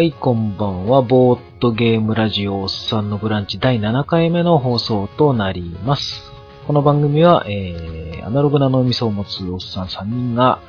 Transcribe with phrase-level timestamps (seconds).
[0.00, 1.02] はい、こんばんは。
[1.02, 6.22] ボーっとゲームラジオおっさんのブランチ第7回目の放送となります。
[6.66, 10.62] この番組は、えー、アナログな脳みそを持つおっさん3人が、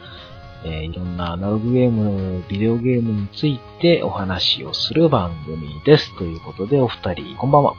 [0.65, 6.13] えー、いろんなアナログゲーム、ビデオゲームについてお話をする番組です。
[6.17, 7.75] ということで、お二人、こんばんは。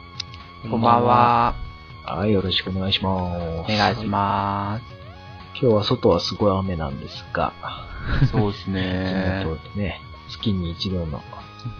[0.71, 1.53] こんばんは。
[2.03, 3.71] はい、よろしくお願いします。
[3.71, 4.81] お願いしま
[5.61, 7.53] 今日は外はすごい雨なんですが、
[8.21, 8.31] す。
[8.31, 9.45] そうですね。
[9.75, 11.21] とね、月に一度の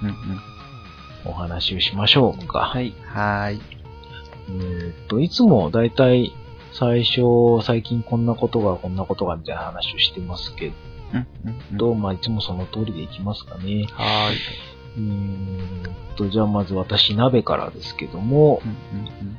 [0.03, 0.15] うんうん
[1.25, 2.59] お話をしましょうか。
[2.59, 2.93] はい。
[3.05, 3.61] はい。
[4.49, 6.33] えーっと、いつもだいたい
[6.73, 7.21] 最初、
[7.61, 10.73] 最近こんなことが、こんなことがみたいな話をしてますけ
[11.13, 13.85] うんうんうんど、まあいつもその通りでいきますかね。
[13.91, 14.37] はーい。
[14.97, 19.37] うーんと、じゃあまず私、鍋からですけどもう、んうん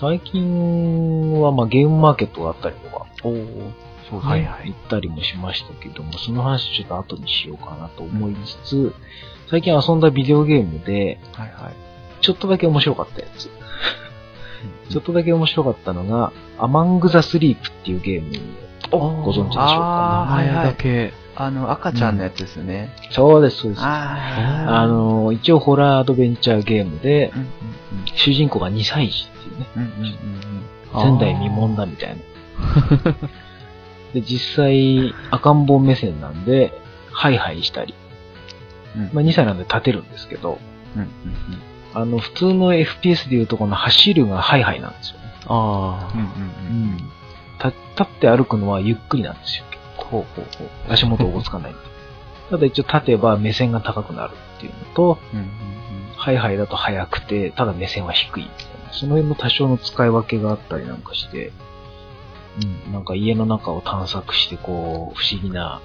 [0.00, 3.30] 最近はまあゲームマーケットがあったりとか、うん。
[3.30, 3.72] おー。
[4.10, 4.30] そうですね。
[4.30, 4.68] はいはい。
[4.72, 8.94] 行ったりもしましたけども、その話ちょっと後にしようかなと思いつつ、
[9.50, 11.74] 最近遊んだビデオゲームで、はいはい。
[12.20, 13.48] ちょっとだけ面白かったやつ。
[14.90, 21.12] ちょっとだけ面白かったのが、アマング・ザ・スリープっていうゲームをご存知でしょうか、あーはいはいだけ。
[21.36, 22.90] あの、赤ちゃんのやつですよね。
[23.10, 23.82] そうです、そうです。
[23.82, 27.36] ああの、一応ホラーアドベンチャーゲームでー。
[27.36, 27.48] う、ん
[28.16, 29.88] 主人公が2歳児っていうね、うんうん。
[29.88, 30.18] うんうん
[30.90, 32.16] 前代未聞だみたいな。
[34.14, 36.72] で、実際、赤ん坊目線なんで、
[37.12, 37.94] ハイハイしたり。
[38.96, 39.02] うん。
[39.12, 40.58] まあ2歳なんで立てるんですけど、
[40.96, 41.08] うんうん
[41.94, 45.24] あの、普通の FPS でいうとこの走るがハイハイなんですよね。
[45.46, 46.20] あうん。
[46.20, 46.96] うんううんうん。
[46.96, 49.64] 立って歩くのはゆっくりなんですよ。
[49.96, 50.92] ほうほうほう。
[50.92, 51.74] 足元おぼつかない。
[52.50, 55.48] ただ一応立てば目線が高くなるっていうのと、うんうん
[56.18, 58.92] ハイハイだと速くて、ただ目線は低いみたいな。
[58.92, 61.52] その辺の多少の使い分けがあったりなんかして、
[62.86, 65.80] うん、なんか家の中を探索して、こう、不思議な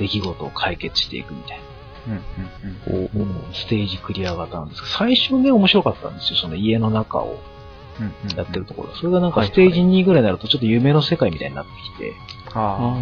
[0.00, 1.60] 出来事を解決していくみたいう
[2.08, 2.12] ん。
[2.12, 3.20] うんうんうん。
[3.20, 6.36] な、うん、ステージクリア型なんですけど、最初ね、面白かったんですよ。
[6.38, 7.38] その家の中を。
[8.36, 8.94] やってるところ。
[8.94, 12.14] それがなんかステージ2ぐらいになるとちょっと夢の世界みたいになってきて、
[12.54, 12.96] あ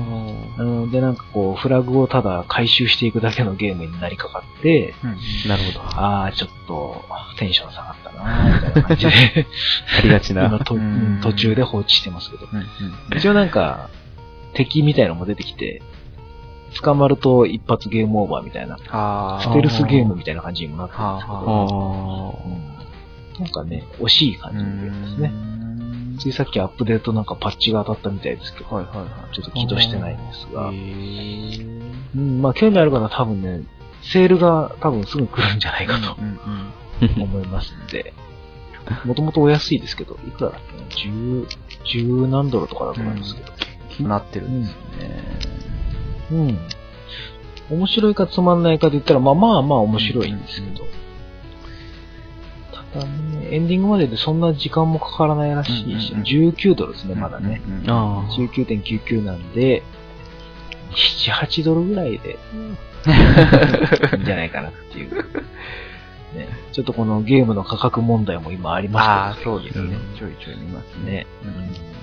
[0.91, 5.09] で、なんかこう、フラグをただ回収していくだけのゲームになりかかって、ー。
[5.09, 5.81] うんなるほど。
[5.83, 7.05] ああ、ちょっと、
[7.39, 9.13] テンション下がったなみたいな感じで、
[9.99, 10.51] ありがちな。
[10.59, 12.49] 途中で放置してますけど。
[12.53, 12.63] うんう
[13.15, 13.19] ん。
[13.19, 13.91] 一応なんか、
[14.55, 15.83] 敵みたいのも出てきて、
[16.83, 21.51] 捕まると一発ゲームオーバーみたいな、あステルスゲームみたいな感じにもなってるんですけはど、
[22.19, 23.45] あうん。
[23.45, 25.29] なんかね、惜しい感じのゲームですね。
[25.29, 29.35] ねついさっきアップデートなんかパッチが当たったみたいですけど、はいはいはい。
[29.35, 33.63] ちょっと起動してないんですが、うん、まあ興味ある方は多分ね、
[34.03, 36.41] セールが多分すぐ来るんじゃないかとうん
[37.09, 38.15] うん思いますんで、
[39.05, 40.61] もともとお安いですけど、いくらだっ
[40.95, 41.47] けな ?10、
[41.85, 43.53] 10何ドルとかだと思いますけど。
[43.97, 44.77] 気になってるんですよ
[45.09, 45.16] ね。
[46.31, 46.59] うん。
[47.71, 50.85] 面白いかつまんないかで言ったら、まあまあまあ面白いんですけど。
[52.95, 57.61] ただね、エンディングまででそんな時間もかからないらしいし、うんうんうん19ドルですね、まだね。
[57.67, 57.91] うんうん。
[57.91, 58.33] ああ。
[58.33, 59.83] 19.99なんで、
[60.93, 62.39] 7、8ドルぐらいで、
[64.17, 65.15] いいんじゃないかなっていう。
[66.35, 69.97] ね、ちょっとこのゲームの価格問題も今ありああ、ますけどそうですね。
[70.19, 71.11] ちょいちょい見ますね。
[71.13, 71.27] ね。
[71.45, 71.97] うん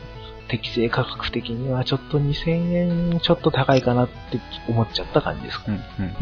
[0.53, 6.08] 適正価格的にはちょっと2000円ちょっと高いかなって思っちゃった感じですかうんうんうんうん。
[6.08, 6.16] うん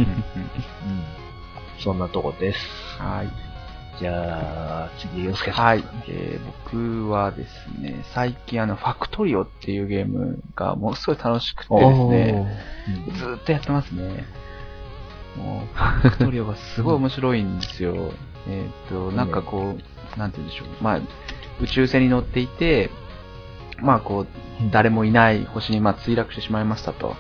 [1.84, 2.60] そんなとこです。
[3.00, 3.30] はい。
[4.00, 5.66] じゃあ、次、洋介さん。
[5.66, 5.84] はい。
[6.08, 12.48] えー僕はですね、最近あの、ファクトリオっていうゲームがものすごい楽しくてですね、
[13.10, 14.26] うんずーっとやってますね。
[15.36, 18.14] もう、ファクトリオがすごい面白いんですよ。
[18.48, 20.68] えっと、なんかこう、なんて言うんでしょう。
[20.82, 21.00] まあ、
[21.60, 22.90] 宇宙船に乗っていて、
[23.82, 24.28] まあこう、
[24.72, 27.16] 誰もいない星にまあ墜落してしまいましたと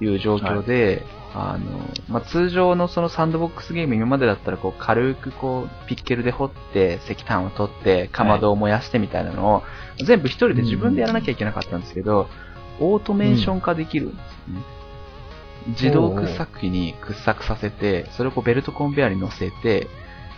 [0.00, 1.04] いう状況で、
[1.34, 9.62] あの、まあ通常のそのサンドボックスゲーム今までだったらこう軽くこうピッケルで掘って石炭を取ってかまどを燃やしてみたいなのを
[10.04, 12.28] 全部一人で自分でやらなきゃいけなかったんですけど、
[12.80, 14.82] オートメーション化できるんですよね。
[15.68, 19.88] 自動掘削機に掘削させて、それをこうベルトコンベヤーに乗せて、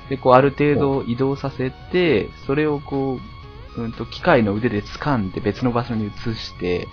[0.08, 3.33] で、こうある程度移動させて、それをこう、
[3.76, 6.88] うんと、機械の腕で掴んで別の場所に移して、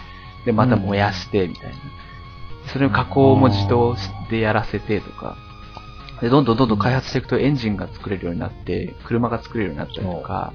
[0.45, 1.75] で、また燃やして、みたいな。
[2.71, 3.95] それを加工も自動
[4.29, 5.37] でやらせてとか、
[6.21, 10.53] で、どんどんどんどん開発していくとエンジンが作れるようになって、車が作れるようになったりとか、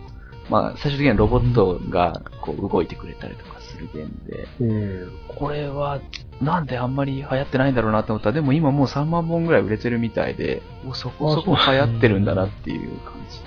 [0.48, 6.00] まあ、最終的にはロボットがこう動いてくれたりとかするゲームで、これは
[6.40, 8.30] なんであんまり流行ってないんだろうなと思った。
[8.30, 13.40] ら、でも今もう3万本ぐらい売れてるみたいで、おそこそこ流行ってるんだなっていう感じ。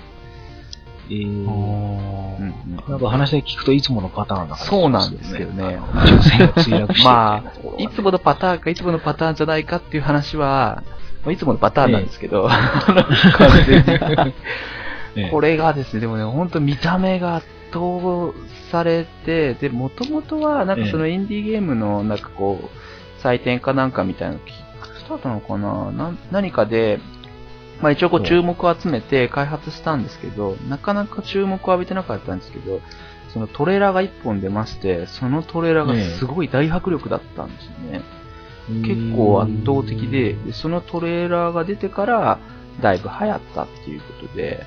[1.10, 1.26] えー。
[1.26, 2.30] うん。
[2.38, 5.78] うんなんか話で聞くといつものパターンだから、そうなんですけどね。
[5.92, 7.04] あの宇宙船が墜落して。
[7.04, 10.82] まあ、いつものパターンかいつものパターンじゃないかっていう話は、
[11.26, 17.80] あいつものパターンなんですけど、完全にこれがですね、でもね、本当見た目が圧倒
[18.70, 25.92] されて、で、もともとは、なんかそのインディーゲームの、なんかこう、採点かなんかみたいな、キックスタートなのかな？
[25.92, 27.00] な何かで、
[27.82, 32.80] まあ一応こう注目を集めて開発したんですけど、なかなか注目を浴びてなかったんですけど、
[33.32, 38.02] そのトレーラーが1本出まして、そのトレーラーがすごい大迫力だったんですよね。
[38.82, 42.38] 結構圧倒的でで、そのトレーラーが出てから、
[42.80, 44.64] だいぶ流行ったっていうことで、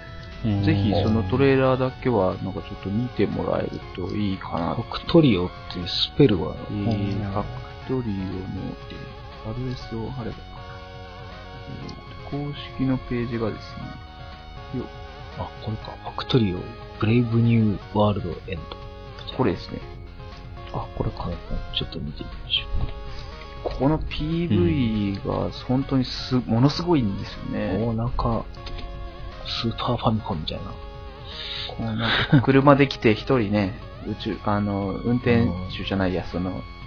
[0.66, 7.48] ぜひそのトレーラーだけは、なんかちょっと見てもらえるといいかなファクトリオっていうスペルは、えー、ファク
[7.88, 10.38] トリオの、えーアドレスを貼れば。
[11.98, 13.62] えー公式のページがです
[14.74, 14.86] ね、よ
[15.38, 15.92] あ、これか。
[16.04, 16.58] ファクトリオ、
[17.00, 19.38] ブレイブニューワールドエンド。
[19.38, 19.80] これですね。
[20.74, 21.30] あ、これか。
[21.76, 27.54] ちょっと見てみましょここの PV が本当にす、ものすごいんですよう。
[27.54, 27.86] ね。
[27.88, 28.46] おーなんか、
[29.46, 30.64] スーパーファミコンみたいな。
[30.64, 31.98] こうなん
[32.30, 35.48] か車で来て一人ね、宇宙、あの、運転
[35.78, 36.83] 手じゃないや、その、えー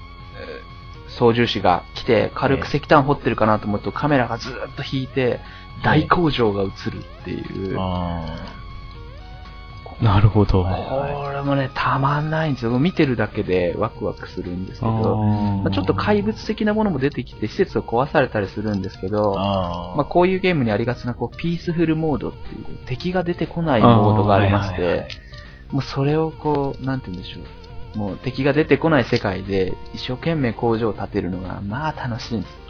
[1.08, 5.40] 操縦士が来て軽く石炭掘ってるかなと思うとカメラがずーっと引いて
[5.84, 7.76] 大工場が映るっていう。
[7.78, 8.36] あ
[10.00, 10.62] なるほど。
[10.62, 12.78] はいこれもね、たまんないんですよ。
[12.78, 25.08] 見てるだけでワクワクするんですけあど、ーまあちょっと怪物的なものも出てきて施設を壊されたりするんですけど、あまあ、こういうゲームにありがちなこうピースフルモードっていう敵が出てこないモードがありまして、
[25.70, 27.44] もうそれをこう、なんて言うんでしょう。
[27.96, 32.66] もう敵が出てこない世界で一生懸命工場を建てるのが、まあ楽しいんです。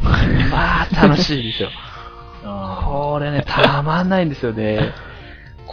[0.50, 1.68] まあ楽しいですよ。
[2.44, 4.92] あこれね、たまんないんですよね。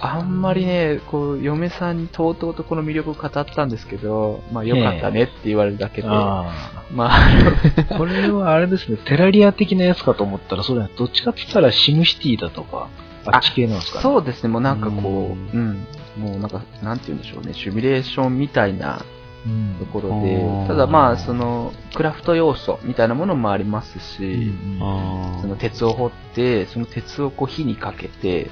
[0.02, 6.46] あんまりね、こう、嫁さんにとうとうとこの魅力を語ったんですけど、まあよかったねって言われるだけで、あ
[6.92, 7.98] まあ、あのー。
[7.98, 12.88] これはあれですね、テラリア的なやつかと思ったら、それはどっちかって言ったらシムシティだとか、
[13.26, 14.04] あっち系なんですかね。
[14.04, 15.86] そうですね、もうなんかこう、ううん、
[16.18, 19.02] もうなんか、なんて言うんでしょうね、シミュレーションみたいな
[19.46, 19.76] うん。
[19.80, 28.50] ところあでー、ただまあ、その、クラフト要素みたいなものもありますうんその鉄を掘って、その鉄をこう火にかけて、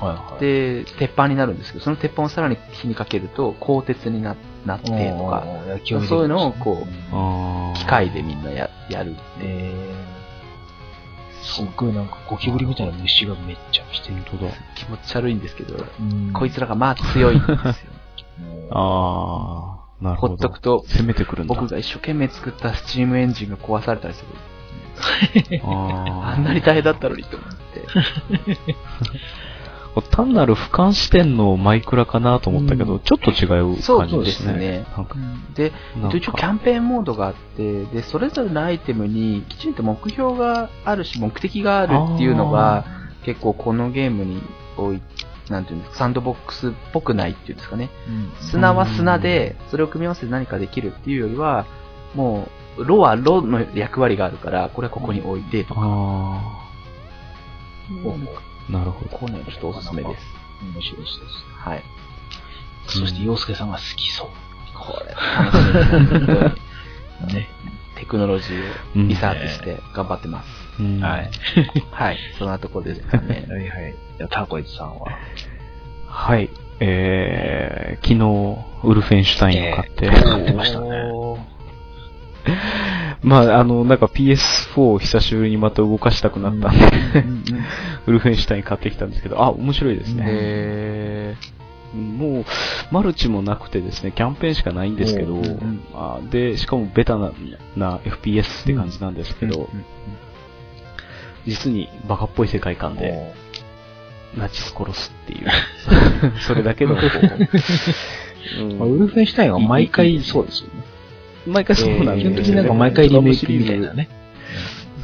[0.00, 0.40] はいはい。
[0.40, 4.36] で、鉄板になるんですけど、その鉄板をさらに火にかけると、鋼鉄にな
[4.66, 5.44] なってとか、
[6.08, 9.14] そういうのをこう機械でみんなややる。
[9.40, 10.13] えー、
[11.54, 14.14] すっごいなんかゴキブリみたいな虫がめっちゃ来てる。
[14.30, 14.52] 本当だ。
[14.74, 17.64] 気持ち悪いんですけど、うんこいつらがまあ強いんですよ。
[18.70, 20.34] ああ、なるほど。
[20.36, 21.54] ほっとくと、攻めてくるんだ。
[21.54, 24.28] 僕が一生懸命作ったスチームエンジンが壊されたりする。
[25.64, 28.74] あ あんなに大変だったのにと思って。
[29.96, 30.02] あ。
[30.02, 34.06] 単なる俯瞰視点のマイクラかなと思ったけど、うんちょっと違う感じですね。
[34.06, 34.86] そうですね
[35.54, 35.72] で、
[36.16, 42.84] 一応キャンペーンモードがあって、で、それぞれのアイテムにきちんと目標があるし、目的があるっていうのが、
[43.24, 44.42] 結構このゲームに
[44.76, 45.02] 多い、
[45.48, 47.90] なんていうんですか、サンドボックスっぽくないっていうんですかね。
[48.08, 51.66] うん砂は砂で、それを組み合わせて何かできるっていうよりは、
[52.14, 52.48] も
[52.78, 55.80] う、ロはロの役割があるから、これはここに置いてとか。
[55.82, 56.64] ああ、
[58.68, 59.10] なるほど。
[59.16, 60.22] こうね、ちょっとおすすめです。
[60.62, 61.20] 面白いです。
[61.56, 61.82] はい。
[62.86, 64.28] そして、洋介さんが好きそう。
[64.74, 65.14] これ、
[67.34, 67.48] ね。
[67.96, 70.48] テクノロジーをリサーチして頑張ってます。
[70.80, 71.30] うんはい。
[71.92, 72.18] はい。
[72.38, 73.46] そんなところですかね。
[73.48, 73.94] はいはい。
[74.30, 75.06] タコイツさんは？
[76.08, 76.50] はい。
[76.80, 80.88] えー、昨日、ウルフェンシュタインを買って、えー買ってましたね
[83.22, 87.24] まあ、あの、なんか PS4 を久しぶりにまた動かしたくなったんで、
[88.06, 90.24] ウルフェンシュタイン買ってきたんですけど、あ、面白いですね。
[90.26, 91.36] へ
[91.94, 92.44] もう、
[92.90, 97.32] マルチもなくてですね、キャンペーンしかないんですけど、うんうんあで、しかもベタな
[97.76, 99.68] な FPS って感じなんですけど、
[101.46, 103.32] 実にバカっぽい世界観で、
[104.36, 105.48] ナチス殺すっていう、
[106.42, 108.78] それだけのこう、うん。
[108.78, 110.83] まあウルフェンシュタインは毎回そうですよね。
[111.46, 114.08] 毎回そうなん基です本的になんか毎回リメイクみたいなね。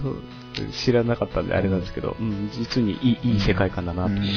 [0.03, 0.17] そう
[0.73, 4.31] 知らなかったんであれなんですけど、うん、実にいいいい世界観だなと思って、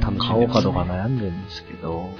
[0.00, 2.10] 楽し買おうかどうかね悩んでるんですけど、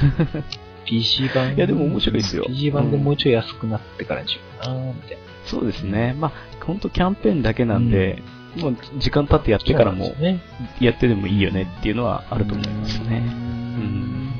[0.86, 1.54] PC 版。
[1.54, 5.16] いやでも面白いですよ PC 版でもうちょい安くなってからにしようかな、みたいな。
[5.44, 6.14] そうですね。
[6.18, 8.22] まあ、本当キャンペーンだけなんで、
[8.56, 10.14] もう時間経ってやってからも。
[10.80, 13.22] やってでもいいよねっていうのはあると思いますね。
[13.26, 14.32] ううん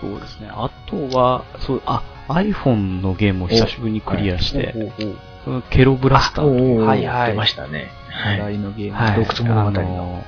[0.00, 0.48] そうですね。
[0.50, 7.32] あとは、そう、あ、iPhone のゲームを久しぶりにクリアして、ほうほうほうそのケロブラスターという、はいはい。
[7.32, 7.88] 出ましたね。
[8.10, 8.94] 話題のゲーム。
[8.94, 10.24] はい洞窟物語の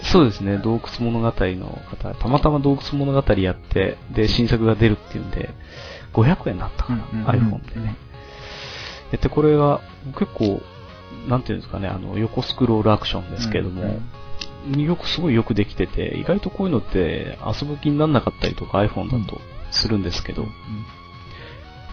[0.00, 5.50] そうですね、洞窟物語の方、たまたま洞窟物語やって、で、新作が出るっていうんで、
[6.12, 7.96] 500円だったかな、うんうん iPhone でね。
[9.10, 9.80] で、これが
[10.16, 10.62] 結構
[11.28, 14.00] なんていうんですかね、あの、横スクロールアクションですけども、
[14.76, 19.40] よく、すごいよくできてて、意外とこういうのって遊ぶ気にならなかったりとか iPhone だと
[19.70, 20.48] するんですけど、うん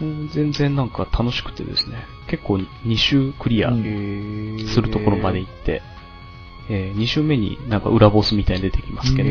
[0.00, 5.82] 全然なんか楽しくてですね、結構2周クリアうんするところまで行って、
[6.68, 9.30] え2周目になんか裏ボスみたいに出てきますけど、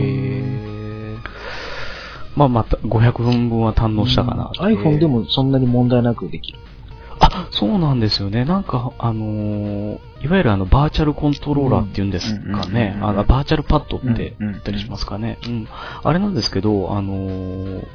[2.35, 4.51] まあまた500分分は堪能したかな。
[4.59, 6.59] iPhone でもそんなに問題なくできる。
[7.19, 8.43] あ、そうなんですよね。
[8.43, 12.43] なんか、あのーいわゆるあの、バーチャルコントローラーっていうんですかね。
[12.43, 15.37] うんうんうんうんあのバーチャルパッドってうんうん言ったりしますかね。
[15.45, 15.67] うん。
[16.03, 17.87] あれなんですけど、あのー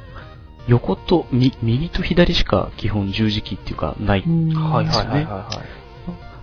[0.67, 4.21] 横と、み、右と左しか基本十字キーっていうかない。
[4.21, 5.61] はいはいですよねはいは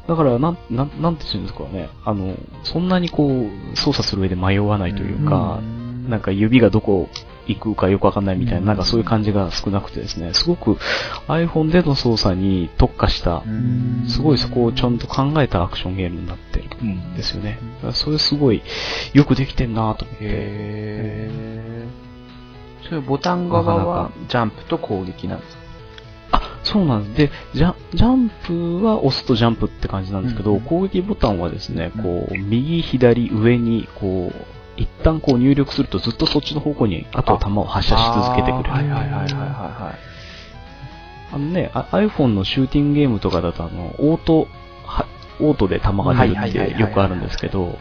[0.09, 1.91] だから、なん、なん、なんて言うんですかね。
[2.03, 2.35] あの、
[2.65, 4.95] そんなにこう、操作する上で迷わないい。
[4.95, 7.11] というか、んなんか指がどこ
[7.47, 10.79] 行くかよくわかんないみたいな、うんなんかそういう感じが少なくてですね、すごく
[11.27, 17.59] iPhone での操作に特化したう、んすごいそこをちゃんと考えたアクションゲームになってるうんんですよね。
[17.93, 18.63] それすごい
[19.15, 21.98] よくできてんなと思って。
[22.89, 25.63] そういうボタン側はジャンプと攻撃なんですか？
[26.31, 27.33] あ、そうなんです。
[27.33, 34.45] で、ジャジャンプは押すとジャンプって感じなんですけど、うん攻撃ボタンはですね、こう、右、左、上に、こう、
[34.77, 38.71] 一旦こう入力するとずっとそっちの方向に、あとは弾を発射し続けてくれる。
[38.71, 39.95] はいはいはいはいは
[41.33, 44.47] あのね、あ iPhone のシューティングゲームとかだと、あの、オート、は
[45.41, 47.79] オートで弾が出るってよくあるんですけど、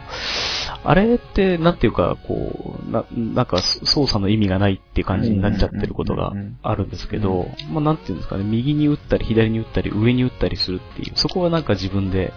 [0.84, 12.32] あれって、なんていうか、こう、な、なんか操作の意味がないっていう感じになっちゃってることがあるんですけど、まあなんていうんですかね、右に打ったり、左に打ったり、上に打ったりするっていう、そこはなんか自分で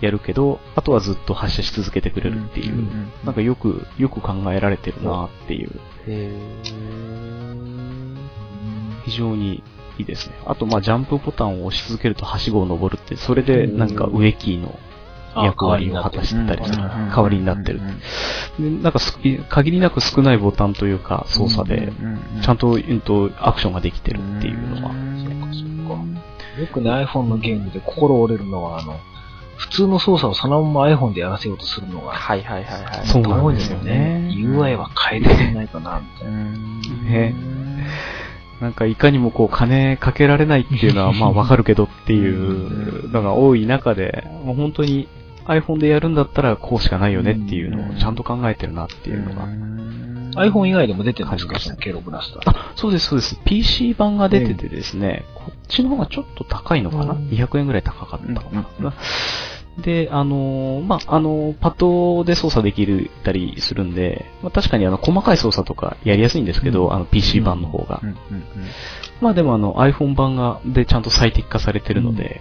[0.00, 2.86] やるけど、あとはずっと発射し続けてくれるっていう、
[3.24, 5.70] なんかよく、よく考えられてるなっていう、
[6.06, 6.32] へ
[9.04, 9.62] 非常に
[9.98, 10.34] いいですね。
[10.46, 14.78] あと、まあ、ジャンプボタンを押し続けるとはしごを登るって、それでなんか上キーの
[15.44, 16.82] 役割を果たしてたりする。
[16.82, 17.80] 代わりになってる。
[18.58, 21.92] でなんかす限りなく少ないボタンというか操作で、
[22.42, 24.94] ちゃんと、うんと、アクションができてるっていうのは。
[26.58, 28.98] よくね、iPhone のゲームで心折れるのは、あの、
[29.56, 33.06] 普通の操作をそのまま iPhone でやらせようとするのが、はいはいはいはい。
[33.06, 36.44] そうなん多いですよね UI は変えてくれないかな、みたいな。
[37.10, 37.34] ね
[38.60, 45.08] なんかいかにもこう金かけられないっていうのはまあわかるけどっていうのが多い中で、もう本当に
[45.44, 49.46] iPhone でやるんだったらこうしかないよねっていうのをちゃんと考えてるなっていうのが。
[50.36, 52.50] iPhone 以外でも出てるんですか感じましたそのケロブラスター。
[52.50, 53.40] あ、そうですそうです。
[53.44, 58.50] PC 版が出ててですね、こっちの方がちょっと高いのかな、うん ?200 円ぐらい高かったのか
[58.80, 58.94] な、
[59.78, 68.00] で、あのーまあ、あのーパッドで操作できるたりするんで、まあ、確かにあの、細かい操作とかやりやすいんですけど、あの、PC 版の方が。
[68.02, 68.16] うんうん
[69.20, 72.40] まあでもあの、iPhone 版が、でちゃんと最適化されてるので、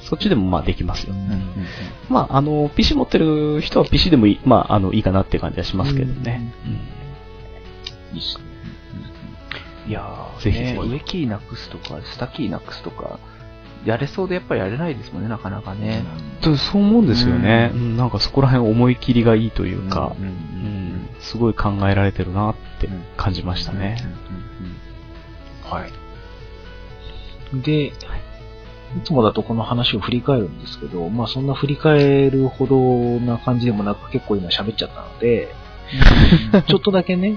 [0.00, 1.14] そっちでもまあできますよ。
[1.14, 1.66] うんうんうん
[2.08, 6.52] まあ、あの、PC 持ってる人は PC でもいい、まあ、あの、いいかなって感じはしますけどね。
[8.14, 8.44] いいっすね。
[9.88, 13.18] いやー、ぜひぜひね上キーなくすとか、下キーなくすとか、
[13.84, 16.04] やれそうでやっぱりやれないですもんね、なかなかね。
[16.44, 16.58] うん。
[16.58, 20.32] そう思うんですよね、ううんなんかそこら辺思い切りがいいというか、うんうん
[20.66, 20.82] うん
[21.22, 23.96] すごい考えられてるなって感じましたね。
[25.62, 27.62] はい。
[27.62, 27.92] で、い
[29.04, 35.54] つもだとこの話を振り返るんですけど、まあそんな振り返るほどな感じでもなく結構今喋っちゃったので、
[36.66, 37.36] ちょっとだけね、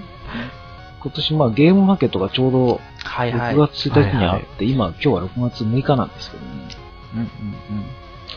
[1.05, 3.55] 今年まあゲームマーケットがちょうどはいはい。
[3.55, 6.51] 6月1日にあって、今、今日は6月6日なんですけども、
[7.13, 7.27] うんうん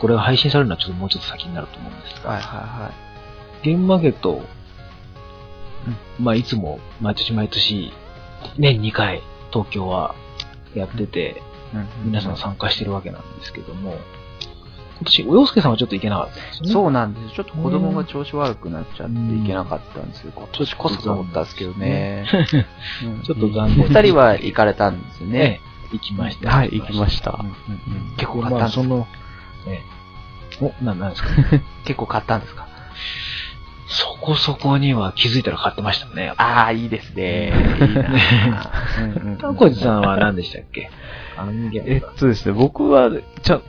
[0.01, 2.23] これが配信されるのはちょっともうちょっと先になると思うんですうん。
[2.25, 2.93] が、はいは
[3.63, 4.43] ゲームマーケット、
[6.21, 7.91] まあいつも毎年毎年
[8.59, 10.15] 年2回東京は
[10.75, 11.87] やってて、いはい。
[12.05, 13.97] 皆さん参加してるわけなんですけども、
[15.01, 16.73] 今年、お洋介さんはちょっと行けなかったんですよね。
[16.73, 17.35] そうなんです。
[17.37, 20.33] ちょっと子供が調子悪くなっちゃっていけなかったんですよ。
[20.35, 22.27] 今年こそと思ったんですけどね。
[23.05, 23.85] うんちょっと残念。
[23.85, 25.39] お二人は行かれたんですよね。
[25.39, 25.61] ね、
[25.93, 26.51] 行きました。
[26.51, 27.39] はい、行きました。
[28.17, 28.83] 結構買ったんですか？
[28.83, 29.07] その、
[29.67, 29.83] ね、
[30.61, 31.29] お、な、なんですか？
[31.87, 32.67] 結構買ったんですか？
[33.91, 36.35] そこそこには気づいたら買ってましたね。
[36.37, 37.53] ああ、いいですね。
[37.81, 40.91] いいなタコジさんは何でしたっけ？
[41.87, 43.11] えルっとですね、僕は、
[43.43, 43.61] ちゃ、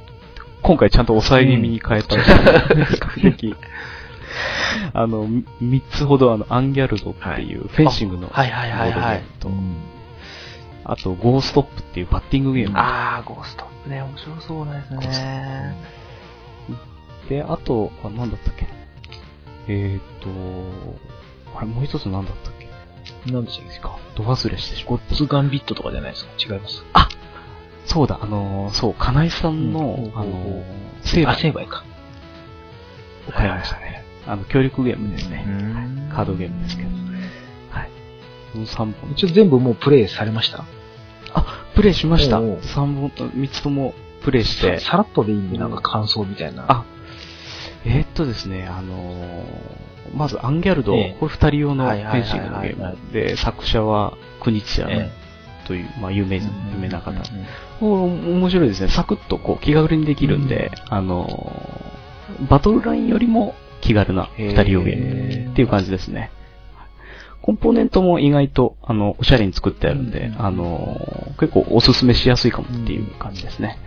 [0.61, 2.41] 今回ちゃんと抑え気味に変えたんですよ、比
[2.95, 3.55] 較的。
[4.93, 9.73] あの、み三つほどあの、アンギャルドっていうフェンシングのボードはいはいはいはいゲーム
[10.83, 12.77] と、あと、ゴーストップっていうバッティングゲーム。
[12.77, 15.75] ああ、ゴーストップね、面白そうですね。
[17.29, 18.67] で、あと、あ、なんだったっけ？
[19.67, 20.29] えーっと、
[21.57, 22.67] あれ、もう一つなんだったっけ？
[23.31, 23.79] 何でしたっけ？
[23.79, 24.97] か、ド忘れしてしまう。
[24.97, 26.31] ゴッツガンビットとかじゃないですか？
[26.55, 26.83] 違います。
[27.91, 30.63] そうだ、あのーそう、金井さんの、うんあのーあ、
[31.01, 31.83] 成敗成敗か。
[33.27, 34.03] を買いましたね。
[34.27, 35.43] あの、協力ゲームですね。
[35.47, 36.89] うんカードゲームですけど。
[37.71, 37.89] はい。
[38.53, 39.11] この3本。
[39.11, 40.65] 一応全部もうプレイされました？
[41.33, 42.39] あ、プレイしました。
[42.39, 43.93] おうおう3本、3つとも
[44.23, 44.79] プレイして。
[44.79, 46.65] さらっとでいいんで、なんか感想みたいな。
[46.67, 46.83] あ、
[47.85, 49.43] えーっとですね、あのー
[50.15, 55.11] まずアンギャルド、ええこれ二人用のフはいはいはいはいェンシングのゲームで、作者は国津屋え
[55.69, 56.41] という、まあ有名、有
[56.79, 57.11] 名な方。
[57.79, 58.89] 面白いですね。
[58.89, 66.31] サクッとこう気軽にできるんで、あのーバトルラインよりも気軽な二人用ゲームっていう感じですね。
[67.41, 73.77] コンポーネントも意外と、あの、おしゃれに作ってあるんで、うんあのー結構おすすめしやすいかもっていう感じですね。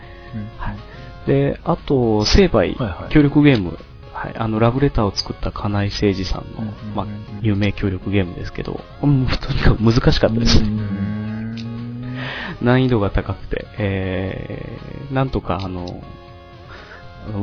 [0.57, 1.27] はい。
[1.27, 2.77] で、あと、成敗、
[3.09, 3.77] 協力ゲーム、
[4.13, 7.07] はい、あの、ラブレターを作った金井誠二さんの、うんまあ、
[7.41, 10.69] 有名協力ゲームですけど、うんとにかく難しかったですね。
[12.61, 16.01] うん難易度が高くて、えー、なんとか、あの、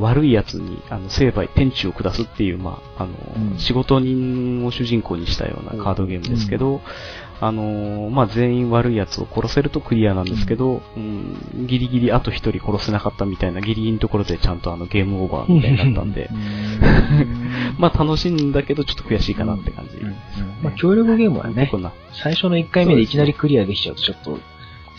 [0.01, 3.15] 悪い奴に、あの、成敗、天地を下すっていう、まあ、あの、
[3.53, 3.59] うん。
[3.59, 6.83] 仕事人を主人公にしたようなカードゲームですけど、
[7.41, 11.67] あの、まあ、全員悪い奴を殺せるとクリアなんですけど、うん。
[11.67, 16.29] ギリギリあと一人殺せなかったみたいなギリギリのところでちゃんとあの、ゲームオーバーみたいになったんで、
[17.79, 19.99] まあ、楽しいんだけど、ちょっと悔しいかなって感じ。
[20.63, 21.71] まあ、協力ゲームはね
[22.13, 24.39] 最初の1回目でいきなりクリアできちゃうとちょっと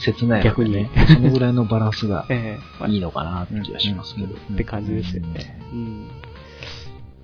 [0.02, 2.26] 切ないのでね、そのぐらいのバランスが
[2.88, 4.36] いいのかなって気がしますけど。
[4.36, 5.60] って感じですよね。
[5.72, 6.08] うん。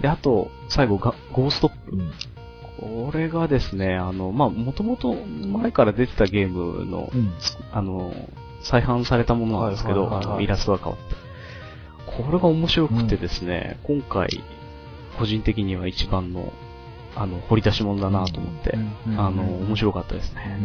[0.01, 1.95] で、あと、最後が、ゴーストップ。
[1.95, 2.11] うん
[2.79, 7.33] これがですね、あの、まあ、もともと前から出てたゲームの、うん
[7.71, 8.13] あの、
[8.61, 11.15] 再販されたものなんですけど、イラストが変わって。
[12.05, 14.43] これが面白くてですね、今回、
[15.17, 16.53] 個人的には一番の、
[17.19, 18.77] あの、掘り出し物だなと思って、
[19.17, 20.57] あの、面白かったですね。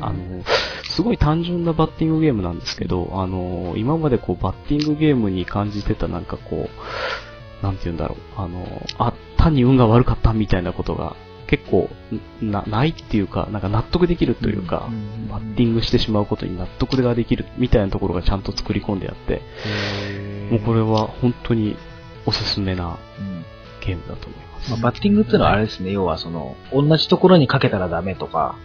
[0.00, 0.42] あの、
[0.84, 11.14] すごい単純なバッティングゲームなんですけど、あの、今までこうバッティングゲームに感じてたなんかこう、なんて言うんだろう、あの、あ、単に運が悪かったみたいなことが
[11.46, 11.88] 結構
[12.40, 14.88] な、ないっていうか、なんか納得できるというか、
[15.30, 19.42] バッティングしてしまうことに納得ができるみたいなところがちゃんと作り込んであって、
[20.50, 21.76] もうこれは本当に
[22.26, 23.44] おすすめなうん。
[23.80, 24.49] ゲームだと思います。
[24.68, 28.56] まあ、バッティングっていうのはあれですね、要はその、同じところにかけたらダメとか、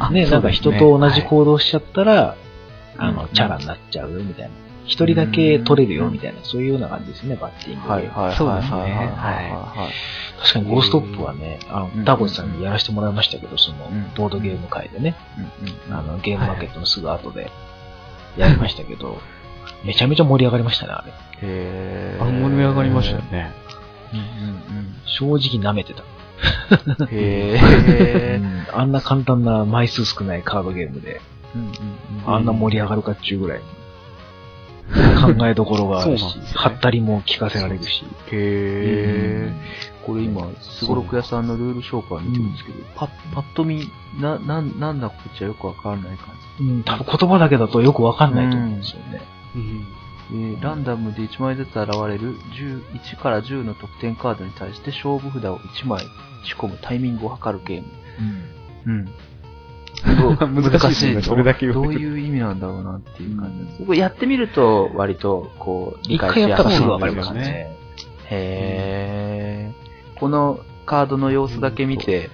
[0.00, 0.42] あね、なん。
[0.42, 0.72] かそうですね。
[0.72, 2.36] 人と同じ行動しちゃったら、
[2.98, 4.50] あの、うんチャラになっちゃうみたいな。
[4.86, 7.88] 一人だけ取れるよみたいな、そういうような感じですね、バッティング。
[7.88, 8.76] はいはいそうですね。
[8.76, 8.90] はい。
[8.90, 9.88] はいは
[10.40, 15.16] 確かにゴーストップはね、あうんの、ダゴさんにやらせてもらいましたけど、そのうん、ボードゲーム会でね、
[15.88, 17.50] いはいあの、ゲームマーケットのすぐ後で。
[18.36, 19.18] やりましたけど、
[19.84, 21.12] めちゃめちゃ盛り上がりましたね、あれ。
[21.42, 23.52] へあ、盛り上がりましたよね。
[25.06, 26.02] 正直舐めてた。
[27.10, 28.40] へえ。
[28.42, 31.20] うんあんな簡単な枚数少ないカードゲームで、
[32.26, 33.60] あんな盛り上がるかっていうぐらい、
[35.36, 38.04] 考えどころがあるしねはったりも聞かせられるし。
[38.04, 39.52] へえ。
[40.04, 43.88] これ今、すごろく屋さんのルール紹介を見てるんですけど、パッ、パッと見、
[44.20, 49.22] な、なん、なんだこっちはよくわからない感うん、多分言葉だけだとよくわかんないと思うんですよね。
[49.56, 50.03] うんじ。
[50.34, 56.04] えーランダムで1枚ずつ現れる10 1から10の得点カードに対して勝負札を1枚
[56.44, 57.88] 仕込むタイミングを測るゲーム。
[58.86, 59.08] うん。
[60.04, 63.86] 難しいそれだけ言どういう意味なんだろうなっていう感じです。
[63.86, 66.80] これやってみると、割と、こう、理解し一回やったやすい。
[66.80, 67.76] らすぐわかりますね。
[68.26, 70.20] へー。
[70.20, 72.28] このカードの様子だけ見て、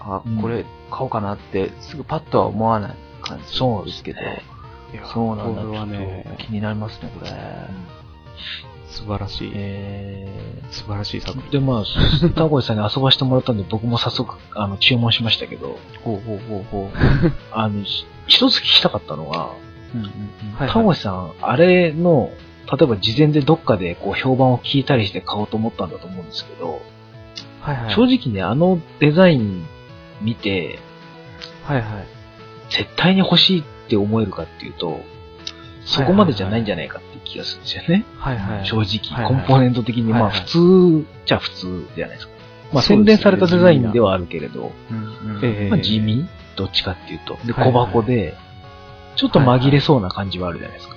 [0.00, 4.18] あうん、これ買おうかなって、すぐパッとは思わない感じそうですけど。
[4.94, 5.62] いやそうなんだ。
[5.62, 7.30] これはねと、気になりますね、これ。
[8.86, 10.28] 素晴らしい、え
[10.70, 11.50] 素晴らしい作品。
[11.50, 11.84] で、まあ、
[12.36, 16.98] タコイさんに遊ばしてもらったんで、僕も早速、あの、注文しましたけど、ー、ほうほうほうほう。
[17.50, 19.50] あの、し一つ聞きたかったのが、
[20.68, 22.30] タコイさん、あれの、
[22.70, 26.80] 例えば事前でどっかでこう評判を聞いたりして買おうと思ったんだと思うんですけど、
[27.60, 27.94] はいはい。
[27.94, 29.66] 正直ね、あのデザイン
[30.22, 30.78] 見て、
[31.64, 32.06] はいはい。
[32.70, 35.00] 絶対に欲しいって思えるかっていうと、
[35.84, 38.04] そこまでじゃないんじゃないかっていう気がするんですよね。
[38.18, 38.66] はいはい。
[38.66, 42.34] 正直、はいはいコンポーネント的に、まあ普通じゃ普通じゃないですか。
[42.72, 44.72] まあ洗練されたデザインではあるけれど、
[45.70, 46.26] まあ地味？
[46.56, 47.36] どっちかっていうと。
[47.46, 48.34] で、小箱で、
[49.16, 50.96] ちょっと紛れそうな感じはあるじゃないですか。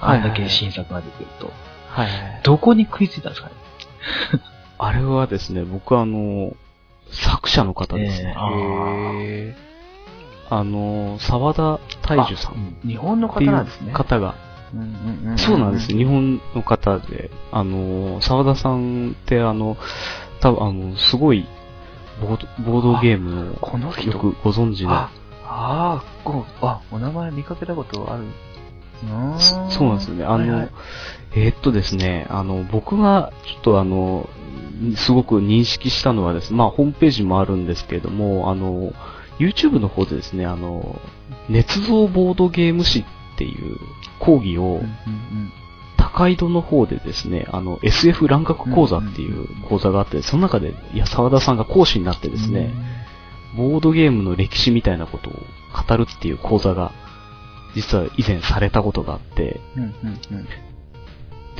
[0.00, 1.52] あんだけ新作が出てると。
[1.88, 2.40] はいはい。
[2.42, 3.54] どこに食いついたんですかね？
[4.78, 6.56] あれはですね、僕あの、
[7.10, 8.30] 作者の方ですね。
[8.30, 8.50] えあ
[9.14, 9.56] へ
[10.50, 12.76] あの、沢田大樹さん。
[12.84, 13.92] ー日本の方なんですね。
[13.92, 14.34] 方が、
[15.36, 15.88] そうなんです。
[15.88, 19.76] 日本の方で、あの、沢田さんってあの、
[20.40, 21.46] 多分あの、すごい、
[22.20, 24.10] ボードボードゲームこの人。
[24.10, 25.10] をよくご存知のあ、
[25.44, 28.24] あーこうあ、お名前見かけたことある。
[29.38, 30.24] そそうなんですよね。
[30.24, 30.70] あの、はいはい。
[31.36, 34.28] えーっとですね、あの、僕がちょっとあの、
[34.96, 38.92] すごく認識したのはですね、まあ、ホームページもあるんですけれども、あの、
[39.40, 41.00] YouTube の方でですね、あの、
[41.48, 43.04] 捏造ボードゲーム誌っ
[43.38, 43.78] ていう
[44.18, 44.82] 講義を、
[45.96, 52.72] 高井戸の方でですね、あの、SF 乱学講座っていう講座があって、その中で、いや、沢田さんが講師になってですね、
[53.56, 56.92] ボードゲームの歴史みたいなことを語るっていう講座が、
[57.74, 59.60] 実は以前されたことがあって、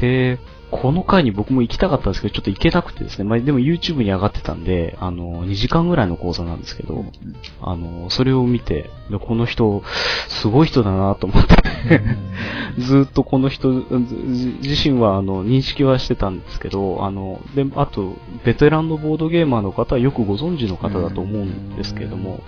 [0.01, 0.39] で、
[0.71, 7.05] この回に僕も行きたかったんですけど、ちょっと行けなくてですね、まあ、でも YouTube に上がってたんで、あの、2時間ぐらいの講座なんですけど、
[7.61, 9.83] あの、それを見て、でこの人、
[10.29, 12.01] すごい人だなと思って、
[12.79, 13.85] ずっとこの人、ず
[14.63, 22.41] 自身はあの認識はしてたんですけど、あの、で、あと、ベテランのボードゲーマーの方はよくご存知の方だと思うんですけれども、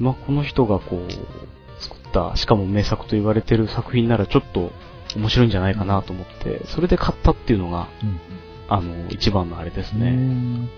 [0.00, 4.70] まあ、この人がこう、作った、しかも名作と言われてる作品ならちょっと
[5.16, 8.20] 面白いんじゃないかなと思って、それで買ったっていうのが、うん
[8.68, 10.10] あの、一番のあれですうね。
[10.10, 10.68] ん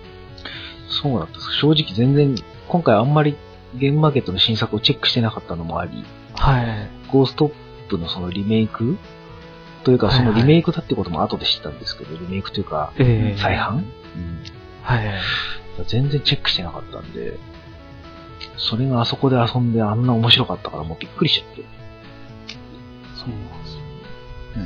[0.89, 1.51] そうなんです。
[1.53, 2.35] 正直全然、
[2.67, 3.35] 今回あんまり
[3.75, 6.03] ゲームマーケットの新作をチェックしてなかったのもあり、
[6.35, 6.89] はい。
[7.11, 7.51] ゴーストッ
[7.89, 8.97] プのそのリメイク？
[9.83, 13.83] というか、そのリメイクだってことも後で知ったんですけど、リメイクというか、ええ再販、
[14.81, 15.13] はい。
[15.87, 17.37] 全然チェックしてなかったんで、
[18.57, 21.63] それがあそこで遊んであんな面白かったからもうびっくりしちゃって。
[23.15, 23.66] そうなんで。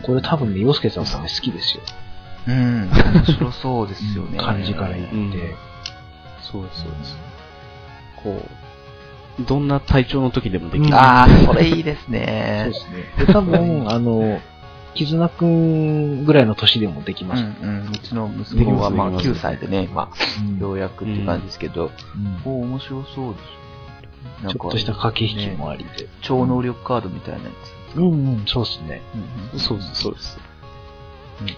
[0.04, 1.84] これ多分ね、洋介さんもね、好きですよ。
[2.48, 2.90] うん。
[2.90, 4.38] 面白そうですよね。
[4.40, 5.14] 感じから言って。
[5.16, 5.32] うん
[6.52, 7.18] そうです、そうです。
[8.24, 8.46] こ
[9.40, 10.96] う、どんな体調の時でもできる。
[10.96, 12.72] ああ、それいいですそうでね。
[12.74, 13.26] すね。
[13.26, 14.42] で、多分、あの、
[14.94, 17.44] 絆くんぐらいの年でもできうます。
[17.44, 17.92] んうん。
[17.94, 21.92] うちの息子はまあできます9歳でね、まあ、うんようやくって感じですけど、
[22.46, 23.50] うんお面白そうですね。
[24.48, 26.08] ちょっとした駆け引きもありで。
[26.22, 27.50] 超能力カードみたいなや
[27.94, 27.98] つ。
[27.98, 29.02] うんうん、そうですね。
[29.54, 30.40] うんそうです、そうです。
[31.42, 31.56] うんうん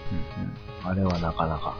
[0.86, 1.76] あれはなかなか。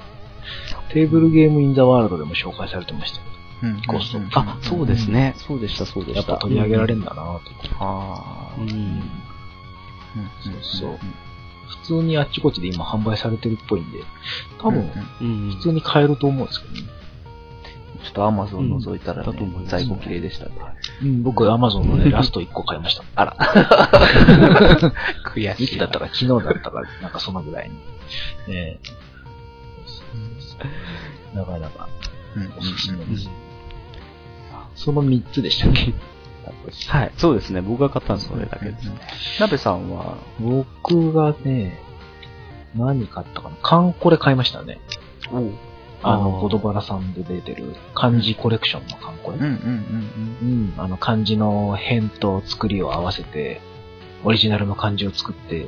[0.91, 3.25] テーブルゲームインザワールドでも紹介されてましたけ
[3.67, 5.11] うんうんゴーストうんあ、そうです。
[5.11, 5.35] ね。
[5.37, 6.35] そうでした、そうでど、やっした。
[6.35, 7.41] ぱ取り上げられるんだなと。
[7.81, 8.55] ああ。
[8.59, 9.03] うん。
[10.43, 10.99] そうそう
[11.83, 14.05] 普通にあっちこっちで今販売されてるっぽいんで、
[14.59, 15.51] 多分、うん。
[15.57, 16.83] 普通に買えると思うんですけどね。
[18.05, 20.53] ちょっとアマゾン覗いたらね、ます在庫綺麗でしたね。
[21.03, 23.05] うん、僕、アマゾンのね、 ラスト1個買いました。
[23.15, 23.37] あら。
[25.35, 27.77] 悔いつだったか、昨日だったか、なんかそのぐらいに。
[28.49, 28.81] ええ
[31.37, 31.89] なかなか
[32.37, 32.43] で
[33.17, 33.29] す。
[34.77, 35.93] その3つでしたっけ？
[36.89, 37.63] はい、そうですね。
[37.63, 38.97] 僕が買ったのはそれだけですね。
[39.41, 41.79] 鍋さんは、僕がね、
[42.77, 43.57] 何買ったかな？
[43.63, 44.79] カンコレ買いましたね。
[45.33, 45.41] あ
[46.05, 49.39] あの、ーボドバラさんで出てる漢字コレクションのカンコレ。
[49.39, 53.61] うんうんうんうん、あの漢字の辺と作りを合わせて、
[54.23, 55.67] オリジナルの漢字を作って、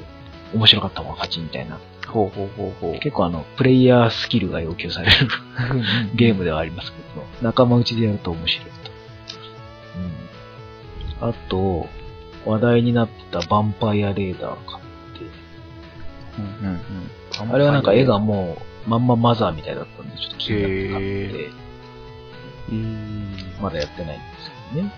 [0.54, 1.76] 面白かった方が勝ちみたいな。
[1.76, 2.12] うん。
[2.12, 3.00] ほうほうほうほう。
[3.00, 5.28] 結構あの、プレイヤースキルが要求される
[6.14, 8.90] ゲームではありますけど、仲間内でやると面白いと。
[11.22, 11.28] うん。
[11.30, 11.88] あと、
[12.44, 14.82] 話題になってたヴァンパイアレーダー買っ
[15.18, 15.24] て、
[16.38, 16.80] うんうん
[17.46, 17.52] うん。
[17.54, 21.50] あれはなんか絵がもう、まんまマザーみたいだったんで、ちょっと気になって買ってへ、
[22.70, 23.36] うん。
[23.60, 24.92] まだやってないんですけどね。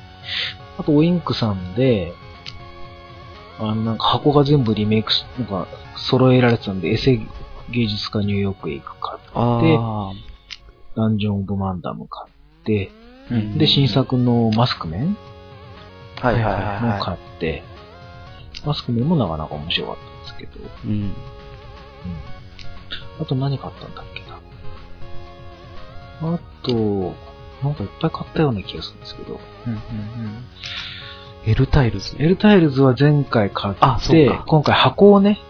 [0.79, 2.13] あと、オインクさんで、
[3.59, 7.21] あの、なんか箱が全部リメイクし、なんか、揃えられてたんで、エセ
[7.71, 10.13] 芸術家ニューヨークへ行く買って、あ
[10.97, 12.33] ダンジョン・オブ・マンダム買っ
[12.65, 12.93] て、
[13.31, 15.17] うんで、新作のマスクメン
[16.17, 17.63] はいはいはいもは買って、
[18.65, 21.13] マスクメンもなかなか面白かったんですけど、ーうん。
[23.21, 24.39] あと何買ったんだっけな。
[26.35, 27.15] あと、
[27.63, 29.37] なんかいっぱい買ったような気がするんですけど、い。
[29.67, 29.81] うんうん
[31.47, 32.15] エルタイルズ。
[32.19, 35.41] エルタイルズは前回買あって今回箱をね、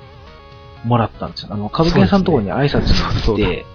[0.84, 1.48] もらったんですよ。
[1.50, 3.66] あの、株券さんのところに挨拶に行って、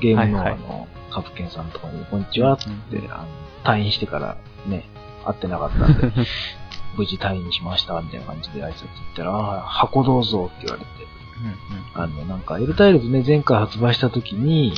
[0.00, 2.64] ゲームのはいはいあの、株券さんのところに、こんにちはって、
[3.10, 3.26] あの
[3.64, 4.84] 退院してからね、
[5.24, 6.12] 会ってなかったんで、
[6.96, 11.11] 無事退院しました、みたいな感じで挨拶行ったら、ああ、箱どうぞって言われて、
[11.94, 14.74] あの、なんか、エルタイルズね、前回発売した時に、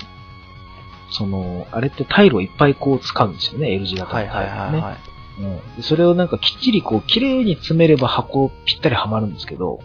[1.10, 4.80] その、あれってタイルをいっぱいこう使うんですよね、L 字型のはいはいは。
[4.80, 4.96] はい。
[5.40, 9.80] うんでそれをなんかきっちりこう、綺麗に詰めれば箱ぴったりはまるんですけど、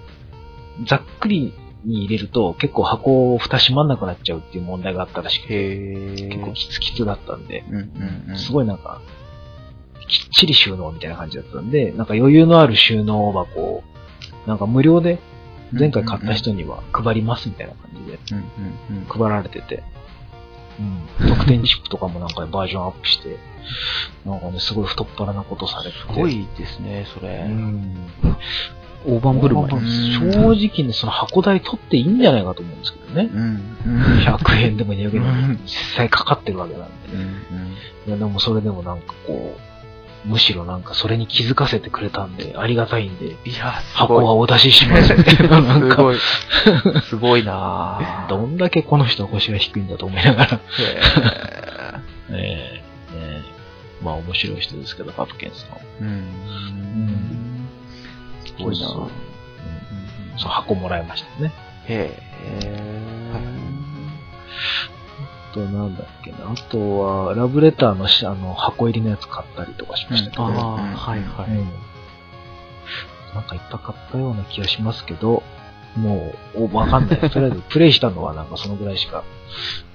[0.85, 1.53] ざっくり
[1.85, 6.15] に入れると結構箱蓋閉まんなくなっちゃうっていう問題があったらしくて。
[6.29, 8.37] 結構キツキツだったんで、うんうんうん。
[8.37, 9.01] すごいなんか、
[10.07, 13.83] きっちり収納みたいな感じだったんで、なんか余裕のある収納箱を、
[14.45, 15.19] なんか無料で
[15.71, 18.19] 前回買った人には配りますみたいな感じで。
[19.07, 19.83] 配られてて、
[20.79, 23.37] うん、特典チップとかもなんかバージョンアップして、
[24.25, 26.01] なんかね、すごい太っ腹なことされてて。
[26.01, 27.45] すごいですね、それ。
[27.47, 27.95] うん。
[29.05, 29.69] 大盤振る舞い。
[29.69, 30.29] 正
[30.67, 33.29] 直ね、その箱代取っていいんじゃないかと思うんですけどね。
[33.31, 33.77] うん。
[34.25, 37.13] 100円でも200円でもうん実際かかってるわけなんで。
[37.13, 37.73] うん。
[38.07, 39.78] いや、でもそれでもなんかこう、
[40.25, 44.15] むしろなんかそれに気づかせてくれたんで、ありがたいんで、いや、す箱。
[44.15, 46.17] はお出ししますみたいな、なんか、すごい。
[47.09, 48.27] すごいなぁ。
[48.29, 50.53] どんだけこの人は腰が低いんだと思いながら。
[50.53, 50.59] へ
[52.31, 56.03] ええええまあ面白い人ですけど、パプケンさん。
[56.03, 57.67] ーうん。
[58.45, 59.09] すごいなそうう、
[60.47, 61.51] 箱もらいましたね。
[61.87, 62.21] へ
[62.85, 62.88] あ
[65.67, 66.37] と、なんだっけな。
[66.51, 70.43] あとは、ラブレターのしあの箱入りのやつ買ったりとかしましたけど。
[70.45, 71.65] ああ、うんはいはうんい。
[73.35, 75.43] なんかいっぱい買ったような気がしますけど、
[75.95, 77.19] もう、おわかんない。
[77.29, 79.23] とりあえず、プレイしたのはなんかそのぐらいしか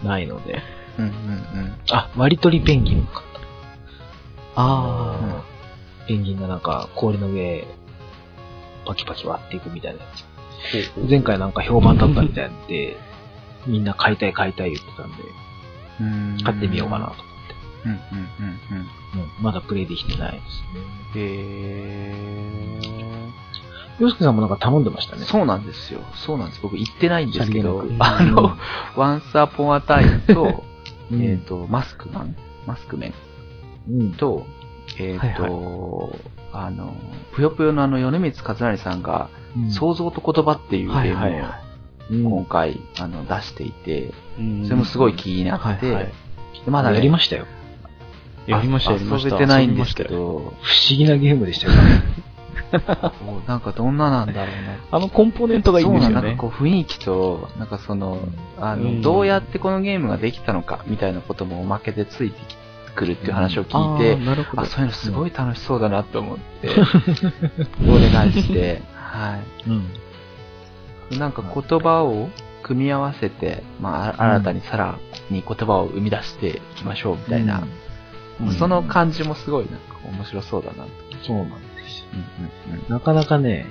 [0.02, 0.62] ないので。
[0.98, 1.12] うんうん
[1.90, 3.40] あ、割り取りペンギンも買った。
[4.56, 5.42] あ
[6.06, 7.66] ペンギンがなんか氷の上、
[8.86, 11.08] パキパキ割っていくみたいなやつ。
[11.10, 12.96] 前回なんか評判だったみたいで、
[13.66, 15.28] みんな買いたい買いたい言ってたんで、うん。
[16.44, 17.54] 買ってみようかなと思って。
[17.86, 18.00] うんうんうん
[18.72, 19.28] うん。
[19.36, 21.20] うん、まだプレイできてないですね。
[21.20, 22.14] へ
[24.00, 25.24] 洋介さんもなんか頼んでましたね。
[25.24, 26.00] そうなんですよ。
[26.14, 26.60] そうなんです。
[26.62, 28.56] 僕行ってないんですけどさりげ、あの、
[28.96, 30.64] Once Upon a Time と、
[31.12, 33.14] うんえっと、マスクマンマスクメン
[34.00, 34.12] うん。
[34.14, 34.46] と、
[34.98, 36.16] えっと、
[36.52, 36.96] あの、
[37.34, 41.63] ぷよぷよのあの、米光和成さんが、うん想像と言葉っていうゲはいームを
[42.10, 44.12] 今回、あの、出していて、い。
[44.38, 46.12] うんそれもすごい気になって、はいはい
[46.64, 47.46] でまだねやりましたよ。
[48.46, 49.28] やりました、やりました。
[49.28, 50.54] 遊べてないんですけど、不思
[50.96, 51.72] 議なゲームでしたよ。
[52.74, 54.76] こうなんかどんななんだろうな。
[54.90, 56.42] あのコンポーネントがいいんですよねそうなんなんか。
[56.42, 58.18] こう雰囲気と、なんかその、
[58.58, 62.36] あの、うんどうやってこのゲームができたのか、みたいなこともおまけでついて
[62.94, 64.62] くるっていう話をあ聞いて、ーなるほど。
[64.62, 66.68] あ、そういうのすごい楽しそうだなと思って、
[67.86, 69.86] お願いして、はうん。
[71.14, 71.18] い。
[71.18, 72.28] なんか言葉を
[72.62, 74.98] 組み合わせて、まあ、新たにさら
[75.30, 77.84] に言葉を生み出していきましょうみたいな、うん
[78.58, 80.90] その感じもすごいなんか面白そうだなと。
[81.22, 81.56] そうなんで
[81.88, 82.06] すよ。
[82.14, 82.88] うんうんうん。
[82.88, 83.64] なかなかね、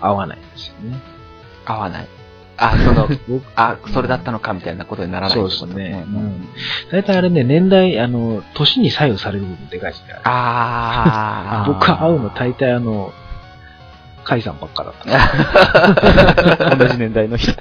[0.00, 1.00] 合わないんですよね。
[1.64, 2.08] 合わない。
[2.56, 3.08] あ、その、
[3.56, 6.48] あ、それだったのかみたいなことにならないそうですねんん
[6.92, 10.14] 大体あれね、年代、あの、年に左右される部分でかいですね。
[10.22, 11.72] あー。
[11.74, 13.12] 僕は会うの大体あの、
[14.24, 14.94] カイさんばっかだっ
[16.68, 16.76] た。
[16.76, 17.52] 同じ年代の人。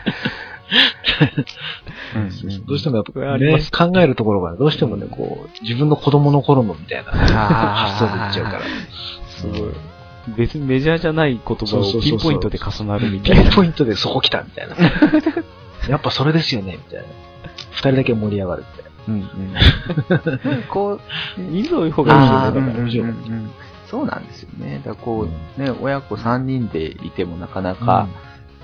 [2.65, 8.62] どうしてもやっぱ、ね考えるところがどうしてもね、こう、自分の子供の頃のみたいな発想でいっちゃうから。
[9.30, 9.71] すごい。
[10.38, 13.49] 別にメジャーじゃない言葉をピンポイントで重なるみたピいな。
[13.49, 14.76] ンポイントでそこ来たみたいな。
[15.89, 17.06] やっぱそれですよね、みたいな。
[17.71, 18.93] 二人だけ盛り上がるみたいな。
[19.06, 21.02] うんうん こう、
[21.38, 23.34] 人数多い方がいいよね、から。
[23.91, 24.82] うんうんうんそうなんですよね。
[24.84, 28.08] だこう、ね、親子3人でいてもなかなか、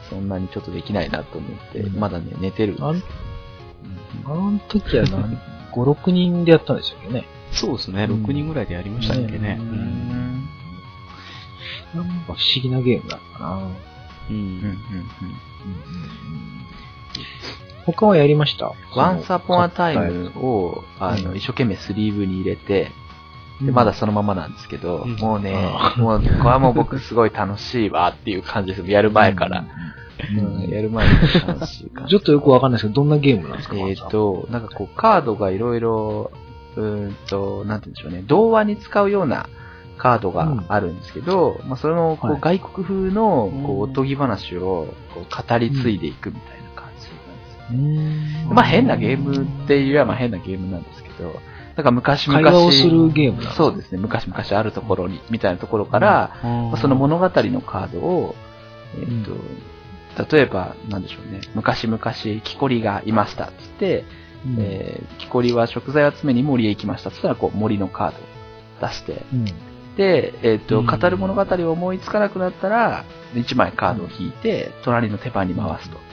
[0.09, 1.99] そんなにちょっとできないなと思って、うん。
[1.99, 3.05] まだね、寝てるんです
[4.25, 5.37] あの時は何、
[5.71, 7.25] 5、6人でやったんですよね。
[7.51, 8.23] そうですね、うん。
[8.25, 9.57] 6人ぐらいでやりましたっけね。
[9.59, 9.69] ううん。
[9.69, 10.49] ん
[11.93, 13.55] なんか不思議なゲームだったな。
[14.29, 14.35] うん。
[14.35, 14.79] うんうん
[17.85, 18.71] 他はやりました？
[18.95, 21.37] ワンサポンアタイムそを、あの、うん。
[21.37, 22.91] 一生懸命スリーブに入れて、の
[23.61, 28.89] でまだそのままなんですけど、うんもうねあ、もう、これはもう僕すごい楽しいわっていう感じです。
[28.89, 29.61] やる前から。。
[29.61, 29.71] うんう
[30.67, 31.13] んやる前か
[31.47, 32.09] ら楽しい感じ。
[32.11, 33.75] ちょっとよくわかんないですけど、どんなゲームなんですか？
[33.77, 36.31] えっ、と、なんかこう、カードがいろいろ、
[36.75, 39.47] うーんと、なんて言うんでしょうね、童話に使うような
[39.97, 48.45] カードがあるんですけど、まあ、それのこう、はい外国風のこううんおとぎ話をこう語り継いでいくみたいな感じなんですよね。
[48.49, 51.33] うんまあ変なゲームっていうよりはまあ変なゲームなんですけど、
[51.79, 58.35] なんか昔々会話をするゲームそうですね、昔々あるところに、みたいなところから、まあその物語のカードを、
[58.97, 61.99] えっ、と、例えば、なんでしょうね、昔々、
[62.43, 64.03] 木こりがいましたっつって、
[64.45, 64.57] うん。
[64.59, 69.45] えー木こりは食材を集めに森へ行きましたっつったら、こう森のカードを出して、うん。
[69.95, 70.85] で、えっ、と、うん。
[70.85, 76.08] 語る物語を思いつかなくなったら、1枚カードを引いて、隣の手番に回すと。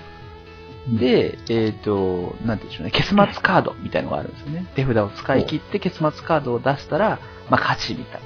[0.88, 4.66] で、えっ、と、なんて言うんでしょうね、結末カードみたいのがあるんですよね。
[4.76, 7.18] 手札を使い切って結末カードを出したら、
[7.50, 8.20] まあ勝ちみたい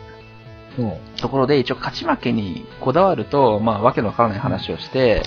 [0.78, 0.84] な。
[0.84, 5.22] うんところで、一応勝ち負けにこだわると、まあわけのわからない話をして、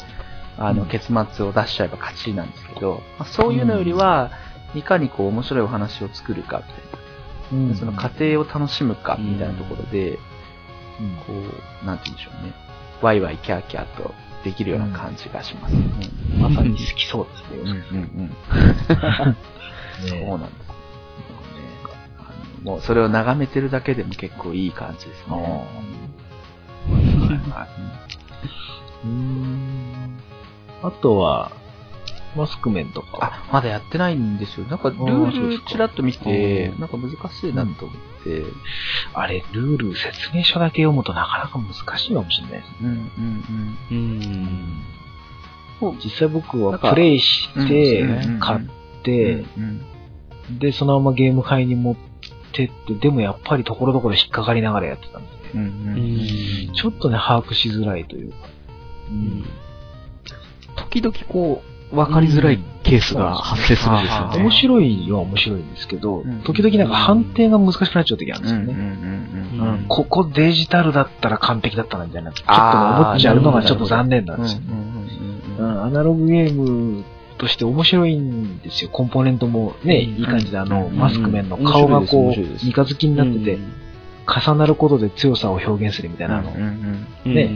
[0.57, 4.31] あの、うん結末を出しちゃえば勝ちなんですけど、まあ、そういうのよりは、
[4.75, 7.03] いかにこう面白いお話を作るかみたいな。
[7.51, 11.33] うんその過程を楽しむかみたいなところで、うんこ
[11.83, 12.53] う、なんて言うんでしょうね。
[13.01, 15.81] ワイワイキャーキャーとできるような感じがしますね。
[16.39, 17.83] まさに好きそうですうん、うん、ね。
[17.91, 19.35] うん。
[20.07, 20.73] そうねなんです。
[22.63, 25.67] もうそれを眺めてるだけでも結構いい感じですね。
[27.51, 27.67] あ
[29.03, 30.19] うーん。
[30.81, 31.51] あとは、
[32.35, 33.25] マスクメンとかは。
[33.25, 34.65] あ、まだやってないんですよ。
[34.67, 38.12] なんかルあールちらっと見てう、んなんか難しいなと思って。
[39.13, 42.77] あれ、ルール、説明書だけ読むとなかなか難しいかもしれないですね。
[42.81, 45.89] うんうんうん。
[45.89, 45.99] うん。
[46.03, 48.05] 実際僕はプレイして
[48.39, 48.69] 買っうん
[49.03, 49.81] て、うん
[50.59, 51.95] で、そのままゲーム会に持っ
[52.51, 58.37] てって、でもやっぱりところどころ引っかかりながらやってたんで、うんうんうんちょっとね、把握しづらいというか。
[59.09, 59.45] うん
[60.75, 64.31] 時々こう、わかりづらいケースが発生するんですようん。
[64.31, 64.37] ね。
[64.43, 69.85] 面白いは面白いんですけどうん、時々なんか判定が難しくなっちゃう時あるんですよね。
[69.87, 74.67] ここデジタルだったら完璧だったなみたいな、ちょっと思っちゃうのがちょっと残念なんですよね。
[75.59, 77.03] アナログゲーム
[77.37, 78.89] として面白いんですよ。
[78.91, 80.21] コンポーネントもね、うん。
[80.21, 80.97] いい感じであの、うん。
[80.97, 83.73] マスク面の顔がこう、三日月になってて、うん。
[84.25, 87.51] 重なることで強さを表現するみたいなあの、うんね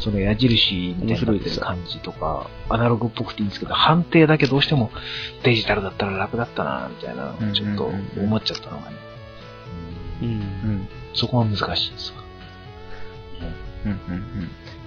[0.00, 4.90] その矢印みたいになってる感じとか、アナログっぽくていいんですけど、判定だけどうしても
[5.42, 8.96] デジタルだったら楽だったな、みたいな、ちょっと思っちゃったのがね。
[10.22, 10.28] うん。
[10.28, 10.88] うん。
[11.14, 12.22] そこは難しいですわ。
[13.86, 13.92] うん。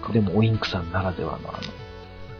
[0.07, 0.13] うん。
[0.13, 1.59] でも、オインクさんならではのあの、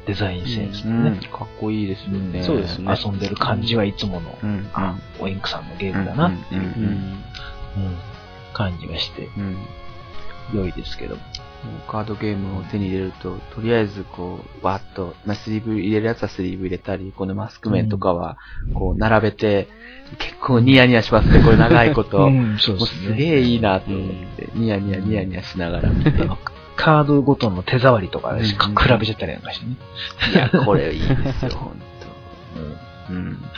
[0.06, 1.04] デザインセンスとうん。
[1.04, 2.44] ね、かっこいいですよね。
[2.44, 2.94] そうですね。
[3.04, 4.70] 遊んでる感じはいつもの、うん。
[4.74, 6.66] あ、オインクさんのゲームだなっていう、うん。
[6.66, 7.84] うん。
[7.86, 7.98] うん。
[8.54, 9.58] 感じがして、うん。
[10.54, 11.16] 良いですけど。
[11.16, 11.22] も。
[11.88, 18.38] カードゲームを手に入れると、とりあえずこう、わーっと、まあ、スリーブ入れるやつはスリーブ入れたり、このマスク面とかは、
[18.74, 19.68] こう、並べて、
[20.20, 22.30] 結構ニヤニヤしますね、 これ長いこと。
[22.30, 26.12] もん、そううすげえいいなと思って、ニヤニヤニヤニヤしながら見て。
[26.76, 29.78] カードごとの手触りとかでしかうん比べちゃったりなんかしてね。
[30.36, 31.84] や、これいいですよ、ほんと。
[33.12, 33.38] うん。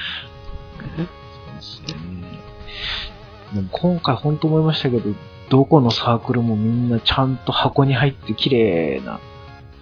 [3.53, 5.13] でも今回本当思いましたけど、
[5.49, 9.19] どこのサークルもみんなちゃんと箱に入って綺麗な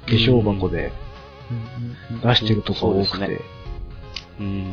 [0.06, 0.92] 化粧箱で
[2.24, 3.42] 出してるとこ多くて、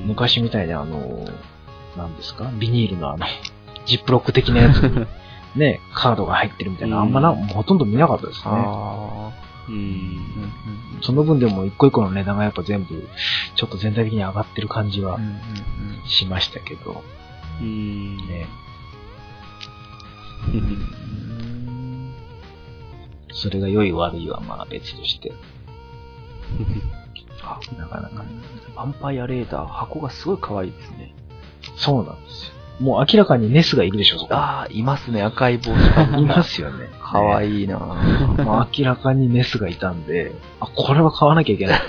[0.06, 1.24] 昔みたいにあの、
[1.96, 2.50] なんですか？
[2.58, 3.26] ビニールのあの、
[3.86, 5.06] ジップロック的なやつに
[5.56, 8.54] ね、カードが入ってるみたいな、あんまな、うんほとんど見なかったですね。
[11.02, 13.08] その分でも一個一個の値段がやっぱ全部、
[13.54, 15.18] ちょっと全体的に上がってる感じは
[16.06, 17.02] しましたけど、
[17.60, 18.16] うん。
[18.16, 18.46] ね、
[23.32, 25.32] それが良い悪いはまあ別として、
[27.42, 28.28] あ なかなかね。
[28.76, 31.12] ヴァンパイアレーダー、箱がすごい可愛いですね。
[31.76, 32.54] そうなんですよ。
[32.80, 34.34] もう明らかにネスがいるでしょ、そこ。
[34.34, 36.88] ああ、いますね、赤い帽子いますよね。
[37.02, 37.26] 可い。
[37.34, 41.80] 愛いなぁまあ明らかにネスがいたんで、あ、これは買わなきゃいけない。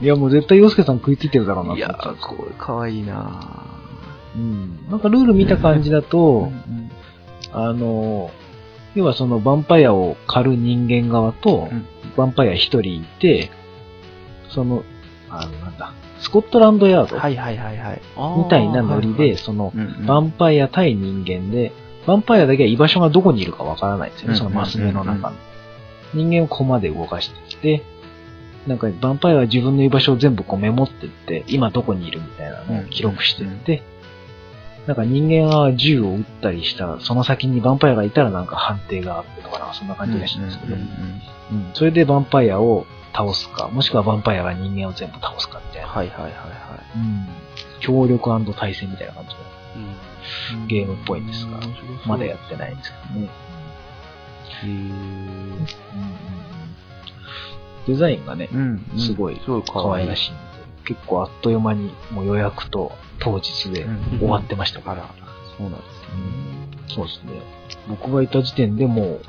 [0.00, 3.40] いや、もう絶対洋介さん食いついてるだろうなといや思ったんですこれ可愛いな
[4.36, 4.78] うん。
[4.90, 6.50] なんかルール見た感じだぁと、
[7.52, 8.30] あの、
[8.94, 13.50] 要はそのヴァンパイアを狩る人間側と、うんヴァンパイア一人いて、
[14.48, 14.82] その、
[15.28, 18.00] あの、なんだ、スコットランドヤードはいはいはいはい。
[18.36, 21.72] みたいなノリで、その、うんヴァンパイア対人間で、
[22.06, 25.36] ヴァンパイアだけは居場所がどこにいるかわからないんですよね、うんそのマス目の中の。
[26.12, 27.84] 人間をコマで動かしてきて、
[28.66, 33.82] なんか、ヴァンパイアは自分の居場所を全部こうメモってって、今どこにいるみたいなのを記録してって、
[34.90, 40.76] なんか人間は銃を撃ったりした、その先にヴァンパイアがいたらなんか判定があってとか、なそんな感じらしいんですけど、
[41.74, 46.40] それでヴァンパイアを倒すか、もしくはヴァンパイアが人間を全部倒すかみたいな、はいはいはいは
[46.96, 47.28] うん。
[47.78, 49.36] 協力対戦みたいな感じで。
[50.56, 50.66] うんい。
[50.66, 51.60] ゲームっぽいんですが
[52.04, 53.28] まだやってないんですけどね。
[54.64, 55.66] へー。
[57.86, 58.98] デザインがね、うんうん。
[58.98, 59.40] すごい。
[59.72, 60.40] 可愛らしいんで、
[60.94, 65.08] 結構あっという間にもう予約と当日でうん終わってましたから。
[65.56, 67.42] そうなんですうんそうですね。
[67.88, 69.20] 僕がいた時点でもう、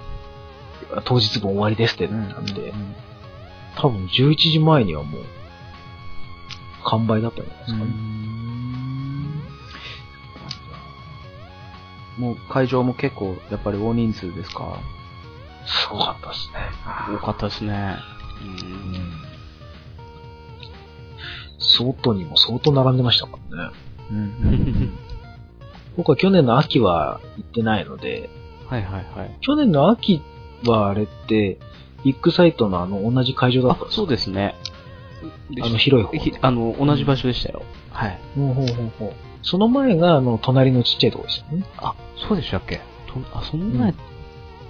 [1.06, 2.18] 当日分終わりですってね。
[2.18, 2.96] なったんで、うん
[3.78, 5.22] 多分11時前にはもう、
[6.84, 7.92] 完売だったんじゃないですかね。
[12.18, 14.78] もう会場も結構やっぱり大人数ですか？
[15.66, 17.18] すごかったですね。
[17.22, 17.96] 多かったですね。
[21.62, 23.74] 外にも相当並んでましたからね。
[24.12, 24.98] うんうん
[25.98, 28.30] 僕は去年の秋は行ってないので、
[28.68, 29.38] はいはいはい。
[29.42, 30.22] 去年の秋
[30.66, 31.60] はあれって、
[32.06, 34.56] ビッグサイトのあの同じ会場だったんあで、すそうですね。
[35.62, 37.64] あの広い方ひあの、同じ場所でしたよ。
[37.92, 38.20] はい。
[38.36, 41.66] ほうほうほうほうその前が、あの、隣のちっちゃいところですよね。
[41.78, 42.78] あ、そうでしたっけ？
[43.08, 43.94] とあ、そんなや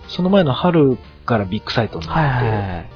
[0.07, 2.89] その前の春からビッグサイトにはいなって、はいはい。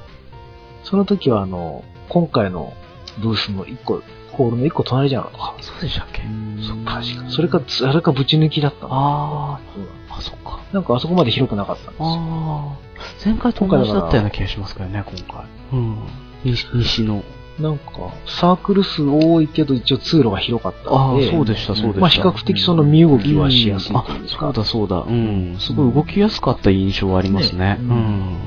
[0.84, 2.74] その時は、あの、今回の
[3.20, 4.02] ブースの一個、
[4.32, 6.22] ホールの一個隣じゃなかったあ、そうでしたっけ？
[6.62, 7.30] そう確か。
[7.30, 10.60] それか、あれかぶち抜きだったのあそうあ、あ、そっか。
[10.74, 12.06] なんかあそこまで広くなかったんですよ。
[12.06, 12.76] あ
[13.24, 15.46] 前回と同じだったような気がしますからね、今回。
[15.74, 15.98] うん。
[16.44, 17.24] 西西の。
[17.60, 17.94] なんか、
[18.26, 22.02] サークル数多いけど、一応通路が広かったああ、んで、そうでした、そうでした。
[22.02, 23.98] まあ比較的その身動きはしやすいうん。
[24.00, 24.98] あ、そうだそうだ。
[24.98, 25.56] うん。
[25.58, 27.76] すごい動きやすかった印象はありますね。
[27.76, 28.38] ねうん。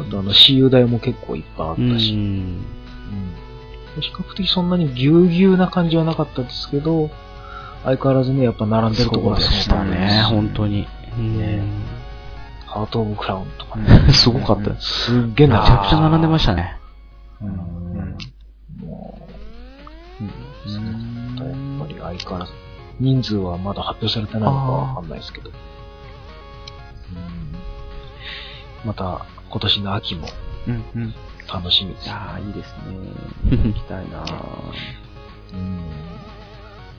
[0.00, 2.00] あとあの、私有台も結構いっぱいあったうん。
[2.00, 2.64] し、うん
[4.00, 7.10] 比較的そんなにぎゅうぎゅうな感じはなかったですけど、
[7.84, 10.86] 相変わらずね、やっぱ並んでるところはそうでしたね、本当に。
[11.18, 11.62] ね
[12.66, 13.86] ハート・オブ・クラウンとかね。
[14.12, 15.04] すごかったです。
[15.04, 16.76] すっげえめちゃくちゃ並んでまししたね。
[17.38, 17.46] た。
[17.46, 17.54] うん。
[17.56, 19.18] も
[20.66, 22.52] う、やっぱり相変わらず。
[23.00, 25.50] 人数はまだ発表されてないのかわかんないですけど。
[25.50, 25.54] うん
[28.84, 30.26] また、今年の秋も
[30.66, 31.14] うんうん。
[31.52, 32.06] 楽しみです。
[32.06, 32.74] いやーいいです
[33.56, 33.72] ね。
[33.72, 34.24] 行きたいな
[35.52, 35.80] うん。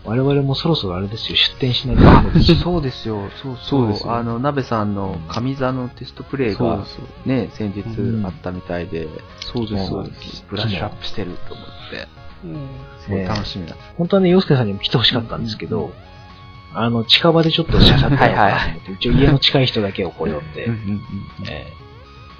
[0.05, 2.03] 我々もそろそろあれですよ、出店しないと。
[2.03, 2.57] ダメですよ。
[2.57, 3.55] そうですよ、そう。
[3.57, 4.15] そそううですよ。
[4.15, 6.85] あの、鍋さんの上座のテストプレイが
[7.25, 8.25] ね、先日うん。
[8.25, 9.07] あったみたいで、
[9.39, 10.35] そうです、そううです。
[10.37, 10.45] す。
[10.47, 12.07] ブラッシュアップしてると思って、
[13.03, 13.75] すごい楽しみだ。
[13.97, 15.91] 本当はね、洋介さんにも来てほしかったんですけど、
[16.75, 20.67] あの、近場でちょっとしゃしゃってやろうかなと思って、一応家の近い人だけをこう呼んで、
[21.49, 21.65] え。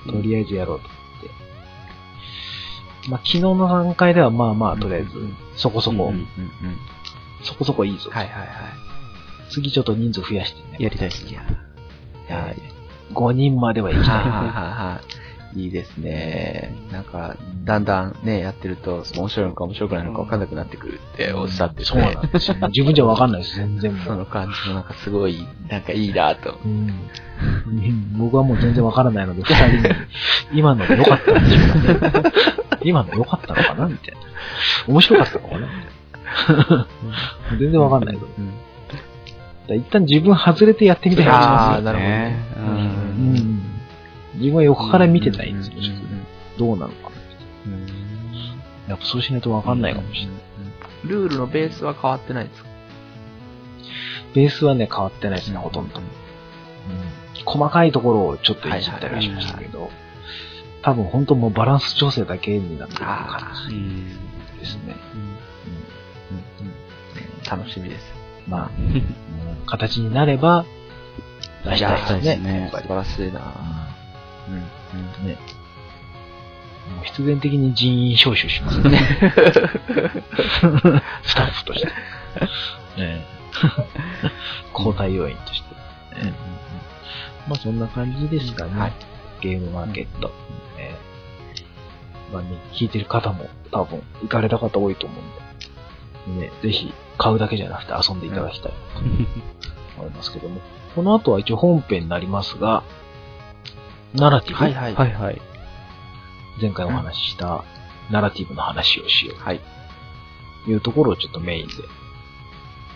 [0.06, 0.86] ーとりあえずやろうと。
[3.08, 5.10] まあ、昨日の段階ではまあまあ、とりあえず、
[5.56, 6.12] そこそこ、
[7.43, 8.10] そこそこいいぞ。
[8.12, 8.47] はいはいはい。
[9.49, 10.78] 次ちょっと人数増やしてね。
[10.80, 11.32] やりたいですね。
[11.32, 11.43] いや
[12.30, 12.76] えー
[13.14, 15.25] 5人までは行きたい。
[15.56, 16.74] はいはいですね。
[16.91, 22.58] なんか、だんだんね、やってると、面白いのか面白くないのか分かんなくなってくるっておっしゃってて、そうなんですよ。
[22.68, 23.97] 自分じゃわかんないです、全然。
[24.06, 26.60] その感じもなんかすごい、なんかいいなと。
[26.66, 26.89] うん
[27.68, 29.95] うん僕はもう全然わからないので、二人に、
[30.53, 32.32] 今ので良かったんでしょうかね。
[32.84, 34.22] 今の良かったのかなみたいな。
[34.88, 35.74] 面白かったのかなみ
[36.47, 36.88] たいな。
[37.60, 38.28] 全然わかんないけど。
[38.38, 38.53] うん
[39.68, 42.60] ら一旦自分外れてやってみたいなあーなるほどねう。
[42.60, 43.55] うんん。
[44.36, 45.76] 自分は横から見てたいんですよ。
[46.58, 47.16] どうなのかな。
[47.68, 47.88] うん
[48.88, 50.36] やっぱそうしないとわかんないかもしれない。
[51.06, 52.70] ルールのベースは変わってないですか？
[54.36, 56.00] ベースはね、変わってないですね、ほとんど。
[56.00, 56.06] うん
[57.46, 59.92] 細かいところをちょっといじったりはしましたけど、
[60.82, 64.06] 多分本当もうバランス調整だけになってる感じうん
[64.60, 64.96] ですね。
[67.50, 68.14] 楽しみです。
[68.48, 69.16] まあ、うん
[69.68, 70.66] 形になれば
[71.66, 72.72] 出したいですね。
[72.74, 73.85] 素晴らしいな
[74.50, 74.52] う
[75.24, 75.38] んね。
[76.96, 79.00] もう必然的に人員招集しますね。
[81.24, 81.88] スタッフとして。
[81.88, 81.91] ね
[82.98, 83.26] え
[84.74, 86.26] 交代要員として。
[86.26, 86.34] ね
[87.48, 88.80] まあそんな感じですかね。
[88.80, 88.93] はい
[89.41, 90.32] ゲームマーケット。
[90.78, 91.16] えー
[92.32, 95.16] まあね、聞いてる方も多分行かれた方多いと思
[96.28, 99.00] うんで、ね、ぜひ買うだけじゃなくて遊んでいただきたいと
[100.00, 100.60] 思いますけども。
[100.96, 102.84] この後は一応本編になりますが、
[104.16, 104.63] ナラティブ？
[104.63, 104.95] はいはい。
[104.95, 105.41] はいはい。
[106.61, 107.66] 前回お話しした
[108.09, 109.57] ナラティブの話をしよはい。
[109.57, 109.61] う
[110.66, 111.74] というところをちょっとメインで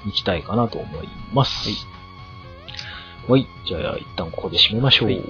[0.05, 1.69] 行きたいかなと思います。
[3.27, 3.47] はい。
[3.67, 5.09] じゃあ一旦ここで締めましょう。
[5.09, 5.21] はい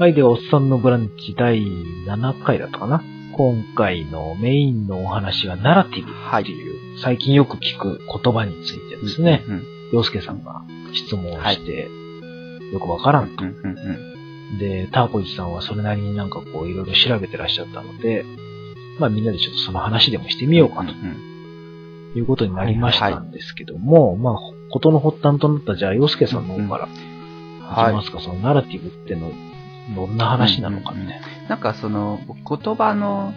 [0.00, 0.14] はい。
[0.14, 3.02] では、おっさんのブランチ第7回だったかな？
[3.38, 9.64] 今回のメインのお話はナラティブっていう、最近よく聞く言葉についてですね、うん。
[9.92, 10.62] 洋介さんが
[10.92, 11.88] 質問をして、
[12.72, 13.44] よくわからんと。
[13.44, 13.66] うんうん
[14.50, 14.58] うん。
[14.58, 18.24] で、ターコイチさんはそれなりになんかこういろいろ調べてらっしゃったので、
[18.98, 20.92] まあみんなでちょっとその話でもしてみようかと。
[20.92, 21.28] うん
[22.16, 24.34] いうことになりましたんですけども、まあ、
[24.70, 29.30] ことの発端となったじゃあ、洋介さんの方から、いきますか、そのナラティブっての、
[29.94, 31.26] どんな話なのかみたいな。
[31.48, 33.34] なんかその、僕言葉の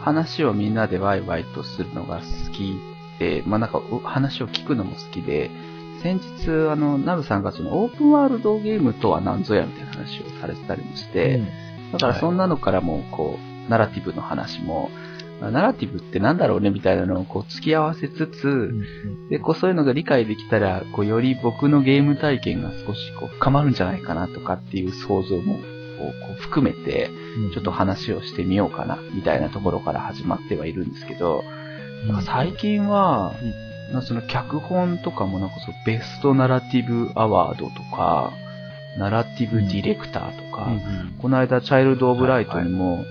[0.00, 2.78] 話をみんなでワイワイとするのが好き
[3.18, 5.50] で、まあなんかう話を聞くのも好きで、
[6.02, 11.42] 先日、あの、ナブさんがそのオープンワールドゲームとは何ぞやみたいな話をされてたりもして、
[11.92, 14.90] だからそんなのからも、こう、ナラティブの話も、
[15.40, 19.28] ナラティブってなんだろうねみたいなのをこう付き合わせつつ、うん。
[19.28, 25.58] で、こうそういうのが理解できたら、こうより僕のゲーム体験が少しこう深まるんじゃないかなとかっていう想像も
[25.98, 27.52] こうこう含めて、うん。
[27.52, 31.44] ちょっと話をしてみようかな、みたいなところから始まってはいるんですけど、
[32.06, 33.34] なんか最近は、
[34.02, 38.32] その脚本とかもなんかそうベストナラティブアワードとか、
[38.98, 40.68] ナラティブディレクターとか、
[41.18, 43.04] この間チャイルド・オブ・ライトにも、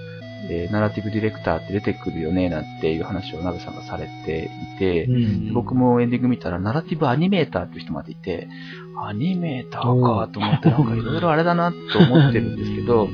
[0.50, 5.18] えーナラティブディレクターって出てくるよね、なんていう話をナベさんがされていて、う
[5.50, 5.54] ん。
[5.54, 8.48] 僕もエンディング見たら、ナラティブアニメーターっていう人までいて、
[9.06, 13.08] アニメーターかと思って、なんかいろいろあれだなと思ってるんですけど、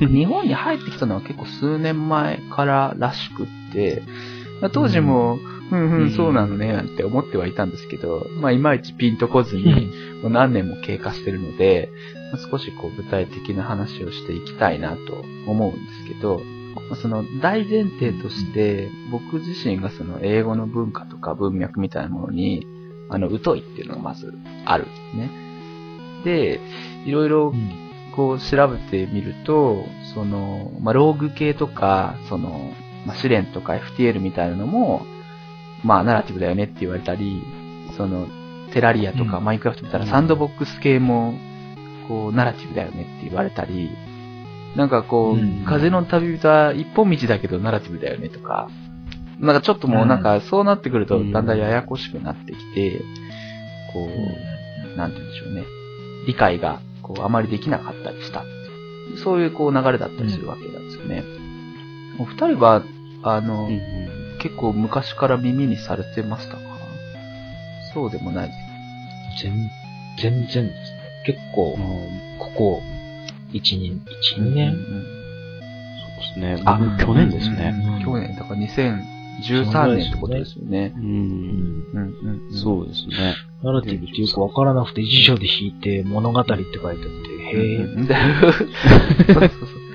[0.00, 4.02] 日本に入ってきたのは結構数年前かららしくって、
[4.60, 5.38] まあ当時も、
[5.70, 9.92] うん、うん、そうなのね、なんて思ってはいたんですけど、まあ、いまいちピンとこずに、
[10.22, 11.90] もう何年も経過してるので、
[12.32, 16.40] まあ少しこう具体的な話をしていきたいなと思うんですけど、
[16.88, 22.66] まあその大前提として、僕自身がその英語の文化とか文脈みたいなものに、
[23.08, 24.32] あの、疎いっていうのがまず
[24.64, 25.48] あるんですね。
[26.24, 26.60] で、
[27.06, 27.54] いろいろ
[28.14, 29.84] こう調べてみると、
[30.14, 32.72] その、まあ、ローグ系とか、その、
[33.06, 35.06] まあ、試練とか FTL みたいなのも、
[35.84, 37.42] まあ、ナラティブだよねって言われたり、
[37.96, 38.26] その、
[38.72, 39.44] テラリアとかうん。
[39.44, 41.34] マインクラフトみたいなうんサンドボックス系も、
[42.08, 43.90] こう、ナラティブだよねって言われたり、
[44.76, 45.64] なんかこう、うん。
[45.64, 48.68] 風の旅人は一本道だけどナラティブだよねとか、
[49.40, 53.00] なんかちょっともうなんかそうなってくるとうんだんだんややこしくなってきて、
[53.92, 54.08] こ
[54.94, 55.64] う、なんて言うんでしょうね。
[56.26, 58.44] 理解が、こう、あまりできなかったりした。
[59.22, 61.22] そういう、こう、流れだったりするわけなんですよね。
[62.18, 62.82] お二人は、
[63.22, 63.80] あの、うん
[64.40, 66.60] 結構昔から耳にされてましたか？
[67.92, 68.50] そうでもない。
[69.42, 69.52] 全、
[70.22, 70.72] 全然ですね。
[71.26, 71.76] 結構、
[72.38, 72.82] ここ、
[73.52, 73.98] 1、2、
[74.36, 76.62] 1、2年、うんそうですね。
[76.64, 77.74] あ僕去年ですね。
[77.84, 78.56] うん去年、だから
[79.42, 80.92] 2013年ってことですよね。
[80.96, 81.02] うん。
[81.02, 83.36] うんうんそうですね。
[83.62, 86.98] ナラティブってよくわからなくて辞書で引いて物語って書いてあって、
[87.56, 88.08] へえ、うん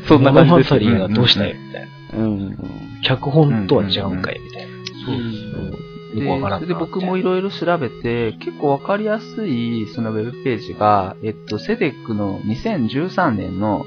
[0.07, 1.87] そんな感じです物語がどうしたよ、みたい
[2.19, 2.25] な。
[2.25, 2.57] うん。
[3.03, 4.73] 脚本とは違うんかい、みたいな。
[5.05, 5.15] そう
[5.53, 5.83] そう
[6.13, 13.85] よくわからそれで僕もいろいろ調べて、結構わかりやすいそのウェブページが、えっと、セデックの2013年の、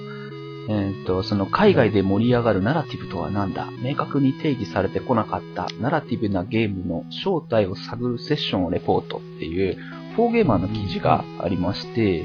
[0.68, 3.68] えっと、その海外で盛り上がるナラティブとは何だ？
[3.82, 9.76] 明確に定義されてこなかったナラティブなゲームの正体を探るセッションをレポートっていう、
[10.16, 12.24] フォーゲーマーの記事がありまして、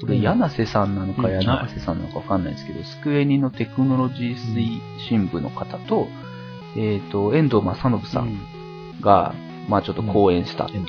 [0.00, 0.22] これ、うん。
[0.22, 1.40] 柳瀬さんなのか、うん。
[1.40, 6.08] 柳瀬さんなのかわかんないですけど、スクエニのテクノロジー推進部の方と、
[6.76, 8.38] えっ、と、遠藤正信さん
[9.00, 9.34] が、
[9.68, 10.84] まあちょっと講演したっていう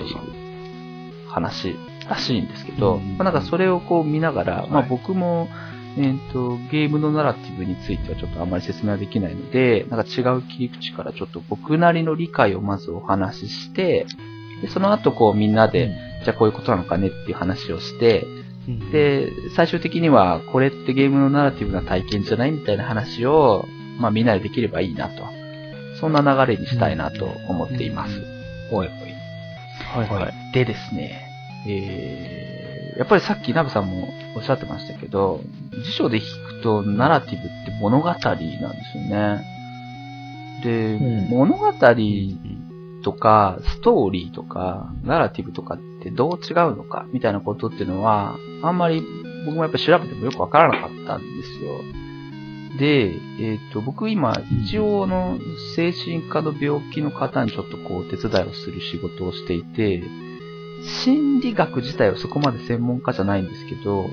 [1.30, 1.76] 話
[2.10, 3.18] らしいんですけど、うん。
[3.18, 4.90] まあなんかそれをこう見ながら、まあはい。
[4.90, 5.48] 僕も、
[5.98, 14.06] えっ、と、ゲームのナラティブについてはちょっとあんまり説明はできないので、なんか違う切り口からちょっと僕なりの理解をまずお話しして、
[14.62, 15.92] でその後こうみんなで、
[16.24, 18.26] じゃあこういうことなのかねっていう話をして、
[18.68, 23.66] うん、で、最終的には、これってゲームのナラティブな体験じゃないみたいな話を、
[24.00, 25.24] まあみんなでできればいいなと。
[26.00, 28.22] そんな流れにしたいなと思っています。
[28.72, 28.94] おいおい。
[29.94, 30.52] はいはい。
[30.54, 31.28] でですね、
[31.68, 32.55] えー、
[32.98, 35.42] やっぱりさっきナブさんもおっしゃってましたけど、
[35.84, 38.50] 辞書で引くとナラティブって物語なんで
[38.92, 39.56] すよね。
[40.64, 41.74] で、うん物語
[43.04, 49.04] とか、ストーリーとか、ナラティブとかってどう違うのか、みたいなことっていうのは、あんまり
[49.46, 51.72] 僕もやっぱり調べてもよくわからなかったんですよ。
[52.80, 54.34] で、えっ、と、僕今、
[54.64, 55.38] 一応あの、
[55.76, 60.04] 精神科の病気の方にちょっとこう、手伝いをする仕事をしていて、
[61.04, 64.10] 心理学自体はそこまで専門家じゃないんですけど、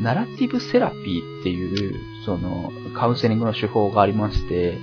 [0.00, 4.78] ナラティブセラピーっていう、その、カウンセリングの手法がありまして、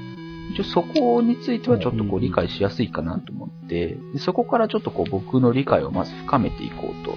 [0.52, 7.16] 一応そこについてはちょっとこう理解しやすいかなと思って、でそこからちょっとこう僕の理解をまず深めていこうと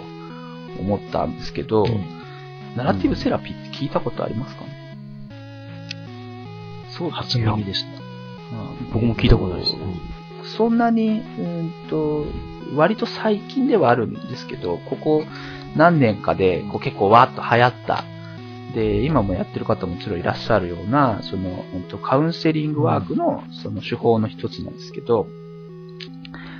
[0.78, 1.86] 思ったんですけど、
[2.76, 4.64] ナラティブセラピーって聞いたことありますか？
[4.64, 4.70] ね、
[6.90, 7.98] そう、初耳ですね。
[8.92, 9.78] 僕も聞いたことないですね。
[10.56, 12.26] そんなに、うんと、
[12.74, 15.24] 割と最近ではあるんですけど、ここ
[15.76, 18.04] 何年かでこう結構わーっと流行った。
[18.74, 25.26] で、今もやってる方ももちろんいらっしゃるような、その、うんとカウンセリングワークのその手法の一つなんですけど、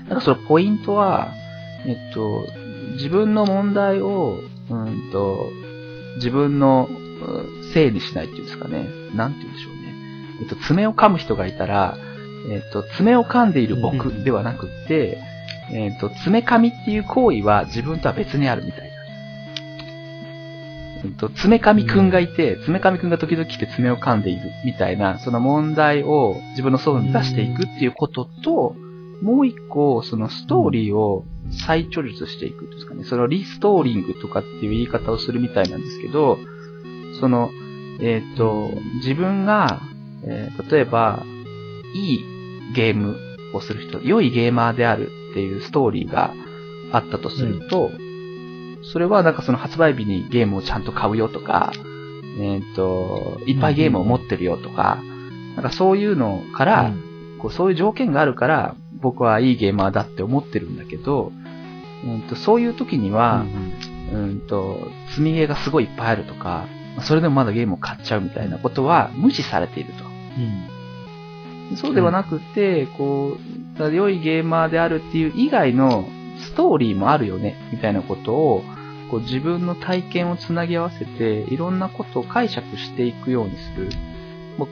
[0.09, 1.33] なんかそのポイントは、
[1.87, 2.47] えっと、
[2.95, 4.39] 自分の問題を、
[4.69, 5.49] うんと、
[6.17, 6.95] 自分のう
[7.59, 8.89] んせいにしないっていうんですかね。
[9.15, 9.95] なんて言うんでしょうね。
[10.43, 11.97] えっと、爪を噛む人がいたら、
[12.51, 15.19] えっと、爪を噛んでいる僕うんではなくって、
[15.71, 18.93] えっと、爪噛みっていう行為は自分とは別にあるみたいな。
[21.05, 28.77] えっと、爪噛みくんがいて、爪噛みくんが時々来て爪を噛んでいるみたいな、その問題を自分の外に出していくっていうことと、
[29.21, 31.25] もう一個、そのストーリーを
[31.67, 33.05] 再著述していくんですかね。
[33.05, 36.39] それをリストーリングとかっていう言い方をするみたいなんですけど、
[37.21, 37.51] その、
[38.01, 39.81] えっ、と、自分が、
[40.25, 41.25] えー例えば、
[41.95, 42.32] いい
[42.75, 43.17] ゲーム
[43.55, 46.33] をする人、良いゲーマーであるっていうストーリーが
[46.93, 47.91] あったとすると、
[48.93, 51.73] それはなんかその発売日にゲームをちゃんと買うよとか、
[52.39, 54.99] えっ、と、いっぱいゲームを持ってるよとか、
[55.57, 56.93] なんかそういうのから、
[57.39, 61.33] こうそういう条件があるから、僕はいいゲーマーだって思ってるんだけど、
[62.05, 63.45] うんとそういう時には、
[64.13, 66.67] うんと、積み毛がすごいいっぱいあるとか、
[67.01, 70.05] それでもまだゲームを買っちゃうみたいなことは無視されていると。
[70.05, 70.72] うん。
[71.77, 73.37] そうではなくて、こ
[73.79, 76.05] う、良いゲーマーであるっていう以外の
[76.39, 78.65] ストーリーもあるよね、みたいなことを、
[79.11, 83.91] こう自分の体験をつなぎ合わせて、いろんなことを解釈していくようにする
[84.59, 84.69] も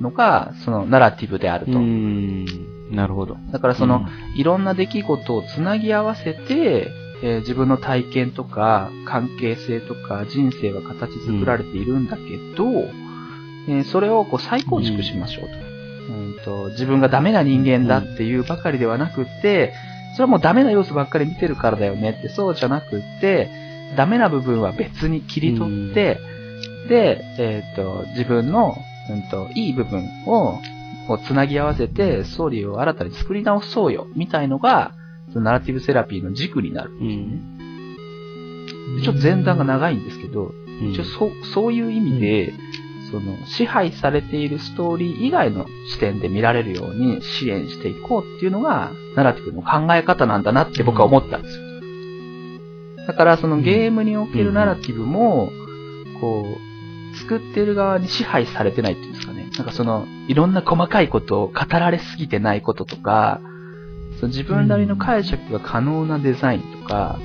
[0.00, 1.78] のが、そのナラティブであるうと。
[1.80, 2.44] ん。
[2.90, 3.36] なるほど。
[3.50, 4.06] だからその、
[4.36, 6.88] いろんな出来事をつなぎ合わせて、
[7.22, 12.22] えー自分の体験とか関係性とか人生は形作られているんだけ
[12.56, 12.64] ど、
[13.68, 15.50] えーそれをこう再構築しましょうと,、
[16.08, 16.68] うん、と。
[16.70, 19.72] 自分がダメな人間だっていうばかりではなくって、
[20.12, 23.50] それはもうダメな要素ばっかり見てるからだよねって、そうじゃなくって、
[23.96, 26.18] ダメな部分は別に切り取って、
[26.88, 28.76] で、えっ、と、自分の、
[29.10, 30.60] うんと、いい部分を、
[31.06, 34.92] こう、つなぎ合わせて、ストーリーを新たに作り直そうよ、みたいのが、
[35.32, 37.56] そのナラティブセラピーの軸になるんですよね。
[39.02, 42.52] ちょっと前段が長いんですけど、うん一応そそういう意味で、
[43.10, 51.66] その支配されているストーリー以外の視点で見られるように支援していこうっていうのが、ナラティブの考え方なんだなって僕は思ったんですよ。
[53.06, 55.50] だからそのゲームにおけるナラティブも、
[56.20, 59.48] こう、作ってる側に支配されてないっていうんですかね。
[59.56, 63.40] なんかその、いろんな細かいことを語られすぎてないこととか、
[64.20, 67.18] その自分なりの解釈が可能なデザインとか、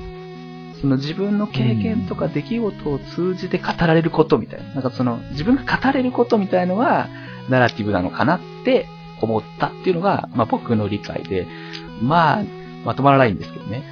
[0.82, 4.74] その自分の経験とか出来事を通じて語られることみたいな。
[4.74, 7.08] なんかその自分が語れることみたいのが
[7.48, 8.88] ナラティブなのかなって
[9.20, 11.46] 思ったっていうのが、まあ僕の理解で、
[12.02, 12.44] まあ、
[12.84, 13.84] まとまらないんですけどね。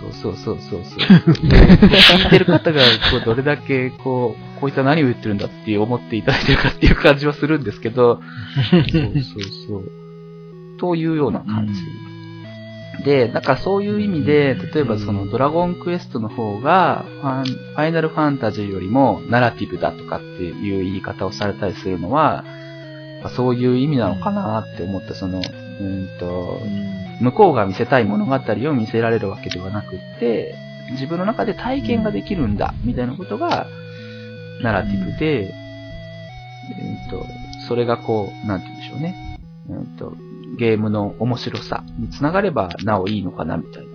[0.00, 0.98] そうそうそうそうそう。
[1.00, 8.20] 聞いてる方がこうどれだけこう、こいつは何を言ってるんだって思っていただいてるかっていう感じはするんですけど、
[8.70, 9.22] そうそう
[9.66, 9.90] そう。
[10.78, 12.07] というような感じ。
[13.04, 22.44] で、だからそういう意味で、例えばそのドラゴンクエストの方が、ファンファイナルファンタジーよりもナラティブだとかっていう言い方をされたりするのは、
[23.22, 26.60] まあそういう意味なのかなって思った、その、うんと、
[27.20, 30.54] 向こうが見せたい物語を見せられるわけではなくって、
[30.92, 33.66] 自分の中で体験ができるんだ、みたいなことが、
[34.62, 35.54] ナラティブで、
[36.80, 37.26] うんと、
[37.66, 39.27] それがこう、なんて言うんでしょうね。
[39.68, 40.14] うんと、
[40.56, 43.86] ゲームの面白さにつながればなおいいのかな、みたい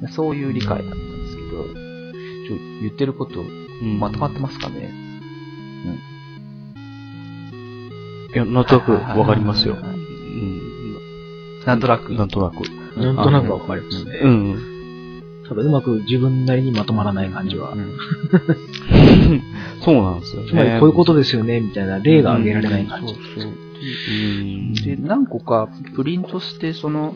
[0.00, 0.08] な。
[0.08, 4.92] そういう理解だったんですけど、ちょ言ってること、うんまとまってますかね、
[8.34, 9.76] いや、なんとなくわかりますよ。
[11.66, 12.12] なんとなく。
[12.14, 12.54] なんとなく。
[12.98, 14.20] なんとなくわかりますね。
[14.22, 15.22] うん。
[15.48, 17.76] ただうまく自分なりにまとまらない感じはう。
[17.76, 17.92] ん
[19.82, 20.48] そうなんですよね。
[20.48, 23.14] つまりこういうことですよね、みたいな例が挙げられない感じ。
[23.14, 23.69] そうそううん。
[24.84, 27.14] で、何個かプリントして、その、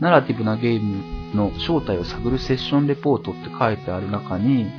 [0.00, 4.70] ナラティブなゲームの正体を探るセッションレポートって書いてある中に、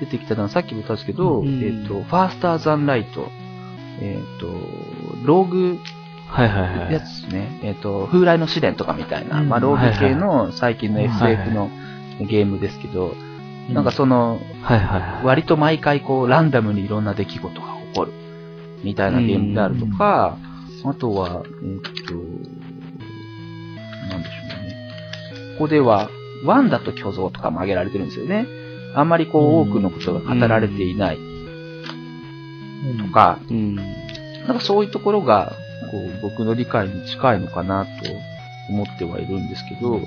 [0.00, 3.28] 出てきたのはさっきも言ったんですけど、うんえっ、と、ファースターザンライト、
[4.00, 4.46] えっ、と、
[5.24, 5.78] ローグ
[6.26, 6.92] はいはいはい。
[6.94, 9.48] やつですね、えっ、と、風来の試練とかみたいな、うん。
[9.48, 11.70] まあ、ローグ系の最近の SF の
[12.20, 13.14] ゲームですけど、
[13.70, 15.24] なんかその、はいはいはい。
[15.24, 18.12] 割と毎回こう、ランダムにいろんな出来事が起こる。
[18.82, 20.38] みたいなゲームであるとか、
[20.84, 22.14] あとは、えーっと、
[24.12, 24.76] なんでしょうね。
[25.54, 26.10] ここでは、
[26.44, 28.46] ワンダと巨像とかも挙げられてるんですよね。
[28.94, 31.20] あんまりこう、うん多くのことが語られていないう
[32.94, 33.76] んとか、うん。
[33.76, 35.56] なんかそういうところが、
[35.90, 37.90] こう、僕の理解に近いのかなと
[38.68, 40.00] 思ってはいるんですけど、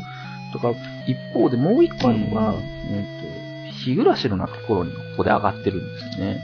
[0.51, 0.73] とか、
[1.07, 6.41] 一方でもう一個あるのが、うんえーっと、日暮らしの中頃にここで上がってるんですよね。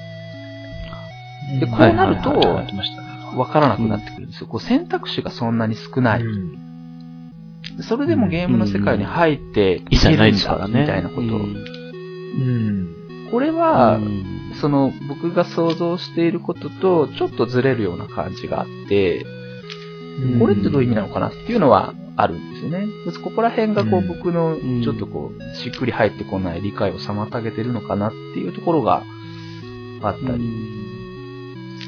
[1.60, 3.11] でこうはいなるとはいはいはい。
[3.36, 4.48] わからなくなってくるんですよ。
[4.48, 6.22] こう選択肢がそんなに少ない。
[6.22, 6.26] う
[6.58, 6.62] ん
[7.82, 10.82] それでもゲームの世界に入っていけるんだですからね。
[10.82, 11.40] みたいなこと。
[13.32, 19.26] これは、うんその僕が想像していることとちょっとずれるような感じがあって、
[20.22, 22.86] うんこれってどういう意味なのかなっていうのはあるんですよね。
[23.24, 29.04] ここら辺がこううん僕のんちょっとこう、しっくり入ってこない理解を妨げてるのかなっていうところが
[30.02, 30.81] あったりす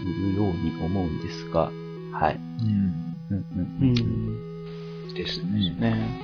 [0.03, 1.71] るように思うんですが、
[2.11, 2.35] はい。
[2.35, 3.15] うん。
[3.31, 5.13] うんううんん。
[5.13, 5.75] ですね。
[5.79, 6.19] ね。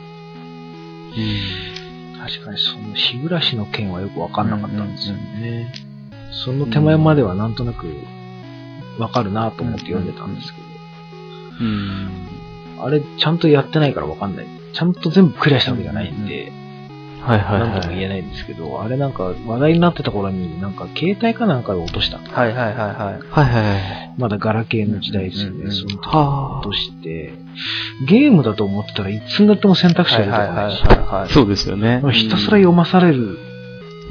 [2.20, 5.74] 確かにその日暮らしの件はよくわかんなかったんですよね。
[6.46, 7.88] その手前まではなんとなく
[9.00, 10.60] わかるなと思って読んでたんですけ
[11.62, 12.28] うん。
[12.78, 14.48] ど、あれちゃんとやってないからわかんない。
[14.74, 16.52] ちゃんと全部クリアしたわけじゃないんで、
[17.22, 17.70] はいはいはい。
[17.72, 22.18] なんとも言えないんですけど、あれなんか話題になってた頃になんか携帯かなんかで落とした。
[22.18, 22.76] はいはいはいはい。
[22.76, 24.14] はいはいはい。
[24.18, 25.52] まだガラケーの時代ですよね。
[25.52, 27.34] うんうんうんその時落として、
[28.08, 31.30] ゲームだと思ってたらいつになっても選択肢が出てこないし、はいはいはいはい。
[31.30, 32.02] そうですよね。
[32.12, 33.38] ひたすら読まされる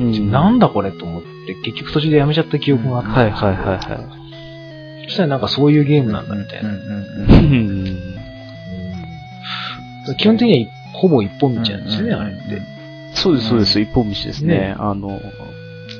[0.00, 5.04] うんなんだこれと思って、結局途中でやめちゃった記憶があって、はいはいはいはい。
[5.06, 6.68] そしたらなんかそういうゲームなんだみたいな。
[6.68, 7.98] うんううんんうん
[10.18, 12.62] 基本的にはほぼ一本道なんですよね、あれって。
[13.14, 13.80] そうです、そうです。
[13.80, 14.74] 一本道ですね。
[14.78, 15.20] あの、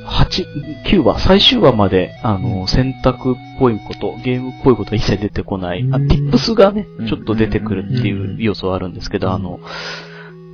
[0.05, 0.47] 八
[0.85, 5.87] 9話、最終話まで、あの、選択っぽいこと、ゲームっぽいことは一切出てこない。
[5.93, 6.09] あ、うん。
[6.09, 9.61] ティップスがねうん、ちょっと出てくるっていう要素はあるんですけど、あの、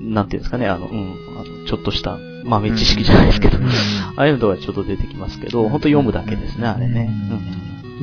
[0.01, 3.65] なんていうんですかね、あの、うん、あの、ちょっとした豆知識じゃないですけど、うん。
[4.17, 7.11] ああいうのがちょっと出てきますけど、本当読むだけですね、あれね。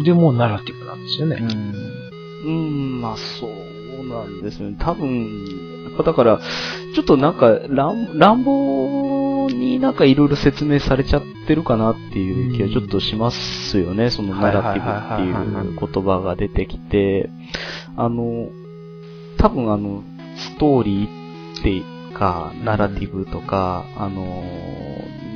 [0.04, 1.38] で、もうナラティブなんですよね。
[2.46, 4.76] うん、うん、まあそうなんですよね。
[4.80, 5.28] 多分、
[6.04, 6.40] だから、
[6.96, 14.10] ちょっとなんか乱、乱暴になんかいろいろ説明されちゃってるかなっていう気はちょっとしますよね。
[14.10, 17.30] そのナラティブっていう言葉が出てきて、
[17.96, 18.50] あの、
[19.38, 20.04] 多分あの、
[20.38, 24.44] ストーリーっていうか、ナラティブとか、あの、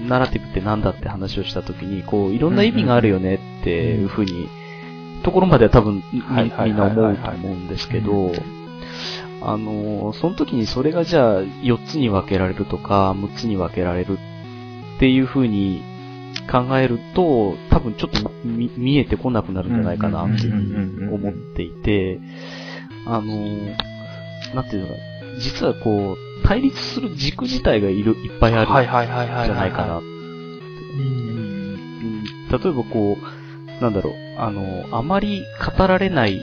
[0.07, 4.47] ナラティブってなんだって話をしたときに、こう、いろんな意味があるよねっていうふうに、
[5.23, 8.31] ところまでは多分みんな思うと思うんですけど、
[9.45, 14.17] あの、その時にそれがじゃあ4つに分けられるとか、6つに分けられる
[14.97, 15.83] っていうふうに
[16.51, 22.19] 考えると、多分ちょっと見見えてこなくなるんじゃないかなっていう思っていて、
[23.05, 23.25] あの、
[24.55, 24.93] なんていうのか、
[25.39, 28.71] 実はこう、対立する軸自体がいる、いっぱいある
[29.43, 29.45] ん。
[29.45, 30.01] じゃないかな。
[32.57, 35.43] 例えばこう、なんだろう、あの、あまり
[35.77, 36.39] 語られない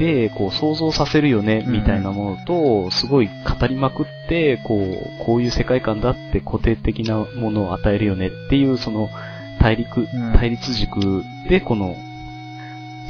[0.00, 1.72] で、こう想像させるよね、うん。
[1.74, 9.10] みたいなものと、すごい語りまくって、こう、こういう世界観だって固定的なものを与えるよねっていう、その、
[9.60, 10.06] 対立、ん。
[10.38, 11.94] 対立軸で、この、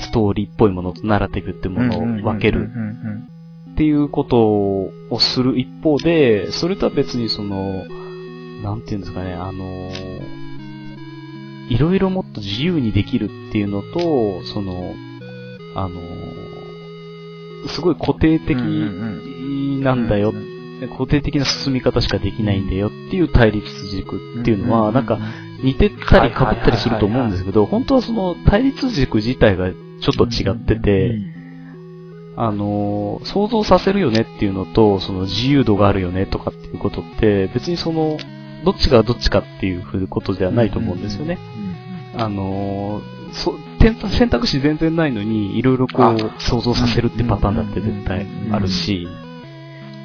[0.01, 2.68] ストーリーっぽいものとナラティブってものを分ける。
[3.72, 7.84] っていうことをする一方で、それとは別にその、
[8.64, 9.93] なんていうんですかね、あの、
[11.68, 14.93] いろいろもっと自由にできるっていうのと、その、
[15.76, 16.01] あの、
[17.68, 20.32] すごい固定的なんだよ、
[20.92, 25.18] 固定的な進み方しかできないんだよっていう対立軸っていうのは、なんか、
[25.62, 29.76] 似てたり被ったりすると思うんですけど、本当はその対立軸自体がちょ
[30.14, 31.18] っと違ってて、
[32.36, 38.16] あの、想像させるよねっていうのと、その自由度があるよねとかっていうことって、別にその、
[38.64, 41.38] どっちがどっちかっていうことではないと思うんですよね。
[42.16, 43.02] あの、
[43.32, 49.08] そ選択肢全然ないのに、いろいろこあう、想像させるってパターンだって絶対あるし、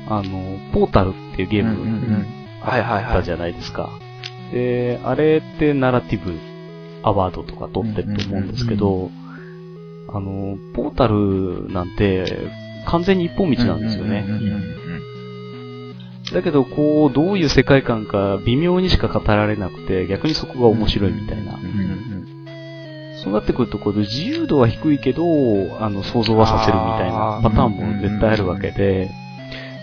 [0.08, 2.26] あの、ポータルっていうゲーム
[2.62, 3.90] はいはいはいあったじゃないですか。
[4.52, 6.40] で、あれってナラティブ
[7.04, 9.12] アワードとか取ってると思うんですけど、
[10.08, 12.50] あの、ポータルなんて
[12.86, 14.26] 完全に一本道なんですよね。
[16.34, 21.60] だけど、こう、どういう世界観か微妙にしか語られなくて、逆にそこが面白いみたいな。
[23.26, 25.24] そうなってくると、こう、自由度は低いけど、
[25.80, 29.10] あの、想像はさせるみたいなパターンも絶対あるわけで、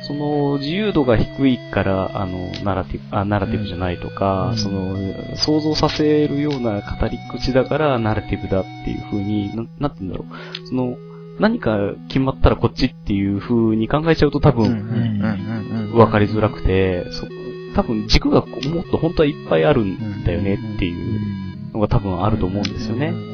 [0.02, 4.96] その、自由度が低いから、あの、ナラティブ、あ、ナラティブじゃないとか、うんその、
[5.36, 10.66] 想像させるような語り口だから、ナラティブだっていう風に、ななんて言うんだろう。
[10.68, 10.96] その、
[11.40, 17.26] 何か決まったらこっちっていう風に考えちゃうと多分、分かりづらくて、そ
[17.74, 23.31] 多分軸がもっと本当はいっぱいあるんだよねっていうのが多分あると思うんですよね。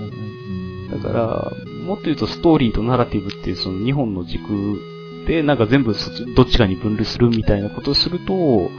[0.90, 1.52] だから、
[1.84, 4.80] もっと言うとストーリーとナラティブっていうその2本の軸
[5.26, 5.94] でなんか全部
[6.34, 8.70] どっちかに分類するみたいなことをすると、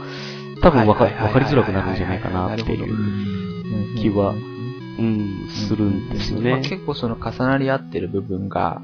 [0.62, 1.14] 多分わかり
[1.46, 6.68] づらくなるんじゃないかなっていう気は、うん、するんですよまあね。
[6.68, 8.82] 結構その重なり合ってる部分が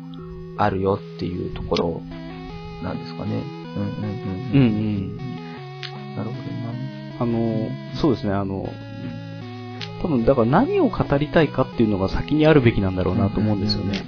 [0.56, 2.02] あるよっていうところ
[2.82, 2.98] なん。
[2.98, 3.42] ですかね。
[3.76, 3.82] うん。
[3.82, 3.90] うん。
[3.90, 4.36] うん。
[4.52, 4.70] ううん。
[5.14, 5.16] ん。
[6.16, 6.36] なるほ
[7.18, 8.68] あの、そうですね、あの、
[10.02, 13.28] 多分、だから何を語りたいかっていうのが先にあるべきなんだろうどな。
[13.28, 14.02] なと思うんですよね。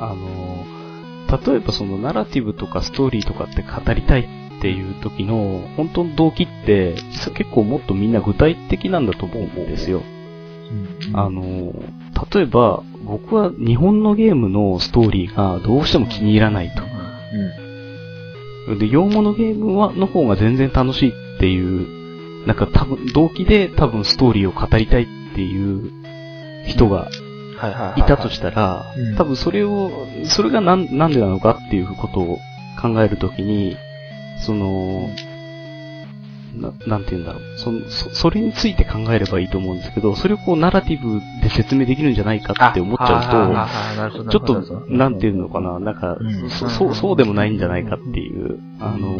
[0.00, 0.64] あの、
[1.46, 4.28] 例えばそのナラティブとかストーリーとかって語りたい
[4.58, 10.02] っていう時の本当の動機って実は結構もっとみんな具体的なんだと思うんですよ。
[11.12, 11.72] あの、
[12.32, 16.82] 例えば僕は日本のゲームのストーリーがどうしても気に入らないと。
[18.78, 21.86] で、洋物ゲームはの方が全然楽しいっていう、
[22.46, 25.90] なんか多分動機で多分ストーリーを語りたいっていう
[26.66, 27.10] 人が
[27.56, 32.38] はいたとしたらうん、多分それを、それがなんなんでなのかっていうことを
[32.80, 33.76] 考えるときに、
[34.44, 35.08] その、
[36.56, 37.58] ななんて言うんだろう。
[37.58, 38.10] そのそ。
[38.10, 49.16] それについて考えればいいと思うんですけど、それをこうナラティブで説明できるんじゃないかって思っちゃうと、うちょっと、なんていうのかな、なんかうん、そそう、そうでもないんじゃないかっていう、あの、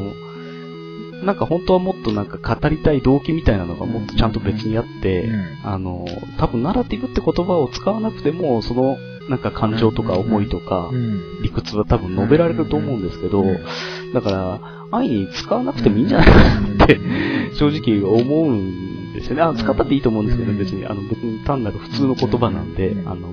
[1.24, 5.28] なんか本当はもっとなんか語りたい動機みたいなのがもっとちゃんと別にあって、
[5.64, 6.06] あの、
[6.38, 8.96] 多分ナラティブって言葉を使わなくても、その、
[9.28, 10.90] なんか感情とか思いとか、
[11.42, 13.44] 理屈は多分述べられると思うんですけど、
[14.12, 14.60] だから、
[14.90, 17.00] 安易に使わなくてもいいんじゃないかなって、
[17.56, 19.42] 正直思うんですよね。
[19.42, 23.28] あ使ったっていいと思うんですけど、別に、あの、別に単なる普通の言葉なんで、あの、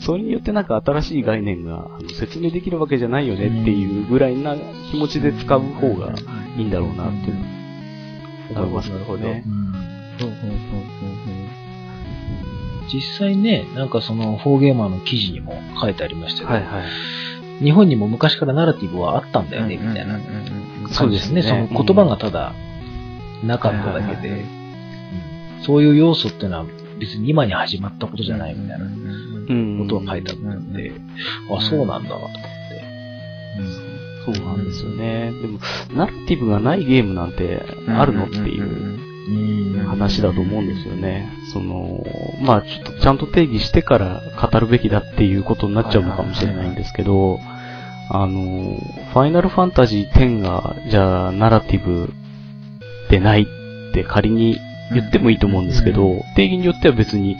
[0.00, 4.54] それによってなんか新しい概念があの説明できるわけじゃないよねっていうぐらいな
[4.90, 6.12] 気持ちで使う方が
[6.56, 7.32] いいんだろうなって
[8.54, 8.90] 思います。
[8.90, 9.16] けど。
[9.16, 9.44] ね。
[12.92, 16.82] 実際ね、なんかその、フォーゲーマーの記事にも書いてありましたけど、はいは
[17.60, 17.64] い。
[17.64, 20.20] 日本にも昔からナラティブはあったんだよね、みたいな。
[20.94, 21.42] 感じですね。
[21.42, 22.52] その言葉がただ
[23.44, 24.44] なかっただけで、
[25.64, 26.66] そういう要素っていうのは
[26.98, 28.86] 別に今に始まったことじゃないみたいな
[29.46, 30.72] ことが書いてあったん。
[30.72, 30.92] で、
[31.50, 32.10] あ、そうなんだ。
[32.10, 32.56] と思って。
[34.26, 35.32] そうなんですよね。
[35.40, 35.58] でも、
[35.94, 40.66] ナラティブがないゲームなんてあるのっていう話だと思うん。
[40.66, 41.28] ですよね。
[41.52, 42.04] その、
[42.42, 43.18] まあちょっとちゃん。
[43.18, 46.74] と定義してから語るべきだっていうことになっちゃうのかもしれないん。
[46.74, 47.38] ですけど、
[48.10, 48.78] あの、
[49.12, 52.12] ファイナルファンタジー10が、じゃあ、ナラティブ
[53.10, 54.58] でないって仮に
[54.92, 55.66] 言ってもいいと思うん。
[55.66, 57.36] ですけど、定義によっては別に、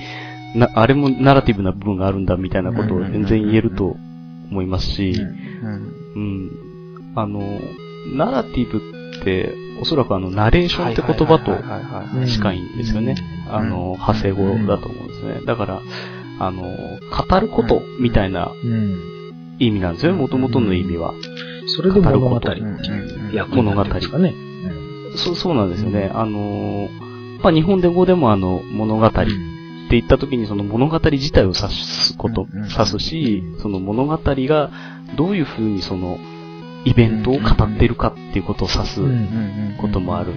[0.57, 3.97] な、あれもナラティブな部分があるんだみたいなことを全然言えると
[4.51, 5.13] 思いますし、
[6.15, 6.51] うん。
[7.15, 7.41] あの、
[8.15, 13.17] ナラティブって、おそらくあの、ナレーションって言葉と近いんですよね。
[13.49, 15.41] あの、派生語だと思うんですね。
[15.47, 15.81] だから、
[16.39, 18.51] あの、語ることみたいな
[19.59, 21.15] 意味なんですよね、元々の意味は。
[21.67, 22.37] それで物語。
[22.37, 23.85] っていう役物語。
[25.17, 26.11] そう、そうなんですよね。
[26.15, 26.89] あの、
[27.43, 29.11] まあ、日本で語でもあの、物語
[29.87, 34.71] って言った時にその物語自体を指すこと、指すし、その物語が
[35.17, 36.19] どういうふうにその、
[36.85, 39.01] イベントを語っているかっていうことを指す
[39.81, 40.35] こともある。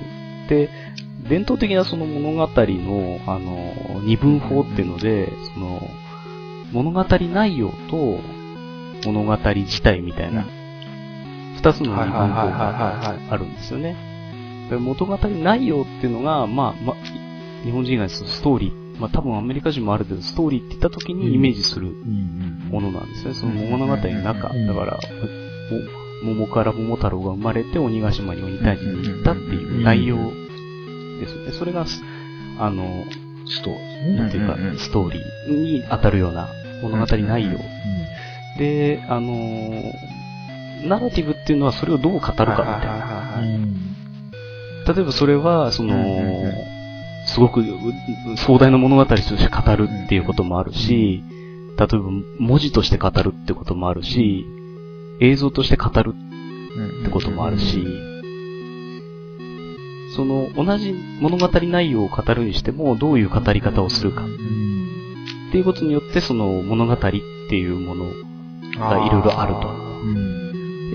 [0.50, 0.70] で、
[1.28, 5.82] 伝統的なその物語の、あの、二分法っていうので、その、
[6.72, 8.20] 物語内容と
[9.06, 10.46] 物語自体みたいな、
[11.56, 13.96] 二つの二分法があるんですよね。
[14.72, 16.96] 物語内容っていうのが、まあ、まあ、
[17.64, 21.88] 日本人がストーリー、まあ多分アメリカ人もある程度ストーリーって言った時にイメージする
[22.70, 23.34] ものなんですね。
[23.34, 24.50] その物語の中。
[24.50, 25.00] だから、
[26.24, 31.52] 桃から桃太郎が生まれて鬼ヶ島に鬼退治に行ったっていう内容ですね。
[31.54, 31.86] それが、
[32.60, 33.06] あの、
[33.46, 36.50] ストーリー、なんていうか、ストーリーに当たるような
[36.84, 37.58] 物語内容。
[38.58, 39.82] で、あの、
[40.86, 43.42] ナラティブっていうのはそれをどう語るかみたいな。
[44.94, 45.96] 例えばそれは、その、
[47.26, 47.64] すごく
[48.38, 51.24] 壮大な物語として語るっていうこともあるし、
[51.78, 52.10] 例えば
[52.40, 54.46] 文字として語るってこともあるし、
[55.20, 56.14] 映像として語る
[57.02, 57.86] ってこともあるし、
[60.16, 64.26] その同じ物語内容を語るにしてもどういう語り方をするか。
[64.26, 68.06] っていうことによってその物語っていうもの
[68.78, 69.90] がいろいろあると。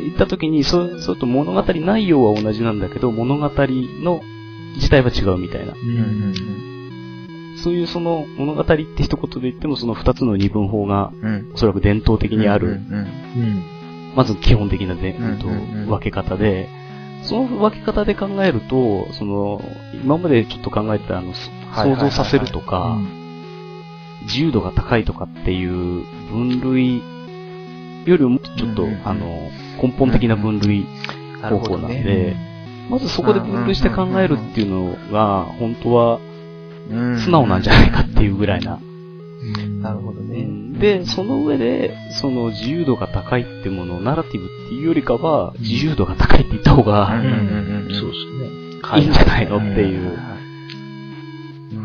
[0.05, 4.21] 言ったときに、そう、そうと物語内容は同じなんだけど、物語の
[4.75, 5.75] 自体は違うみたいな。
[7.63, 11.13] そういうその物語って一言で言ってもその二つの二分法が、
[11.55, 12.81] おそらく伝統的にある、
[14.15, 15.13] まず基本的なで、
[15.89, 16.69] 分け方で、
[17.23, 19.63] その分け方で考えると、その、
[19.95, 21.33] 今までちょっと考えてたあの、
[21.75, 22.99] 想像させるとか、
[24.25, 27.03] 自由度が高いとかっていう分類
[28.07, 29.51] よりもちょっと、あの、
[29.83, 30.87] 根本的な分類
[31.43, 32.37] 方法なんで、
[32.91, 36.19] まずそこで分類して考えるっていうのが、本当は、
[37.19, 38.79] 素直なんじゃないかっていうぐらいな。
[39.81, 40.79] なるほどね。
[40.79, 49.01] で、その上で、その自由度が高いってものをナラティブっていうよりかは、自由度が高いって言った方が、そうですね。
[49.01, 50.19] いいんじゃないのっていう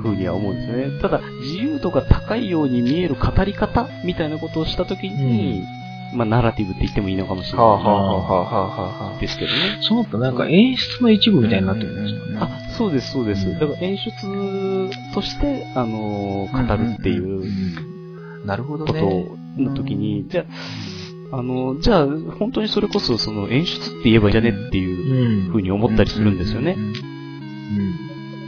[0.02, 1.02] ふうには思うんですね。
[1.02, 5.64] ただ、自由度が高いように見える語り方みたいなことをしたときに、
[6.14, 9.22] まあ、ナラティブって言ってもいいのかもしれない。
[9.22, 9.80] ですけどね。
[9.82, 12.40] そうなったなんか演出の一部みたいになってるんですよね。
[12.40, 13.60] あ、そうです、そうです。
[13.60, 20.46] だから演出として、あのー、語るっていう、なるほどことの時に、じゃ
[21.32, 22.08] あ、あの、じゃあ、
[22.40, 26.76] 本当にそれこそ、その演出って言えばいいじゃねっていうふうに思ったりするんですよね。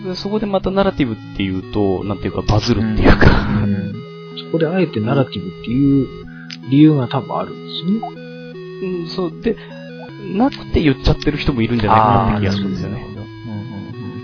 [0.04, 3.28] でそこでまたナラティブっていうと、なんていうかバズるっていうか、
[4.46, 6.08] そこであえてナラティブっていう
[6.70, 8.22] 理由が多分あるんですよね。
[8.84, 9.42] うん、そう。
[9.42, 9.56] で、
[10.34, 13.06] なくて言っちゃってる人もいるんじゃないかなって気がするんですよね。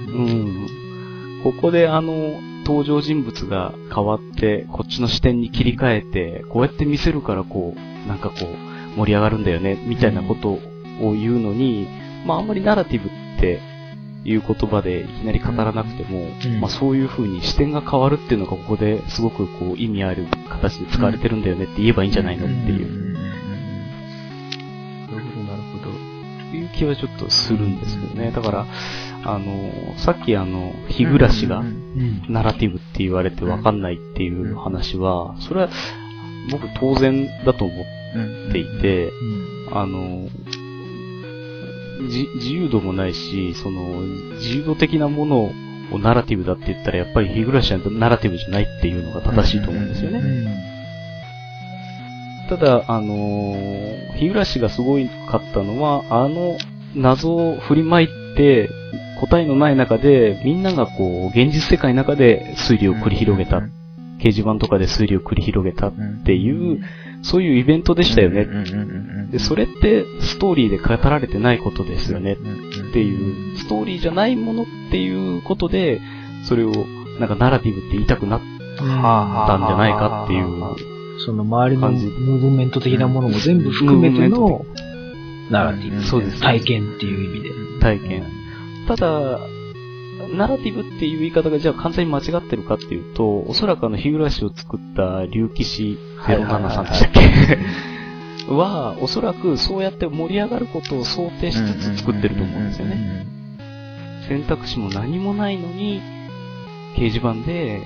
[0.10, 0.68] うん。
[1.44, 10.50] ここであの、登場人物が変わって、こっちの視点に切り替えて、こうやって見せるからこう、なんかこう、盛り上がるんだよね、みたいなこと
[11.02, 11.88] を言うのに、
[12.26, 13.60] まああんまりナラティブって、
[14.24, 23.14] いう言葉でいきなり語らなくても、うんまあそういう風に視点が変わるっていうのがここですごくこう意味ある形で使われてるんだよねって言えばいいんじゃないのっていう、
[25.12, 25.88] なるほど、なるほど。
[26.56, 28.32] いう気はちょっとするんですけどね。
[28.32, 28.66] だから、
[29.24, 31.64] あの、さっきあの、日暮らしが。
[32.30, 35.70] ナラティブって言われてわかんないっていう話は、それは
[36.52, 37.74] 僕当然だと思
[38.16, 40.28] うんっていて、うんあの、
[42.10, 44.02] じ自由度もないし、その、
[44.36, 45.52] 自由度的なもの
[45.92, 50.22] をナラティブだって言ったら、やっぱり日暮らしはナラティブじゃないっていうのが正しいと思うんですよね。
[52.50, 53.88] ただ、あのー
[54.18, 56.58] 日暮らしがすごいかったのは、あの
[56.96, 58.70] 謎を振りまいて、
[59.20, 63.58] 答えのない中で、みんながこう、現実世界の中で推理を繰り広げた、
[64.20, 65.94] 掲示板とかで推理を繰り広げたっ
[66.24, 66.82] ていう、
[67.22, 68.48] そういうイベントでしたよね。
[69.32, 72.36] で、それってストーリーで語られてないことですよねっ
[72.94, 76.02] ていう、ストーリーじゃないものっていうことで、
[76.44, 76.72] それを
[77.20, 78.42] なんかナラティブって言いたくなっ
[78.80, 80.98] はたんじゃないかっていう。
[81.26, 84.66] その周りのムーブメント的なものも全部含めての
[85.50, 86.04] ナラティブ。
[86.04, 87.80] そうです体験っていう意味で。
[87.80, 88.24] 体験。
[88.88, 89.40] ただ、
[90.36, 97.58] ナラティブっていう言い方がじゃあ完全に間違ってるかっていうと、おそらくあの日暮らしを作った竜騎士07さんでしたっけ？
[98.54, 103.26] は、おそらくそうやって盛り上がることを想定しつつ作ってると思うんですよね。
[104.28, 106.02] 選択肢も何もないのに、
[106.96, 107.82] 掲示板で、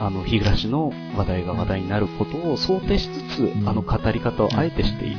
[0.00, 3.68] あの、日暮らしの話題が話題になることを想定しつつ、ん。
[3.68, 5.16] あの語り方をあえてしている。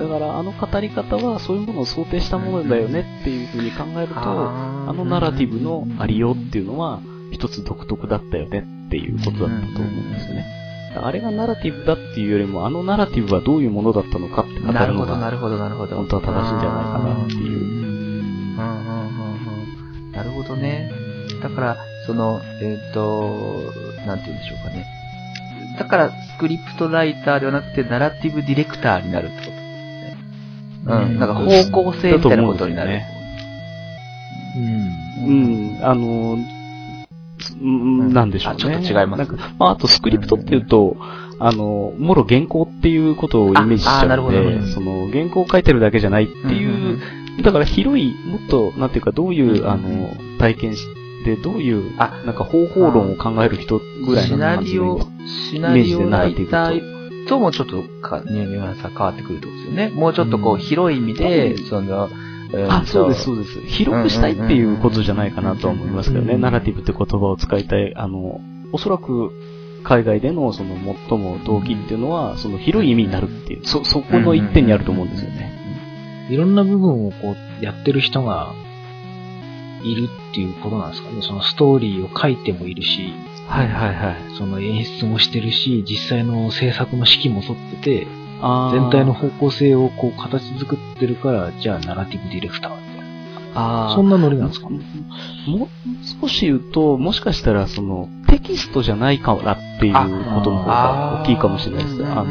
[0.00, 7.00] だから、あの語り方はそういうものを想定したものだよねっていうふうに考えると、ああのナラティブのありようっていうのは、
[7.32, 10.44] 一つ独特だったよねっていうことだったと思うんですよね。
[10.96, 15.96] あれがナラティブだっていうよりも、あのナラティブはどういうものだったのかって語なるほど、なるのが、るほど、なるほど。
[15.96, 17.60] 本当は正しいんじゃないかなっていう。
[20.12, 20.90] なるほどね。
[21.40, 21.76] だから、
[22.06, 23.72] その、えっ、と、
[24.06, 24.86] なんて言うんでしょうかね。
[25.78, 29.59] だから、スクリプトライターではなくて、ナラティブディレクターになるってこと。
[30.86, 31.18] うん。
[31.18, 33.00] なんか方向性みたいなことになる。
[35.26, 36.38] うん、あの、
[37.60, 38.56] うんなんでしょうね。
[38.56, 39.18] あちょっと違います。
[39.18, 40.96] なんか、まあ、あとスクリプトっていうと、
[41.38, 47.00] あの、もろ原稿っていうことをイメージしちゃああなるうので、その、原稿を書いてるだけじゃないっていう、
[47.42, 50.84] だから広い、もっと、なんていうか、どういう、あの、体験し
[51.24, 52.22] て、どういう、あ。
[52.26, 56.99] なんか方法論を考える人ぐらいシのナリオ感じで、シナリオライターと
[57.38, 59.88] もちょっとか、ニュアンスが変わってくるってことですよね。
[59.90, 62.08] もうちょっとこう、うん広い意味で、うんその、
[62.68, 63.60] あ、そうです、そうです。
[63.60, 66.34] 広くしたいっていうことじゃないかなとは思いますけどね。
[66.34, 67.94] うんナラティブって言葉を使いたい。
[67.96, 68.40] あの、
[68.72, 69.30] おそらく、
[69.82, 70.76] 海外でのその
[71.08, 76.28] 最も動機っていうのは、その広い意味になるっていう、そ、そこの一点にあると思うんですよね。
[76.30, 78.52] いろんな部分をこう、やってる人が、
[79.82, 81.22] いるっていうことなんですかね。
[81.22, 83.12] そのストーリーを書いてもいるし、
[83.50, 84.16] はいはいはい。
[84.38, 88.06] その演出もしてるし、実際の制作の指揮も取ってて、
[88.72, 93.04] 全体の方向性をこう形作ってるから、じゃあナラティブディレクターみたいな。
[93.88, 94.68] あーそんなノリなんですか？
[94.70, 94.78] も
[95.58, 95.68] もう
[96.22, 102.04] 少し言うと、もしかしたら、その、テキストじゃないかなっていうことの方が大きいかもしれないです。
[102.06, 102.26] あの、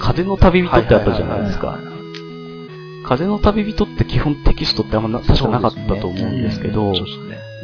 [0.00, 1.78] 風の旅人ってあったじゃないですか。
[3.06, 6.92] 風の旅人って基本テキストってあんまな確かなかったと思うんですけど。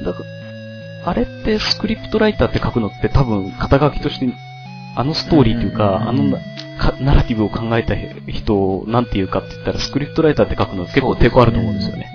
[0.05, 0.25] だから、
[1.05, 4.29] あれってスクリプトライターって書くのって多分肩書きとして、
[4.97, 6.39] あのストーリーっていうか、あのな
[6.79, 7.95] かナラティブを考えた
[8.31, 12.07] 人をなんて言うかって言ったら、スクリプトライターって書くの結構抵抗あると思うんですよね。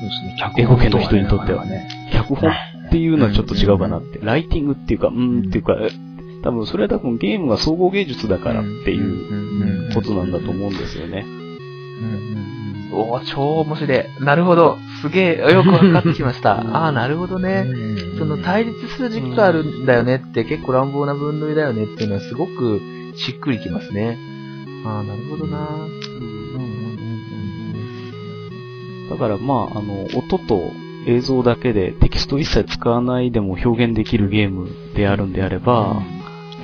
[0.00, 0.52] そうですね。
[0.58, 1.88] 英語圏の人にとってはね。
[2.12, 4.18] 脚本っていうのはちょっと違うかなって。
[4.22, 5.90] ライティングっていうか、うーんっていうか、え
[6.42, 10.30] 多分それは多分ゲームが総合芸術だからっていうことなん。
[10.30, 10.76] だと思うん。
[10.76, 11.24] ですよね。
[12.96, 14.04] おー超面白い。
[14.20, 14.78] なるほど。
[15.02, 16.60] すげえ、よくわかってきました。
[16.60, 17.66] ああ、なるほどね。
[18.18, 22.80] その対立する軸があるんだよねって、結構乱暴な分類だよねっていうのはすごく
[23.16, 24.18] しっくりきますね。
[24.84, 25.58] ああ、なるほどな。
[25.58, 26.96] うんうんうん
[29.10, 30.72] だからまあ、あの、音と
[31.06, 36.02] 映像だけでテキスト一切使わないでも表現できるゲームであるんであれば、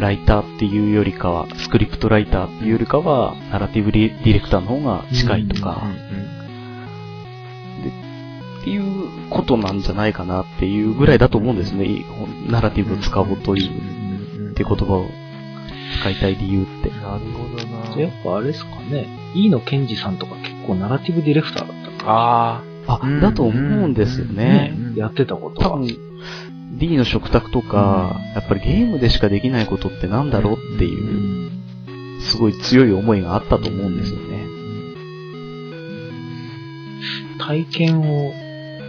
[0.03, 5.83] ライターっていうよりかは、スクリプトライターっていうよりかは、ナラティブディレクターの方が近いとか、
[8.61, 11.85] っていうことなんじゃないかなっていうぐらいだと思うんですね。
[11.85, 12.05] い
[12.49, 15.07] ナラティブを使おうという、って言葉を
[16.01, 16.91] 使いたい理由って。
[16.91, 18.01] なるほどな。
[18.01, 19.07] やっぱあれですかね。
[19.35, 24.27] 飯野健二さんとか結構ナラティブディレクターだったああ、うんだと思うんですよ。
[24.27, 24.75] ね。
[24.97, 25.71] やってたことは。
[25.71, 26.12] 多分、
[26.73, 31.51] D の食卓とか、やっぱりゲームでしかできないことってなんだろうっていう、
[32.23, 34.43] すごい強い思いがあったと思うんですよね。
[37.39, 38.33] 体験を、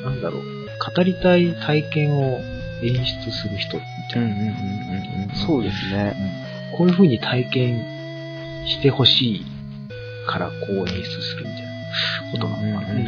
[0.04, 0.44] なんだろう、
[0.96, 2.40] 語りたい体験を
[2.82, 5.36] 演出する人みたいな。
[5.36, 6.16] そうですね。
[6.78, 7.84] こういう風に体験
[8.66, 9.46] してほしい
[10.28, 13.08] からこう演出するみたいなことなのかなね。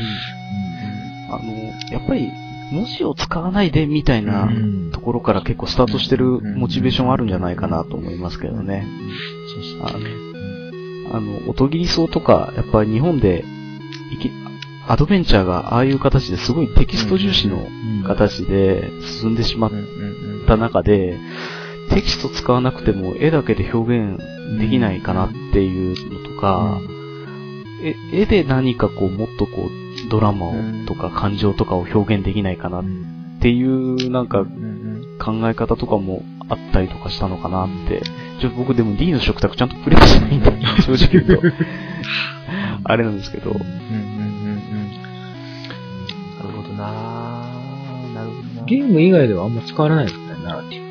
[1.30, 1.54] あの、
[1.92, 2.32] やっぱり
[2.72, 4.92] 文字を使わないでみたいなうん。
[4.92, 8.88] ところから結構スタートしてるモチベーションあるんじゃないかなと思いますけどね。
[11.12, 13.46] あの、音切り草とか、やっぱり日本で
[14.88, 18.04] アドベンチャーがああいう形ですごいテキスト重視のうん。
[18.04, 19.72] 形で進んでしまっ
[20.48, 21.18] た中で、
[21.90, 24.20] テキスト使わなくても絵だけで表現
[24.60, 26.80] できないかなっていうのとか、
[27.84, 30.54] え絵で何かこうもっとこうドラマを
[30.88, 34.44] とか感情とかを表現できないかなっうんていうなんか
[35.24, 38.02] 考え方とかもあったりとかしたのかなって。
[38.40, 40.52] ちょっと僕でも D の食卓ちゃんとプレイしてないんで、
[40.82, 41.48] 正直言うと。
[42.84, 43.52] あれなんですけど。
[43.52, 43.74] うんうんうんう
[44.52, 44.92] ん。
[46.38, 46.92] なるほどな
[48.14, 50.86] なるほどなゲーム以外ではあんま使われないですかね、ナラティブ。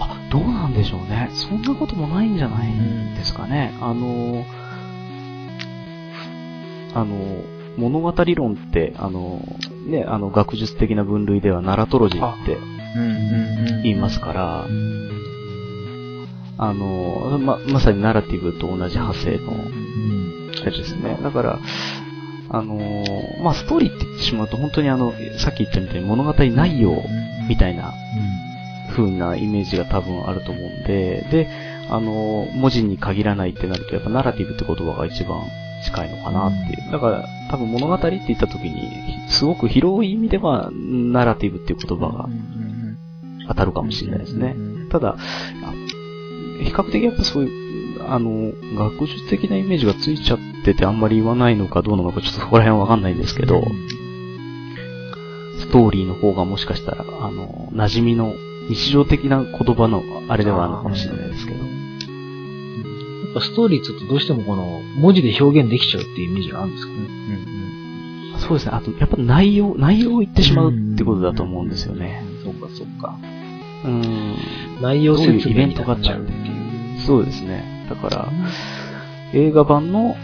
[0.00, 1.30] あ、どうなんでしょうね。
[1.32, 2.72] そんなこともないんじゃない
[3.16, 3.74] ですかね。
[3.80, 4.44] あの、
[6.94, 7.16] あの、
[7.76, 9.40] 物語論って、あの、
[9.86, 12.58] ね、あの、学術的な分類ではナラトロジーって。
[13.82, 14.66] 言いますから、
[16.58, 20.50] あの、ま、まさにナラティブと同じ派生のうん。
[20.60, 21.18] あれですね。
[21.22, 21.58] だから、
[22.52, 27.00] あのーまあ、ストーリーって言ってしまうと、本当にあの、さっき言ったみたいに物語内容
[27.48, 27.94] みたいな
[28.90, 31.48] 風なイメージが多分あると思うんで、で、
[31.88, 35.42] あのー文字に限らないってなると、やっぱナラティブって言葉が一番
[35.84, 36.92] 近いのかなっていう。
[36.92, 42.28] だから、多分物語って言った時に、すごく広い意味では、ナラティブっていう言葉が
[43.48, 44.56] 当たるかもしれないですね。
[44.90, 45.72] ただ、あ
[46.62, 53.62] 比較的やっぱそういう、あの、学術的なイメージがついちゃっててあんまり言わないのかどうなのかちょっとそこら辺はわかんないんですけど、
[55.58, 58.34] ストーリーの方がもしかしたら、あの、馴染みの
[58.68, 61.60] 日常的な言葉のあれではあるのかもしれないですけど。
[63.38, 67.08] ストーリーって言うとどうしてもこの文字で表現できちゃうっていうイメージがあるんですかね。
[68.38, 68.72] そうですね。
[68.72, 72.24] あと、やっぱ内容、内容を言ってしまうってことだと思うんですよね。
[72.42, 73.18] そうか、そうか。
[73.84, 74.36] うん。
[74.80, 77.00] 内容説明イベントがあっちゃうっていう。
[77.00, 77.86] そうですね。
[77.88, 78.28] だから、
[79.34, 80.16] 映画版の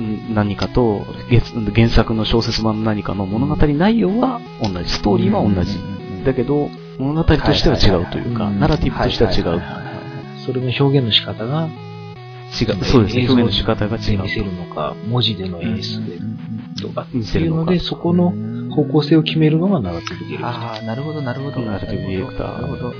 [0.00, 1.40] うん何かと、原
[1.72, 5.78] 原作の小説版の何かの物語内容は同じ、ストーリーは同じ。
[6.24, 6.68] だけど、
[6.98, 9.62] 物語としては違うというか、ナラティブとしては違う。
[10.44, 11.68] それの表現の仕方が、
[12.60, 12.84] 違う。
[12.84, 13.26] そうですね。
[13.28, 16.18] 表現の仕方が違うで見せるのか、文字での演出で
[16.82, 18.32] とかって見せるのかいうので、そこの
[18.74, 20.50] 方向性を決めるのがナラティブディレクター。
[20.50, 21.60] ああ、なるほど、なるほど。
[21.60, 22.94] ナラティブディレクターなるほど。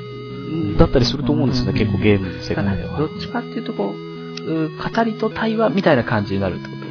[0.78, 3.06] だったりすると思うんですよね、結構ゲームの世界ではど。
[3.06, 6.76] っちかっていうと、こう、う語りと対話みたいな感じになるってこと？
[6.76, 6.84] です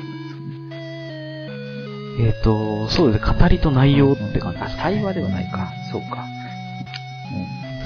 [2.20, 3.34] えっと、そうですね。
[3.39, 5.72] 語りと内容って感じですあ、対話ではないか。
[5.91, 6.26] そうか。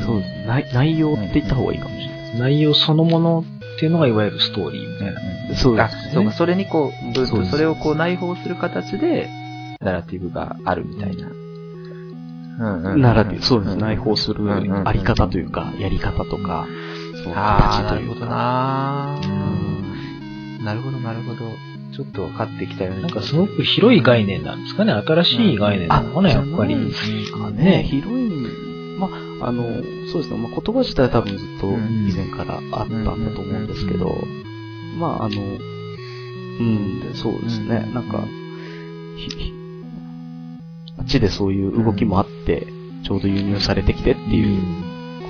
[0.05, 0.45] そうですね。
[0.45, 2.16] 内内容って言った方がいいかもしれない。
[2.35, 5.21] 内容そのものっていうのがいわゆるストーリーみたいな。
[5.53, 6.11] あそうですね。
[6.13, 9.29] そうか、それにこう、ぶそれをこう内包する形で、
[9.79, 11.27] ナラティブがあるみたいな。
[11.27, 13.75] うんうんナラティブ、そうです。
[13.77, 14.49] 内包する
[14.85, 16.67] あり方というか、やり方とか、
[17.23, 18.25] そのああ、形というか。
[18.25, 19.37] なるほどな
[20.59, 21.51] うんなるほど、なるほど。
[21.95, 23.01] ちょっと分かってきたよね。
[23.01, 24.91] なんかすごく広い概念なんですかね。
[24.91, 26.75] 新しい概念なのかな、やっぱり。
[26.75, 28.36] ね、広い、ま
[29.41, 29.63] あ、あの、
[30.11, 34.15] そうですね、まあ、言葉自体は多分ずっと以前からあったんだと思うんですけど、
[34.97, 38.23] まあ、あの、うん、そうですね、なんか、
[40.97, 42.67] あっちでそういう動きもあって、
[43.03, 44.61] ちょうど輸入されてきてっていう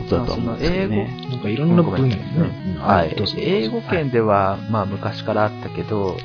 [0.03, 1.27] ことだとは思うんですけどね。
[1.29, 2.75] なんかいろんな分野ね。
[2.75, 3.15] うんはい。
[3.37, 6.17] 英語圏では、まあ昔からあったけど、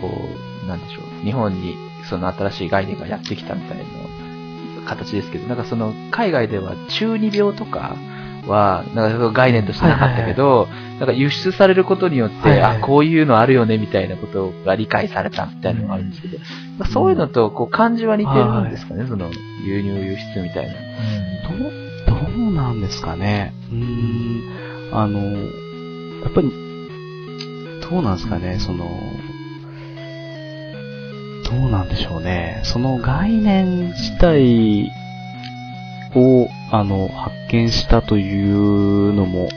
[0.00, 0.10] こ
[0.64, 1.24] う、なんでしょう。
[1.24, 1.74] 日本に
[2.08, 3.84] その新しい概念がやってきたみたいな
[4.90, 7.96] 形ですけど、なんかその海外では中二病とか
[8.46, 10.68] は、なんかその概念としてなかったけど、
[10.98, 16.38] なんか輸出されることによって、あ、こういうのあるよねみたいなことが理解されたみたいなのがあるんですけど、
[16.78, 19.30] まあそういうのとこう漢字は似てるんですかね、その
[19.64, 20.74] 輸入輸出みたいな。
[21.48, 23.54] どう、どうなんですかね。
[23.70, 25.20] うーん、あの、
[26.22, 26.50] やっぱり、
[27.90, 28.84] どうなんですかね、その、
[31.50, 32.60] どうなんでしょうね。
[32.64, 34.92] その概念自体
[36.14, 39.48] を、あの、発見したというのも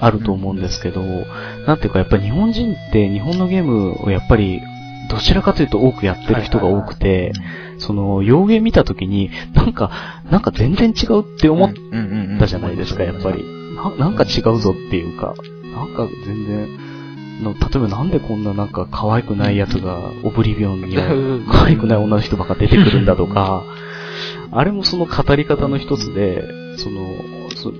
[0.00, 1.02] あると思うんですけど、
[1.66, 4.62] なんていうか、やっぱり日本人って日本のゲームをやっぱり、
[5.10, 7.32] どちらかというと多くやってる人が多くて、
[7.78, 9.90] その、洋芸見たときに、なんか、
[10.30, 11.72] なんか全然違うって思っ
[12.38, 13.44] たじゃないですか、やっぱり。
[13.74, 15.34] ななんか違うぞっていうか、
[15.74, 16.68] なんか全然、
[17.42, 21.08] の、例えばなんでこんななんか可愛くないやつがオブリビオンには
[21.50, 23.64] 可愛くない女の人ばっか出てくるんだとか、
[24.50, 26.44] あれもその語り方の一つで、
[26.78, 27.14] その、
[27.56, 27.72] そ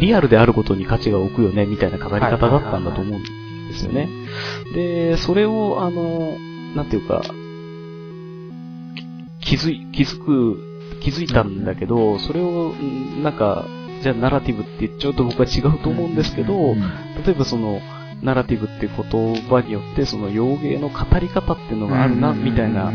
[0.00, 4.08] リアルであることに価値が置くよね、みたいな語り方だったんだと思うんですよね。
[4.74, 6.36] で、それを、あの、
[6.74, 7.22] なんていうか、
[9.40, 10.58] 気づい、気づく、
[11.00, 12.74] 気づいたんだけど、それを、
[13.22, 13.64] なんか、
[14.02, 16.74] じゃあナラティブって言っちゃうと僕は違うと思うんですけど、
[17.24, 17.80] 例えばその、
[18.22, 22.92] ナラティブって言葉によって、その洋芸の語り方っていうのがあるな、みたいな、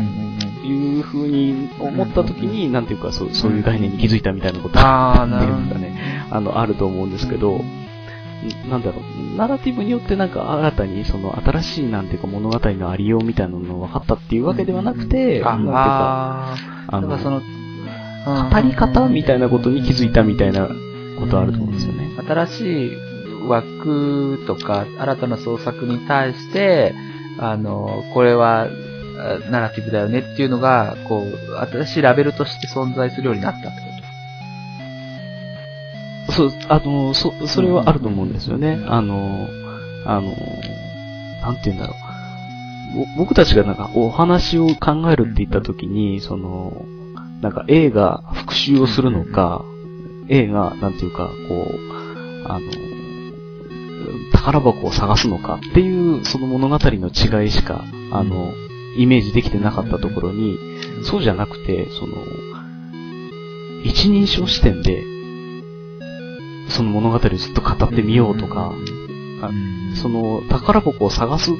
[0.64, 7.64] いうふうに思ったときに、なんていうかそう、そういう概念に気づいたみたいなこと っていうかね、あの、あると思うんですけど、
[8.68, 16.56] なんだろう、ナラティブによってなんか新たにその新しいなんていうか物語のありようみたいなのが分かったっていうわけではなくて、あなんていうか、あ
[16.88, 20.68] あのその、語り方みたいなことに気づいたみたいな
[21.20, 22.10] ことあると思うんですよね。
[22.26, 23.11] 新しい
[23.48, 26.94] 枠とか新たな創作に対して、
[27.38, 28.68] あの、これは
[29.18, 33.92] あナラティブだよねっていうのが、こう、新しいラベルとして存在するようになったってこ
[36.32, 38.82] そう、あの、そ、それはあると思うんですよね。
[38.86, 39.48] あの、
[40.06, 40.34] あの、
[41.42, 41.94] なんて言うんだろ
[42.94, 43.16] う。
[43.16, 46.84] ぼ僕たちがなんかお話を考えるって言った時に、その、
[47.40, 49.64] なんか A が復讐をするのか、
[50.28, 52.60] A が、なんていうか、こう、あの、
[54.32, 58.52] 宝箱を探すのかっていう、その物語の違いしか、あの、
[58.96, 60.58] イメージできてなかったところに、
[61.04, 62.16] そうじゃなくて、その、
[63.84, 65.04] 一人称視点で、
[66.68, 68.72] その物語をずっと語ってみようとか、
[69.94, 71.50] その宝箱を探す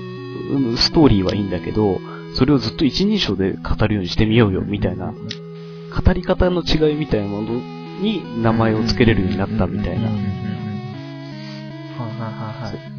[0.76, 2.00] ストーリーはいいんだけど、
[2.34, 7.54] それをずっと一人称で語るようにしてみようよ、みたいな、語り方の違いみたいなもの
[8.00, 10.08] に名前を付けれるようになったみたいな。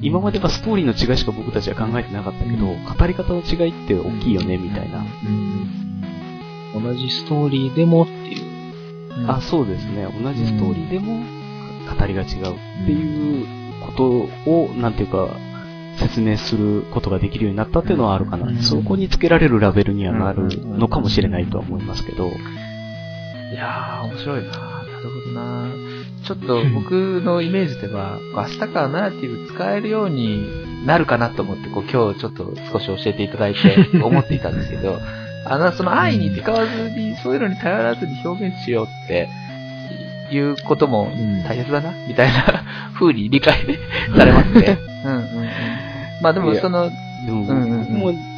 [0.01, 5.03] 今まではストーリーの違いしか僕たちは考えてなかったけど、語り方の違いって大きいよね、みたいな。
[6.73, 8.43] 同じストーリーでもっていう。
[9.27, 10.07] あ、そうですね。
[10.21, 11.23] 同じストーリーでも
[11.97, 13.45] 語りが違うっていう
[13.85, 14.09] こと
[14.49, 15.29] を、なんていうか、
[15.99, 18.47] 説明することができるようになったっていうのはあるかな。
[18.47, 18.57] うん。
[18.63, 22.27] そこにつけられるラベルにはなるのかもしれないとは思いますけど。
[22.27, 25.82] いやー、面白いななるほどな
[26.25, 33.59] ちょっと僕のイメージでは、明日からナラティブ使えるようになるかなと思って、こう今日ちょっと少し教えていただいて
[34.01, 34.99] 思っていたんですけど、
[35.45, 39.29] あの、その愛に使わずに、そういうのに頼らずに表現しようって
[40.31, 42.63] いうこともうん大切だな、みたいな
[42.95, 43.53] 風に理解
[44.15, 44.77] されますね。
[45.05, 45.49] うんうんうん。
[46.21, 46.89] まあでもその、
[47.25, 48.33] でも、うんうん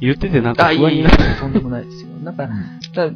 [0.00, 1.16] 言っててなんか不安になる。
[1.38, 2.08] とんでもないですよ。
[2.24, 2.48] なんか、
[2.92, 3.08] だ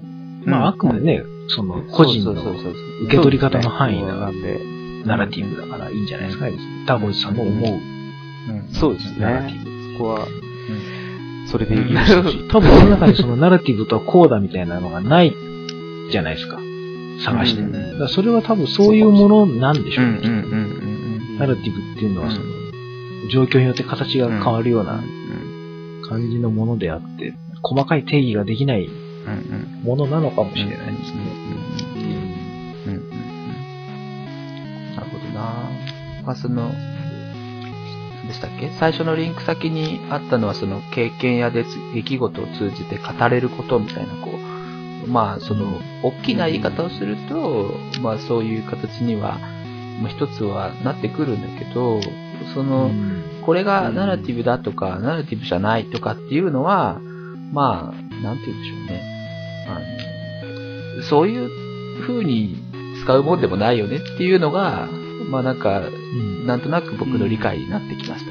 [0.44, 4.76] まあ、あくまでね、その、個人の受け取り方の範囲ななんで。
[5.06, 6.46] ナラティブだからいいんじゃないですか、
[6.86, 7.80] タボイさんの思う。
[8.50, 8.68] うん。
[8.72, 9.20] そうですね。
[9.20, 9.92] ナラティブ。
[9.96, 11.48] そこは、うん。
[11.48, 12.48] それでいいですし。
[12.50, 15.32] 多分その中にそのナラティブとはこうだみたいなのがない
[16.10, 16.58] じゃないですか。
[17.20, 17.62] 探して。
[17.98, 20.06] だそれは多分そういうものなんでしょう。
[20.06, 20.20] ね。
[21.38, 26.08] ナラティブっていうのはその、う状況によって形が変わるようなうん。
[26.08, 28.88] 感じのものであって、細かい定義ができない
[29.82, 31.18] ものなのかもしれないですね。
[32.86, 33.10] うんうんうん
[34.96, 35.70] なるほどな。
[36.24, 36.70] まあその、
[38.26, 38.70] でしたっけ？
[38.78, 44.30] 最初のリンク先にあったのはその経験や出出来事を通じて語れることみたいなこ
[45.06, 49.38] う、まあその、大きな言い方をすると、まあそういう形には、
[50.00, 52.00] まあ一つはなってくるんだけど、
[52.54, 53.22] その、うん。
[53.44, 57.00] これがナラティブだとか、ナラティブじゃないとかっていうのは、
[57.52, 59.15] まあ、なんて言うんでしょうね。
[61.08, 61.50] そういう
[62.02, 62.56] 風に
[63.02, 64.88] 使うもんでもないよねっていうのが、
[65.30, 66.46] まあなんか、うん。
[66.46, 68.30] なんとなく僕の理解になってきました。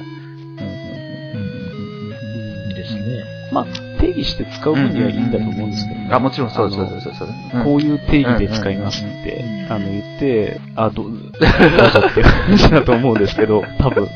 [2.74, 3.24] ですね。
[3.52, 3.66] まあ、
[4.00, 5.32] 定義して使う分にはいいん。
[5.32, 5.72] だと思うん。
[5.72, 6.10] ですけどね。
[6.12, 6.52] あ、もちろん。
[6.52, 7.64] そうそうそうそう。
[7.64, 13.20] こういう定義で使いますって、あの、言って、あ、どう、どうぞっていう感じだと思うん。
[13.20, 14.08] ですけど、多分、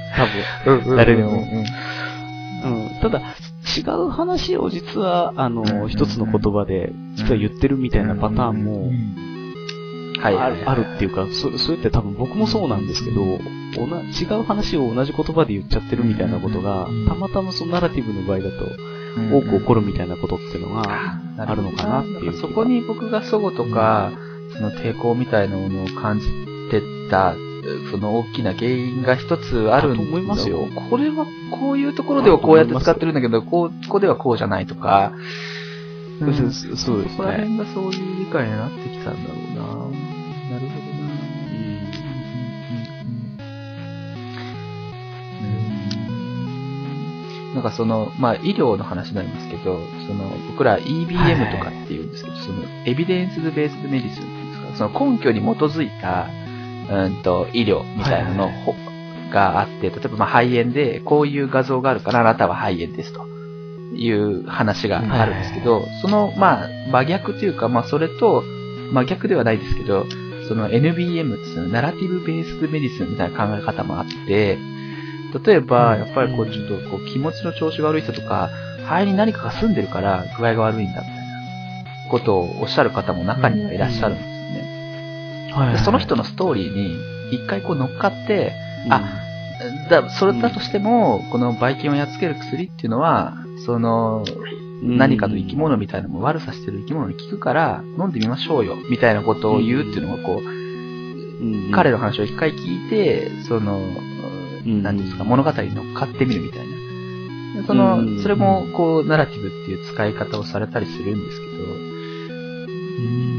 [0.65, 0.95] 多分。
[0.95, 1.47] 誰でも
[2.63, 2.89] うん。
[3.01, 3.21] ただ、
[3.77, 8.91] 違う話を実は、あの、一つの言葉で、実は言ってるみたいなパターンも、
[10.19, 13.21] はいあるあるっていうか、そそれって多分僕もそうなんですけど、
[13.81, 18.65] おな違う話を同じ言葉で言っちゃってるみたいなことがうん、たまたまそのナラティブの場合だと、
[19.33, 24.11] 多く起こるみたいなことっていうのが、あるのかなっていうそこに僕が祖母とか、
[24.53, 26.27] その抵抗みたいなものを感じ
[26.69, 27.33] てた、
[27.91, 30.67] その大きな原因が一つあるんだと思いますよ。
[30.89, 35.13] これはこういうところではこうやって使ってるんだけど、こう、ここではこうじゃないとか、
[36.19, 37.43] そうですそうですそこらね。
[37.45, 39.55] 辺がそういう理解になってきたんだろうな。
[39.55, 40.99] なるほどな。
[47.51, 47.53] うん。
[47.55, 56.27] なんかその、まあ医療の話になりますけど、その僕ら EBM とかって言うんですけど、そのエビデンスベースメディスンっていうんですか、その根拠に基づいた、
[56.89, 58.53] うんと医療みたいなのはい
[59.31, 63.29] があって、例えばまあ肺炎でこういう画像があるからあなたは肺炎ですと。
[63.95, 68.43] いう話があるんですけど、そのまあ真逆というか、まあそれと
[68.91, 70.05] 真逆ではないですけど、
[70.47, 74.57] その NBM っていうのナラティブベースメディスンみたいな考え方もあって、
[75.45, 78.49] 例えば、やっぱりこう、ちょっとこう気持ちの調子が悪い人とか、
[78.85, 84.38] 肺に何かが住んでるから具合が悪いんだみたいなことをおっしゃる方も中にはいらっしゃるんです
[85.49, 85.65] よね。
[85.65, 86.97] はいでその人のストーリーに
[87.31, 88.53] 一回こう乗っかって、
[88.89, 89.19] あ
[89.89, 93.35] だそれだとしても、このばい菌をやっつける薬っていうのは、
[93.65, 94.23] その、
[94.81, 106.67] 何かの生き物みたいなのも悪さしてる生き物に効くから飲んでみましょうよみたいなことを言うっていうのがこう、うん彼の話を一回聞いて、その、ん何ですか、物語に乗っかってみるみたい
[107.55, 107.65] な。
[107.65, 111.47] その、うんそれも、こう、ナラティブっていう使い方をされたりするんですけ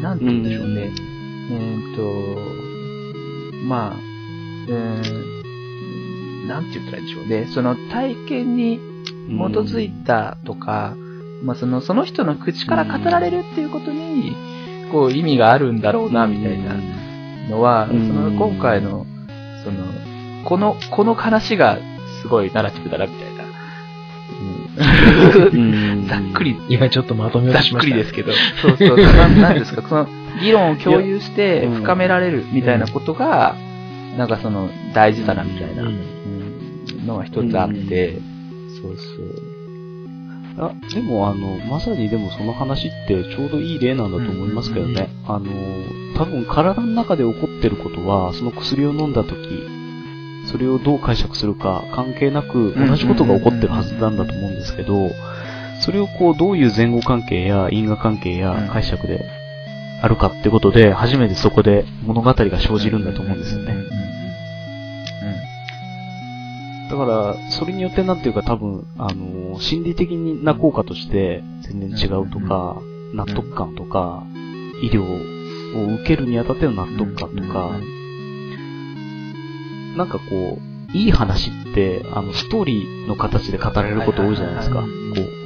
[0.00, 1.09] ど、なんて言うんでしょうね。
[1.50, 3.96] えーっと、まあ、
[4.68, 7.46] えー、なんて言ったらいいんでしょうね。
[7.52, 8.78] その体験に
[9.28, 10.94] 基づいたとか、
[11.42, 14.36] まあその、その人の口から語られるっていうことに、
[14.92, 16.74] こう意味があるんだろうな、みたいな
[17.48, 19.06] のは、そうんの今回の、
[19.64, 19.84] その、
[20.44, 21.78] この、この話が
[22.22, 23.40] すごいナラティブだな、みたいな。
[25.52, 27.92] うん ざっくり、今ちょっとまとめようざっとしました。
[27.92, 28.32] くりですけど、
[28.62, 30.08] そうそう、ななんですか、その、
[30.40, 33.56] 議論を共有して深められるみたいなことが、
[34.16, 35.84] なんかその、大事だな、みたいな、
[37.06, 38.18] のが一つあって、
[38.82, 39.50] そうそう。
[40.58, 45.08] あでも、あの、まさにでもその話ってちょうどいい例なんだと思いますけどね。
[45.26, 45.46] あの、
[46.16, 49.36] 多分体の中で起こってることは、その薬を飲んだ時、
[50.50, 55.10] それをどう解釈するか関係なく同じことが起こってるはずなんだと思うんですけど、
[55.80, 59.24] それをこうどういう前後関係や因果関係や解釈で
[60.02, 63.74] あるかってことで、初めてそこで物語が生じるんだと思うんですよね。
[66.90, 68.20] だから、それによってなん。
[68.20, 72.82] ていうか多分、あの、心理的な効果として全然違うとか、
[73.14, 74.24] 納得感とか、
[74.82, 77.70] 医療を受けるにあたっての納得感とか、
[79.96, 80.08] なん。
[80.08, 84.84] かこう、いい話って、あの、ストーリーの形で語られること多いじゃないですか。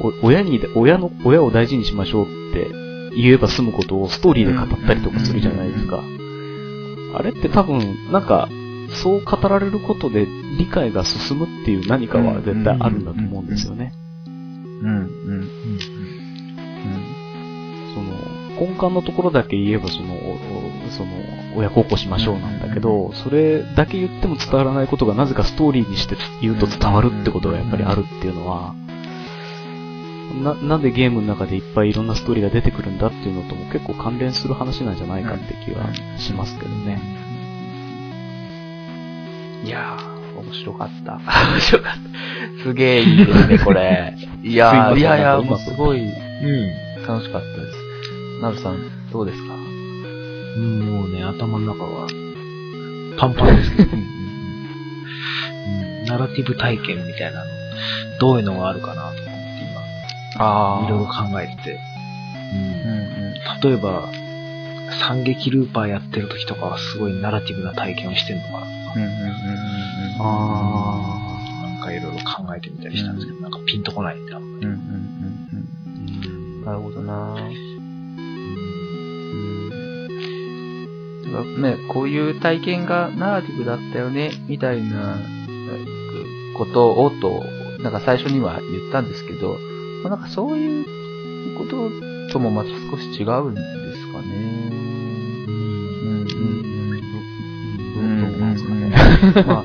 [0.01, 2.84] こう、親に、親の、親を大事にしましょうって
[3.17, 6.03] 言えば済むことをストーリーで語ったりとかするじゃないですか。
[7.17, 8.49] あれって多分、なんか、
[9.03, 10.27] そう語られることで
[10.59, 13.93] 理解が進むっていう何かは絶対あるんだと思うんですよね。
[14.27, 15.49] うん、うん、うん。
[17.95, 20.17] その、根幹のところだけ言えば、その、
[20.91, 21.11] その、
[21.57, 28.75] 親孝行しましょうなんだけど、それだけ言っても伝わらないことがなぜかストーリーにして言うと伝わるってことがやっぱりあるっていうのは、
[30.43, 35.87] な、なんでゲームの中でいっぱいいろんなストーリーが出てくるんだっていうのとも結構関連する話なんじゃないかって気は
[36.19, 37.01] しますけどね。
[39.65, 41.13] いやー、面白かった。
[41.53, 42.63] 面白かった。
[42.65, 44.15] すげえいいですね、これ。
[44.43, 46.13] いやー、すいやいや、もうすごいうん。
[47.07, 48.41] 楽しかったです。
[48.43, 48.79] なるさん、
[49.13, 49.55] どうですか？
[50.57, 52.07] うんもうね、頭の中は
[53.17, 53.97] パンパンですけど、
[56.07, 57.51] ナラティブ体験みたいなの、
[58.21, 59.17] どういうのがあるかなと
[60.39, 61.81] あ今、いろいろ考えてて、
[62.53, 62.61] うん。
[62.61, 62.99] う
[63.33, 64.11] ん、例えば、
[65.09, 68.59] 惨劇ルーパーやってる時とかはすごいナラティブな体験をしてんのかな。
[68.61, 68.67] とか、
[68.97, 70.21] うんうんうんうんうん。
[70.21, 74.37] あなんかいろいろ考えてみたりしたんですけど、なんかピンとこないんだ。
[74.37, 74.69] うんうんうん
[76.27, 76.65] うん。
[76.65, 77.37] なるほどな。
[81.59, 85.85] ね、こういう体験がナラティブだったよね、みたいなえ
[86.57, 87.45] ことをと、
[87.83, 89.59] なんか最初には言ったんですけど、
[90.05, 90.85] まあなんかそういう
[91.57, 91.91] こと
[92.33, 93.61] ともまた少し違うんで
[93.97, 94.75] すかね。
[95.47, 95.55] うん
[95.97, 96.45] うん
[97.97, 98.31] うん。
[98.31, 99.45] どうなんですかね。
[99.47, 99.65] まあ、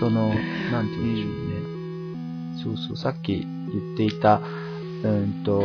[0.00, 0.34] その、
[0.72, 2.76] なんて言うんでしょうね。
[2.76, 4.40] そうそう、さっき言っていた、
[5.04, 5.62] うんと、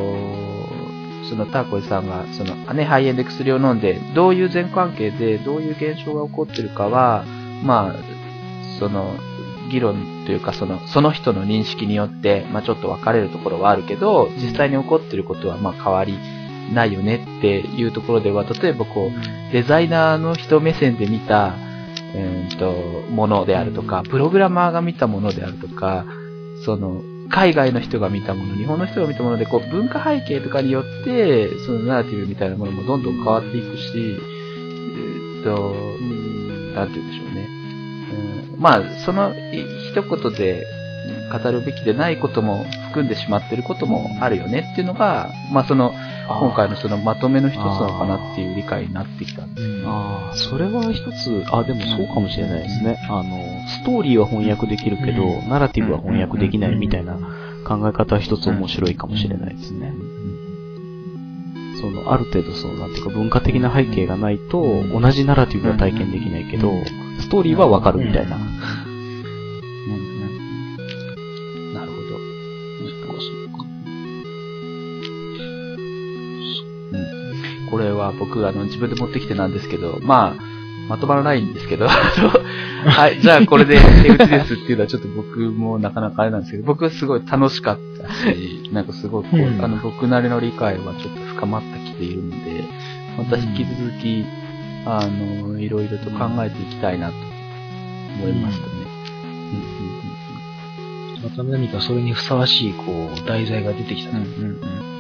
[1.30, 7.26] そのターコイさんが、その、ね、肺炎で薬を飲んで、どういう前関係で、どういう現象が起こってるかは、
[7.64, 9.16] まあ、その、
[9.72, 16.18] 議論というか、その、その人の認識によって、まあちょっと分かれるところはあるけど、実際に起こってることは、まあ変わり
[16.74, 21.56] ないよねっていうところでは、例えばこう、デザイナーの人目線で見た、
[22.16, 22.72] えー、と
[23.12, 26.06] ものであるとか、プログラマーが見たものであるとか、
[26.66, 35.74] その、海外の人が見たもの、日本の人が見たもので、こう、文化背景とかによって、そのナラティブみたいなものもどんどん変わっていくし、えー、と、
[36.76, 37.33] なんて言うんでしょうね。
[38.54, 40.66] うん、まあ、そのい一言で、
[41.32, 45.94] 語るべきでないことも含んでしまってることもあるよねっていうのが、まあその、
[46.28, 49.46] 今回のそのまとめの一つなのかなっていう理解になってきた。
[49.46, 49.56] ん。
[49.56, 49.84] ですね。
[49.86, 52.98] ああ、それは一つ、あ、でもそうかもしれないですね。
[53.10, 57.16] あの、ストーリーは翻訳できるけど、うナラティブは翻訳できないみたいな
[57.68, 59.94] 考え方は一つ面白いかもしれないですね。
[61.84, 66.72] その、ある程度その、なんていうか文化的な背景がないと、同じナラティブは体験できないけど、
[67.20, 68.38] ストーリーはわかるみたいな。
[68.38, 68.46] な
[71.86, 72.18] るほど。
[76.94, 77.70] うん。
[77.70, 80.53] これは僕、あの、自分で持ってきてなんですけど、まあ、
[80.88, 81.88] まとまらないんですけど、
[82.86, 92.66] はい、じゃあこれで手打ちですっていうのはちょっと僕もなかなかあれなんですけど、僕はすごい楽しかったし、なんかすごいこう、うんあの、僕なりの理解はちょっと深まってきているので、
[93.18, 94.26] また引き続き、
[94.86, 97.14] あの、いろいろと考えていきたいなと
[98.20, 98.74] 思いましたね。
[101.24, 104.42] また何かそれにふさわしい、こう、題材が出てきたうんうんと。
[104.42, 104.46] うん
[104.88, 104.93] うん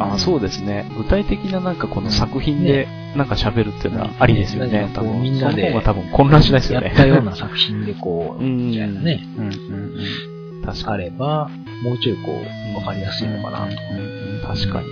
[0.00, 0.90] あそうですね。
[0.96, 4.86] 具体的ななんかこの作品でなんか喋るっていうのはありですよね。
[4.86, 5.20] ね多分。
[5.22, 6.88] みんなでその方が多分混乱しないですよね。
[6.88, 8.70] やったような作品でこう、うん。
[8.70, 9.46] みたいなね、うん。
[9.46, 9.94] うん
[10.64, 11.04] 確かに。
[11.04, 11.48] あれば、
[11.82, 13.64] もうちょいこう、わかりやすいのかなと。
[13.64, 13.70] うん。
[13.70, 13.72] う
[14.38, 14.42] ん。
[14.46, 14.86] 確かに。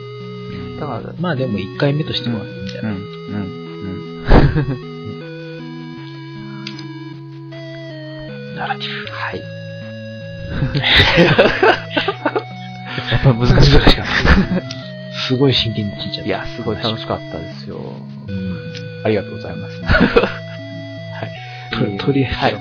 [0.80, 2.80] だから、まあでも1回目としては、みたい？
[2.80, 2.88] うん。
[3.32, 3.38] な。
[3.38, 3.76] うん。
[8.56, 9.06] ナラティブ。
[9.12, 9.38] はい。
[13.10, 13.72] やっぱり難しい。
[13.72, 14.76] 難しかった。
[15.28, 16.24] すごい真剣に聞いちゃった。
[16.24, 17.78] いや、すごい楽しかったですよ。
[18.28, 18.57] うん
[19.05, 19.81] ありがとうございます。
[21.98, 22.57] ととりあえず、はい。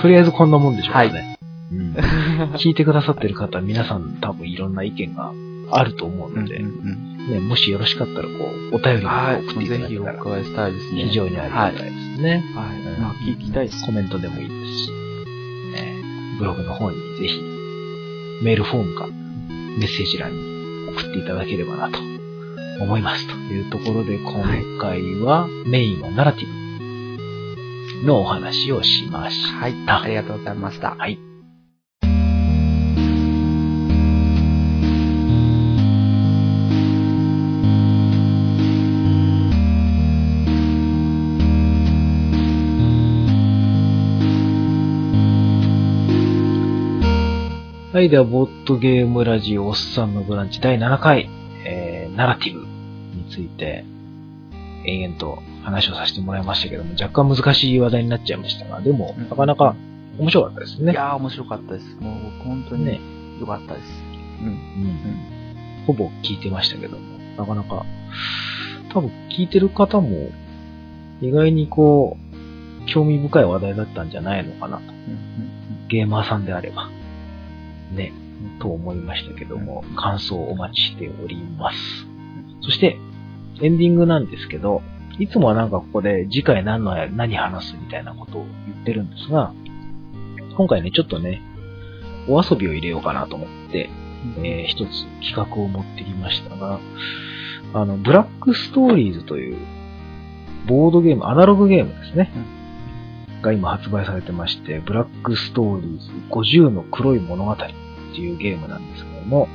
[0.00, 1.38] とりあえずこんなもんでしょうかはいね。
[1.72, 1.94] うん
[2.56, 5.32] 聞いてくださってる方、皆さん多分いろんな意見が
[5.70, 8.28] あると思ううんので、うんね、もしよろしかったら、こ
[8.72, 9.36] う、お便りをはい。
[9.44, 11.02] 送っていたぜひおだけたら、伺いしたいですね。
[11.04, 12.44] 非常にありがたいですね。
[12.54, 13.00] はい。
[13.00, 14.94] まあ聞きたいですコメントでもいいですし、ね、
[16.38, 17.40] ブログの方にぜひ、
[18.42, 19.06] メールフォームか、
[19.78, 20.38] メッセージ欄に
[20.98, 21.98] 送っていただければなと
[22.80, 23.26] 思います。
[23.26, 24.42] というところで、今
[24.80, 29.74] 回はメインはナラティブのお話をしましはい。
[29.86, 30.02] た。
[30.02, 30.94] ありがとうございました。
[30.94, 31.27] はい。
[47.98, 51.28] はい、では、ボットゲームラジオおっさんのブランチ第7回、
[51.66, 53.84] えー、ナラティブについて、
[54.86, 59.74] 延々と話をさせてもらいましたけども、若干難しい話題になっちゃいましたが、でも、なかなか
[60.16, 60.92] 面白かったですね。
[60.92, 61.96] いやー、面白かったです。
[61.98, 63.00] もう僕本当にね
[63.40, 63.86] 良かったです。
[64.42, 64.46] うん。
[64.46, 67.84] うんほぼ聞いてましたけども、なかなか、
[68.92, 70.30] 多分聞いてる方も、
[71.20, 74.84] 意外にこう、興味深い話題だったんじゃないのかなと。
[75.88, 76.96] ゲーマーさんであれば。
[77.92, 78.12] ね、
[78.60, 82.06] と思いましたけども、感想をお待ちしております。
[82.60, 82.98] そして、
[83.60, 84.82] エンディングなんですけど、
[85.18, 89.52] いつもはなんかここで次回何の、何話すみたいなことを言ってるんですが、
[90.56, 91.42] 今回ね、ちょっとね、
[92.28, 93.90] お遊びを入れようかなと思って、
[94.38, 96.80] えー一つ企画を持ってきましたが、
[97.74, 99.56] あの、ブラックストーリーズという、
[100.66, 102.30] ボードゲーム、アナログゲームですね。
[103.42, 109.48] が今発売されてまして、ブラックストーリーズ50の黒い物語っていうゲームなんですけども、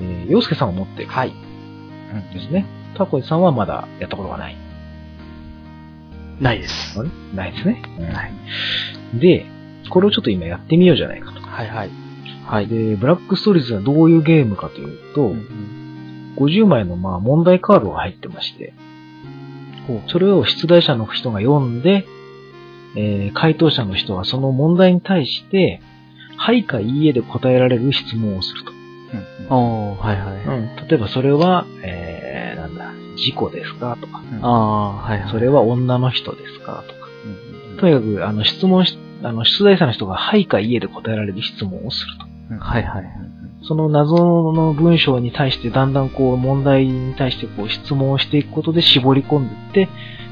[0.00, 1.32] えー、洋介さんを持ってるはい。
[2.34, 2.66] ですね。
[2.96, 4.56] タコイさんはまだやったことがない。
[6.40, 6.98] ないです。
[6.98, 7.10] あれ？
[7.34, 7.82] ないですね。
[8.12, 8.32] はい。
[9.18, 9.46] で、
[9.90, 11.40] これをちょっと今やってみようじゃないかと。
[11.40, 11.90] はいはい。
[12.46, 12.66] はい。
[12.66, 15.34] で、ブラックストーリーズはどういうゲームかというと、
[16.36, 18.72] 50枚のまあ問題カードが入ってまして、
[20.08, 22.06] それを出題者の人が読んで、
[22.96, 25.80] えー回答者の人はその問題に対して、
[26.36, 28.72] はいかいいえで答えられる質問をすると。
[29.48, 30.88] ああ、はいはい。
[30.88, 35.30] 例えばそれは、えー、なんだ、事故ですかとか、ああ、はいはい。
[35.30, 37.00] それは女の人ですかとか。
[37.80, 42.64] とにかく、あの、質問し、あの、出題者の人がはいかいいえで答えられる質問をすると。
[42.64, 43.04] はいはい。
[43.62, 49.88] その謎の文章に対してだんだんこう問題に対してこう質問をしていくことで絞り込んでいって、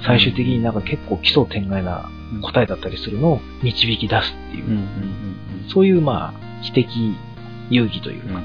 [0.07, 2.09] 最終的になんか結構奇想天外な
[2.43, 4.87] 答えだったりするのを導き出すっていう、うん
[5.73, 6.89] そういうまあ、知的
[7.71, 8.41] 遊戯というか。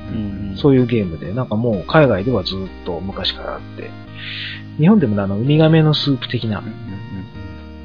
[0.58, 3.90] そういうゲームで、なんかもう海外ではずっと昔からあって、
[4.78, 6.64] 日本でもあの、ウミガメのスープ的な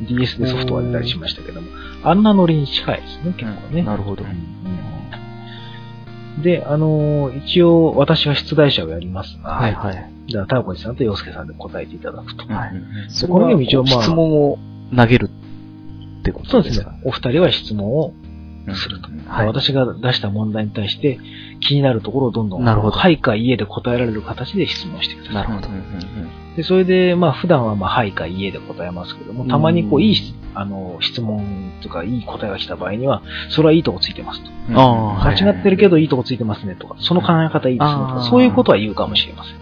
[0.09, 1.69] DS でソフトが出たりしましたけども、
[2.03, 3.83] あんなノリに近いですね、結構ね。
[3.83, 4.25] なるほど。
[6.43, 10.12] で、あのー一応私は出題者をやりますが、はいはい。
[10.29, 12.47] じゃあ、タオコジさんと洋介さんで答えていただくと。
[12.47, 12.73] はい
[13.09, 14.59] そこのゲーム一応まあ質問を
[14.95, 15.31] 投げる
[16.31, 17.01] ってことそうですすでかね。
[17.05, 18.13] お二人は質問を
[18.75, 19.09] すると。
[19.09, 19.19] うん。
[19.27, 19.47] はい。
[19.47, 21.19] 私が出した問題に対して
[21.61, 22.97] 気になるところをどんどん、なるほど。
[22.97, 25.35] はいかいえで答えられる形で質問してください。
[25.35, 25.69] なるほど。
[25.69, 34.51] うんうんうんで、それで、まあ普段はまあはいかいえで答えますけども、たまにこういいしあの質問とかいい答えが来た場合には、それはいいとこついてますと。
[34.73, 39.55] 間違ってるけどいいとこついてますねとか、その考え方いいですねとか、そういうことは言うかもしれません。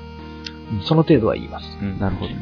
[0.78, 0.82] うん。
[0.84, 1.66] その程度は言います。
[1.82, 1.98] うん。
[1.98, 2.32] なるほど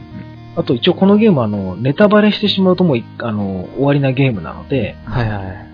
[0.56, 5.70] あと一応このゲームはあの、ネタバレしてしまうともういあの、終わりなゲームなので、はいはい。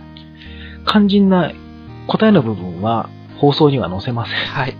[0.86, 1.52] 肝心な
[2.07, 3.09] 答えの部分は
[3.39, 4.36] 放送には載せません。
[4.36, 4.77] はい。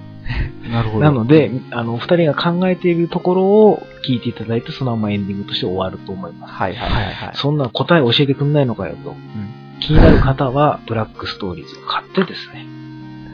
[0.71, 1.05] なるほど。
[1.05, 6.53] なので、あの、お二人が考えているところを聞いていただいて、そのままエンディングとして終わると思います。
[6.55, 7.31] はいはいはいはい。
[7.35, 9.11] そんな答え教えてくんないのかよと。
[9.11, 12.67] うん気になる方は、ブラックストーリーズを買ってですね、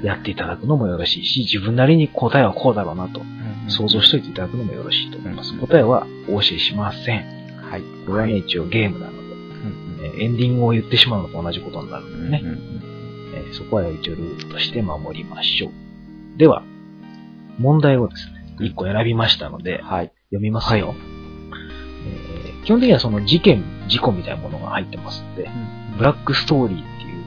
[0.02, 3.22] やっていただくのもよろしいし、自分なりに答えはこうだろうなと、
[3.68, 5.52] 想像しといていただくのもよろしいと思います。
[5.54, 7.24] うん答えはお教えしません。
[7.60, 7.82] はい。
[8.06, 12.42] これはね、一応ゲームなので、エンディングを言ってしまうのと同じことになるのでね、
[13.52, 15.70] そこは一応ルールとして守りましょう。
[16.38, 16.62] では、
[17.58, 20.12] 問題をですね、一個選びましたので、はい。
[20.30, 20.94] 読みますよ。
[22.06, 25.48] えー基本的にはその事件、事故みたいなものが入ってますので、
[25.96, 27.24] ブラックストーリーっていう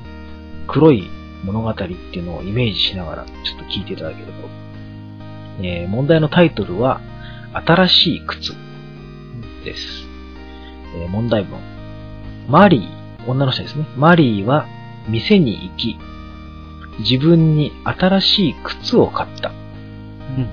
[0.67, 1.09] 黒い
[1.43, 4.33] 物語っていうのをイメージしながらちょっと聞いていただければ。
[5.61, 7.01] えー問題のタイトルは、
[7.53, 8.53] 新しい靴
[9.65, 10.07] です。
[10.95, 11.59] えー問題文。
[12.47, 13.85] マリー、女の人ですね。
[13.97, 14.65] マリーは
[15.07, 15.97] 店に行き、
[16.99, 19.49] 自分に新しい靴を買った。
[19.49, 19.51] う
[20.41, 20.49] ん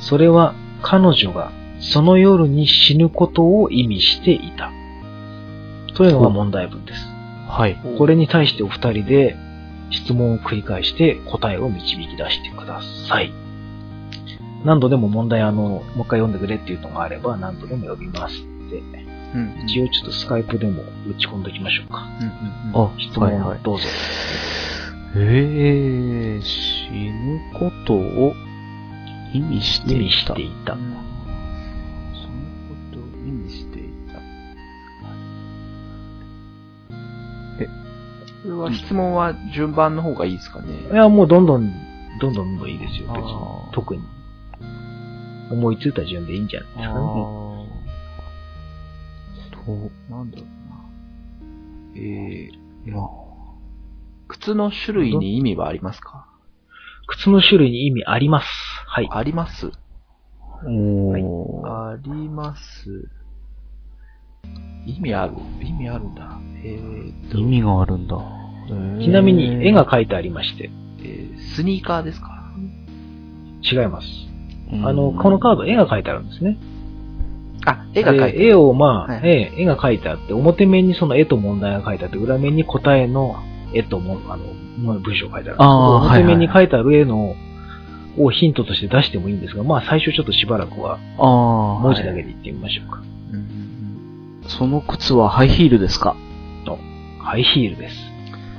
[0.00, 4.70] それは彼女がその夜に死ぬことを意味していた。
[5.94, 7.06] というのが問題文です。
[7.48, 7.76] はい。
[7.98, 9.36] これに対してお二人で
[9.90, 13.32] 質問を繰り返して答えを導き出してください。
[14.64, 18.78] 何度でも問題あの、もう一回読んでくれっていうのがあれば何度でも読みますので、
[19.34, 22.08] うん一応ちょっとスカイプでも打ち込んでおきましょうか。
[22.20, 23.42] うんうんあ、質はいはい。
[23.42, 23.84] 問をどうぞ。
[25.16, 28.34] えー、死ぬことを
[29.32, 30.10] 意味して意味い。
[30.10, 30.74] したていた。
[30.74, 31.09] その
[38.42, 41.72] これは質問は順番の方がいいですかねいや、もうどんどん、
[42.20, 43.34] どんどんどんいいですよ、別に
[43.72, 44.02] 特に。
[45.50, 47.00] 思いついた順でいいんじゃないですかね。
[50.08, 50.76] と、なんだろうな。
[51.96, 53.08] えー、まあ、
[54.28, 56.26] 靴の種類に意味はありますか？
[57.08, 58.46] 靴の種類に意味あります。
[58.86, 59.08] はい。
[59.10, 59.72] あります？
[60.64, 63.08] おはあります。
[64.86, 66.38] 意味ある意味あるんだ。
[66.64, 66.78] え
[67.34, 68.16] 意味があるんだ。
[69.02, 70.70] ちなみに絵が描いてありまして、
[71.00, 72.52] えースニーカーですか？
[73.62, 74.06] 違います。
[74.84, 76.56] あの、このカード絵が描いてあるんですね。
[77.66, 79.28] あ、絵が描いてで絵をまあ、はい。
[79.28, 83.36] 絵絵が描いてあって、表面にその絵と問題が書いてあって、裏面に答えの
[83.74, 84.44] 絵とも、あの、
[85.00, 86.64] 文章が書いてあるんですけど、あー表面にはいはい。
[86.64, 87.34] 書いてある絵の、
[88.18, 92.98] をヒントとして出してもいいんですが、まあ最初ちょっとしばらくはああ、文字だけはいで言ってみましょうか。
[92.98, 94.42] うんうん。
[94.48, 96.16] その靴はハイヒールですか？
[97.22, 97.96] ハイヒールです。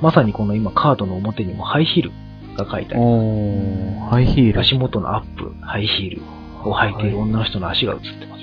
[0.00, 2.12] まさにこの今カードの表にもハイヒール
[2.56, 4.54] が書いてありまおー、ハイヒーす。
[4.54, 4.60] ル。
[4.60, 6.22] 足元のアップ、ハイヒール
[6.68, 8.42] を履いている女の人の足が映ってます。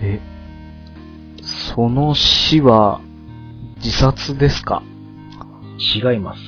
[0.00, 0.20] え、
[1.42, 3.00] その死は
[3.78, 4.82] 自殺ですか？
[5.78, 6.40] 違います。
[6.40, 6.44] 違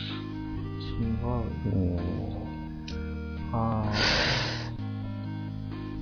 [1.74, 1.98] う。
[3.52, 3.92] あ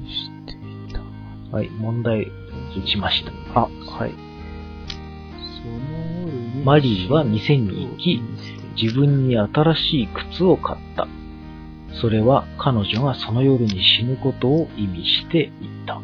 [0.07, 1.01] していた。
[1.57, 2.31] はい、問題打
[2.87, 3.33] ちました。
[3.59, 4.28] あ、はい。
[6.65, 8.21] マリーは店に行き、
[8.81, 11.07] 自分に新しい靴を買った。
[12.01, 16.01] それは彼女がその夜に死ぬことを意味していた。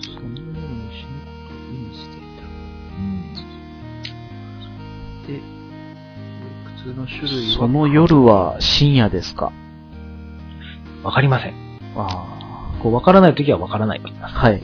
[0.00, 2.20] その夜に死ぬことを意味してい
[5.26, 5.32] た。
[5.32, 5.40] で、
[6.76, 7.58] 靴の種類は？
[7.58, 9.52] その夜は深夜ですか？
[11.02, 11.54] わかりません。
[11.96, 14.34] あこう、わからないときはわからないと言います。
[14.36, 14.38] あ。
[14.38, 14.62] はい。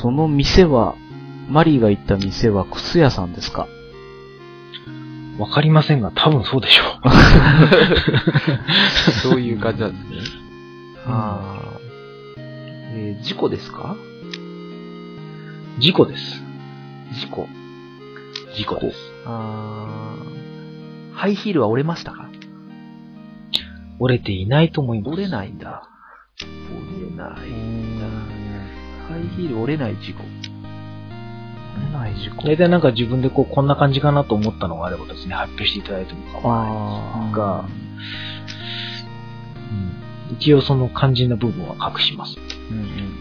[0.00, 0.94] その店は、
[1.48, 3.66] マリーが行った店は靴屋さんですか？
[5.38, 7.10] わかりませんが、多分そうでしょう。
[9.30, 10.38] そういう感じなんですね。
[11.06, 11.78] ああ。
[12.90, 13.96] えー事故ですか？
[15.78, 16.42] 事故です。
[17.20, 17.46] 事故。
[18.54, 18.98] 事故です。
[19.26, 22.28] あーハイヒールは折れましたか？
[24.00, 25.12] 折れていないと思います。
[25.14, 25.82] 折れないんだ。
[26.42, 27.38] 折れない
[29.18, 30.22] イヒール折れない事故。
[30.24, 37.68] 折れない事故大体なんか自分でこう、こんな感じかなと思ったのがあればですね、発表していただいても構わないあが、
[40.30, 42.36] うん、一応その肝心な部分は隠します。
[42.70, 43.18] うんうんうん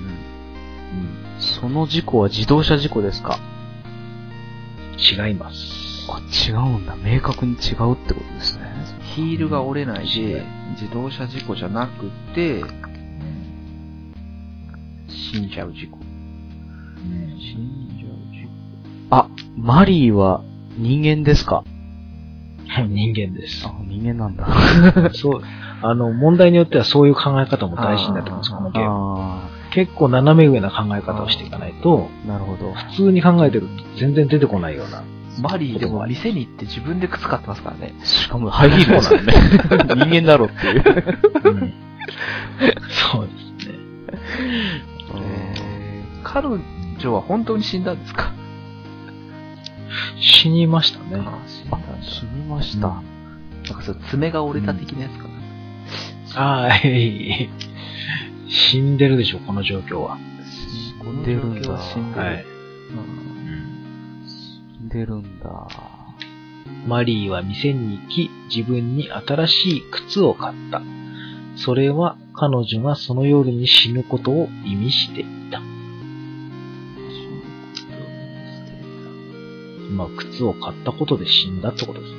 [1.39, 3.37] その事故は自動車事故ですか？
[4.97, 6.07] 違います。
[6.09, 6.19] あ、
[6.49, 6.95] 違うんだ。
[6.95, 8.63] 明確に違うってことですね。
[9.15, 10.45] ヒールが折れない違でう、
[10.81, 12.63] 自動車事故じゃなくて、
[15.07, 15.97] 死んじゃう事故。
[15.97, 18.47] うん死んじゃう事
[19.09, 19.27] あ、
[19.57, 20.41] マリーは
[20.77, 21.63] 人間ですか？
[22.89, 24.45] 人間ですあ。、人間なんだ。
[25.13, 25.41] そう、
[25.81, 28.89] あの、問題によってはそういう考え方も大事になってます、このゲーム。
[29.19, 32.73] あ結構斜め上な考え方をしていかないと、あ、なるほど。
[32.73, 33.67] 普通に考えてると
[33.97, 35.03] 全然出てこないような。
[35.35, 35.41] 故。
[35.51, 37.93] マリーでも店に行って自分で靴買ってますからね。
[38.03, 40.05] しかもハイヒールなんだね。
[40.09, 40.83] 人間だろっていう。
[41.43, 41.73] うん
[42.89, 43.31] そうで
[43.61, 43.75] すね。
[46.37, 48.33] えー、彼女は本当に死んだんですか？
[50.19, 51.23] 死にましたね。
[51.25, 51.77] あ死んだ。
[52.01, 52.87] 死にました。
[52.87, 53.03] なん
[53.63, 55.29] かそう、爪が折れた的なやつかな。
[56.35, 57.49] ああ、はい。
[58.49, 60.17] 死んでるでしょ、この状況は。
[61.03, 62.25] こんでるんだ死んでる。
[62.25, 62.45] はい。
[64.25, 65.67] 死んでるんだ。
[66.85, 70.81] マリーは店に行き、自分に新しい靴を買った。
[71.55, 75.61] それは彼女がその夜に死ぬことを意味していた。
[79.91, 82.17] まあ、靴を買ったことで死んだってことですね。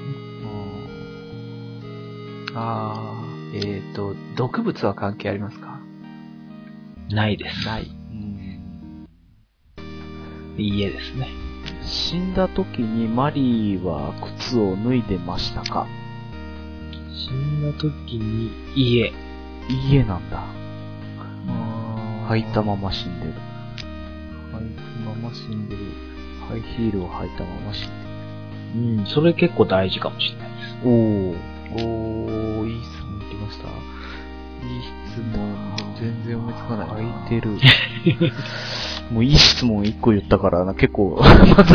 [2.55, 5.81] あー、えっ、と、毒物は関係ありますか？
[7.11, 7.66] ないです。
[7.66, 7.85] ない。
[7.85, 9.07] うん
[10.57, 11.28] いいえですね。
[11.85, 15.86] 死んだ時にマリーは靴を脱いでましたか？
[17.12, 19.12] 死んだ時に、いいえ。
[19.69, 20.43] いいえなんだ。
[22.28, 23.32] 履いたままま死んでる。
[24.53, 26.08] 履いたまま死んでる。
[26.49, 27.91] ハイヒールを履いたまま死ん。
[28.99, 30.77] うん、それ結構大事かもしれないです。
[30.85, 31.37] おー。
[31.85, 33.69] おー、いい質問来ました。
[33.69, 33.70] い
[34.79, 35.57] い質問。
[36.01, 36.95] 全然思いつかないな。
[36.95, 37.59] 履いてる。
[39.12, 41.19] もういい質問一個言ったからな、結構、
[41.57, 41.75] まず、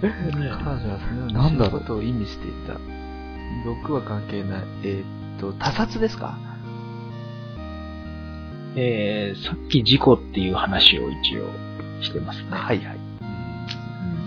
[0.00, 2.74] 彼女はそのようなんだろうことを意味していた。
[3.64, 4.64] 毒は関係ない。
[4.84, 6.36] えーっと、他殺ですか？
[8.74, 11.50] えー、さっき事故っていう話を一応
[12.02, 12.48] してますね。
[12.50, 12.96] はいはい。
[12.96, 13.02] うん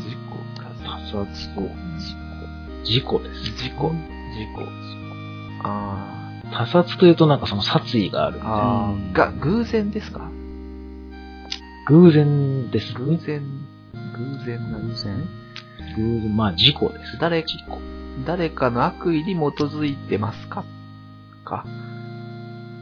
[0.02, 0.70] 事故か。
[0.84, 1.62] 他殺と
[2.84, 3.52] 事故です。
[3.64, 3.90] 事故。
[3.90, 3.94] 事
[4.56, 4.62] 故。
[5.64, 8.94] あ他殺というとなんかその殺意があるんーで、あー。
[8.94, 10.30] うんが、偶然ですか？
[11.88, 13.00] 偶然ですね。
[13.00, 13.42] 偶然、
[14.14, 15.24] 偶然なんですね。
[15.98, 17.18] 偶然、まあ事故です。
[17.20, 17.80] 誰事故。
[18.26, 20.64] 誰かの悪意に基づいてますか？
[21.44, 21.66] か。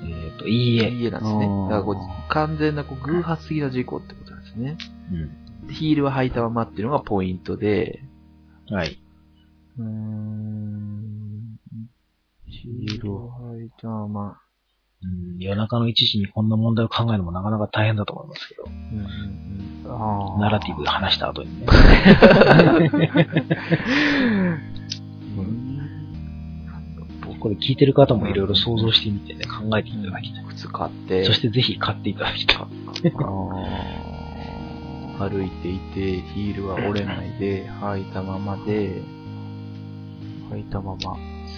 [0.09, 0.89] えっ、と、いいえ。
[0.89, 1.47] いいえなんですね。
[1.69, 1.95] だからこう
[2.29, 4.77] 完全なこう偶発的な事故ってことなんですね。
[5.65, 5.73] うん。
[5.73, 8.03] ヒールは履いたままっていうのがポイントで、
[8.69, 8.99] はい。
[9.77, 11.57] うーん。
[12.45, 14.37] ヒールを履いたまま。
[15.03, 21.65] うん、夜中の1時にこんな問題を考えるのもなかなか大変だと思いますけど、うんうんあーナラティブで話した後にね。
[27.43, 30.45] これ聞いてる方もいろいろ想像してみてね、考えていただきたい。
[30.55, 32.57] 靴買って、そしてぜひ買っていただきたい。
[32.57, 32.67] あ
[35.19, 39.03] 歩いていて、ヒールは折れないで、履いたままで、ー
[40.51, 41.17] 履いたまま。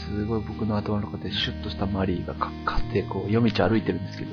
[0.10, 4.32] すごい僕の頭の中でシュッとしたマリーがかかって、こう、夜道歩いてるんですけど、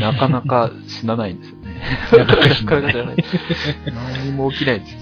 [0.00, 1.80] なかなか死なないんですよね。
[2.18, 3.16] なかなか死なない。
[3.94, 4.96] 何にも起きないんです。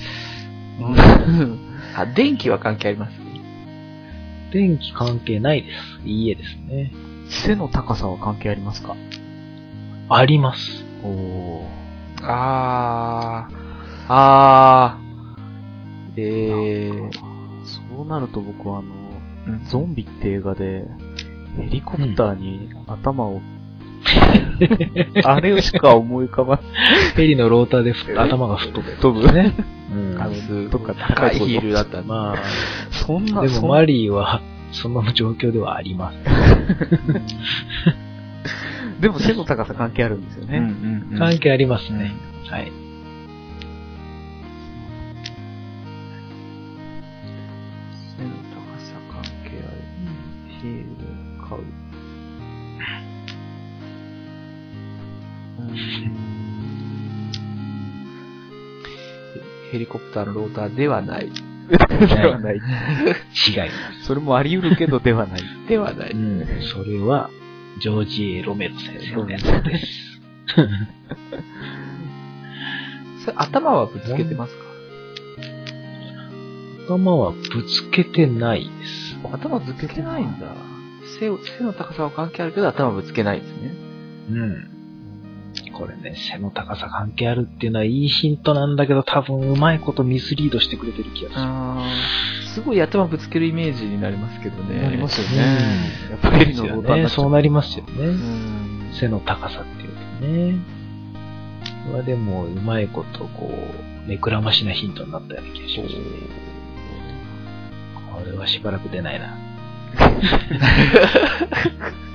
[1.97, 3.30] あ、電気は関係あります
[4.53, 6.09] 電気関係ないです。
[6.09, 6.93] いいえですね。
[7.29, 8.97] 背の高さは関係ありますか？
[10.09, 10.85] あります。
[11.05, 11.67] おお
[12.23, 13.55] あー、
[14.09, 17.11] あー、えー、
[17.65, 18.89] そうなると僕はあの、
[19.47, 20.85] うんゾンビって映画で、
[21.57, 23.41] ヘリコプターに頭を、
[25.25, 26.65] あれしか思い浮かばない。
[27.17, 28.97] ヘリのローターでふ頭が吹っ飛ぶ。
[28.97, 29.33] 飛ぶ？
[29.33, 29.55] ね。
[29.93, 32.09] うんとか高いヒールだったんで。
[32.09, 32.37] ま
[32.91, 34.41] そんな、あ、でもマリーは、
[34.73, 36.19] その状況ではあります。
[39.01, 40.59] でも背の高さ関係あるんですよね。
[40.59, 42.13] うんうんうん関係ありますね。
[42.49, 42.71] はい。
[59.71, 61.31] ヘリコプターのローターではない。
[61.69, 61.77] で
[62.27, 62.57] はない。
[62.57, 62.65] 違いま
[64.01, 64.07] す。
[64.07, 65.41] それもあり得るけどではない。
[65.69, 66.11] ではない。
[66.11, 66.47] うん。
[66.63, 67.31] それは、
[67.81, 69.87] ジョージ・エロメロ先生のやつです。
[73.25, 74.65] それ頭はぶつけてますか？
[76.87, 79.17] 頭はぶつけてないです。
[79.33, 80.47] 頭ぶつけてないんだ。
[81.21, 83.71] 背を背の高さは関係あるけど頭ぶつけないんですね。
[84.31, 84.80] うん。
[85.73, 92.51] これね、背の高さ関係あるっていうのはいいヒントなんだけど、多分うまいことミスリードしてくれてる気がする。
[92.55, 94.83] すごい頭ぶつけるイメージになりますけどね。
[94.83, 95.43] なりますようんね。
[96.11, 96.47] やっぱり
[97.01, 97.09] ね。
[97.09, 97.93] そうなりますよね。
[98.07, 98.91] うん。
[98.93, 99.91] 背の高さっていう
[100.21, 100.59] とね。
[101.87, 106.01] これはでも、うまいこと、こう、目くらましなヒントになったような気がしますね。
[108.13, 109.37] これはしばらく出ないな。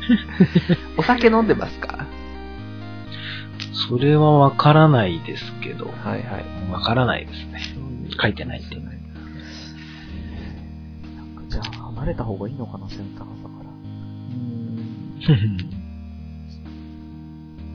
[0.97, 2.05] お酒飲んでますか？
[3.89, 6.45] それはわからないですけど、はいはい。
[6.71, 7.61] わからないですね。
[8.21, 8.75] 書いてないんで。
[11.49, 13.49] じゃあ、離れた方がいいのかな、背の高さか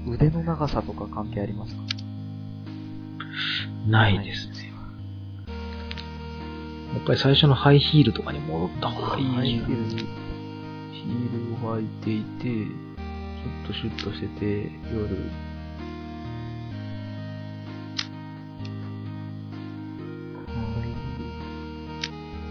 [0.06, 0.12] ら。
[0.12, 1.82] 腕の長さとか関係ありますか？
[3.88, 4.72] ないですね。
[6.94, 9.24] やっぱり最初のハイヒールとかに戻った方がいい。
[9.26, 15.30] ハイヒール、ヒールを履いていて、ちょっとシュッとしてて、夜、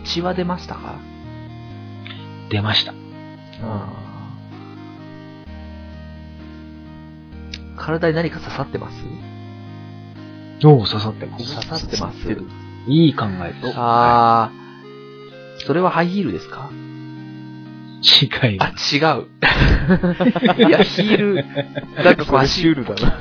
[0.09, 0.95] 血は出ましたか？
[2.49, 2.93] 出ました。
[7.77, 9.03] 体に何か刺さってます？
[10.65, 11.55] おお、刺さってます。
[11.55, 12.19] 刺さってます
[12.87, 13.73] いい考えです。
[13.75, 16.69] あー、それはハイヒールですか？
[18.01, 19.27] 違いまあ、違う。
[20.67, 21.45] いや、ヒール、
[22.03, 23.19] なんかこう足、ルだな。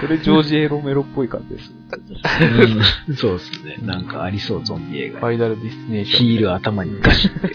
[0.00, 1.68] それジョージ・エロメロっぽい感じです。
[1.68, 1.72] す。
[3.08, 3.78] うんそうですね。
[3.82, 5.20] なんかありそう、ゾンビ映画。
[5.20, 6.26] ファイナルディスティネーション。
[6.26, 7.54] ヒール頭にガシって。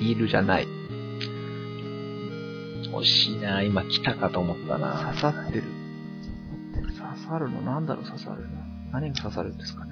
[0.00, 0.66] ヒールじゃない。
[2.92, 5.64] 惜しいな今来たかと思ったな刺さってる。
[6.74, 8.48] 刺さるのなんだろう刺さるの
[8.92, 9.91] 何が刺さるんですかね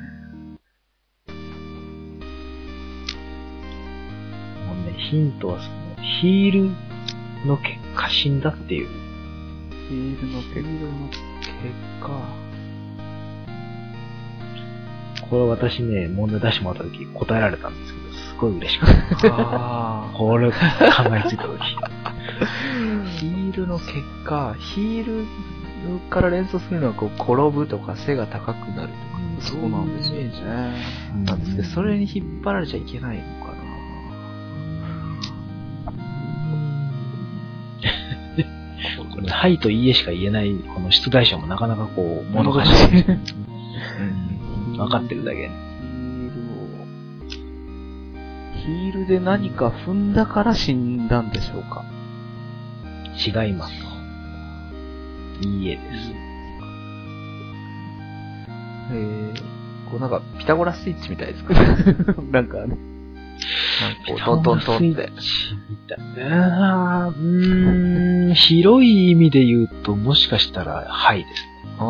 [4.75, 6.71] もうね、ヒントはその、ヒール
[7.47, 8.89] の結果死んだっていう。
[9.89, 10.63] ヒールの結
[12.01, 12.51] 果。
[15.29, 18.89] これ私ね、問題出してもらった時答えられたんですけど、すごい嬉しかっ
[19.21, 19.29] た。
[19.33, 21.59] あ これ考えついた時。
[23.19, 23.93] ヒールの結
[24.25, 25.27] 果、ヒール
[26.11, 29.01] から連想するのはこう転ぶとか背が高くなるとか、
[29.41, 30.31] そうなんですよね
[31.25, 33.50] なんですけど、それに引っ張られちゃいけないのか
[39.29, 43.05] はいといいえしか言えない、この出題者もなかなかこう、物がしい。
[44.77, 44.85] な。
[44.85, 45.49] 分かってるだけ。
[45.49, 47.29] ヒールを、
[48.55, 51.85] ヒールで何か踏んだから死んだんでしょうか？
[53.45, 53.73] 違います。
[55.43, 55.87] いいえです。
[58.93, 59.35] えー、
[59.91, 61.55] こうなんか、ピタゴラスイッチみたいですか
[62.33, 62.77] なんかね、
[64.25, 65.11] トントントンって。
[67.09, 71.45] うーん、広い意味で言うと、もしかしたら、はいです。
[71.79, 71.87] ああ、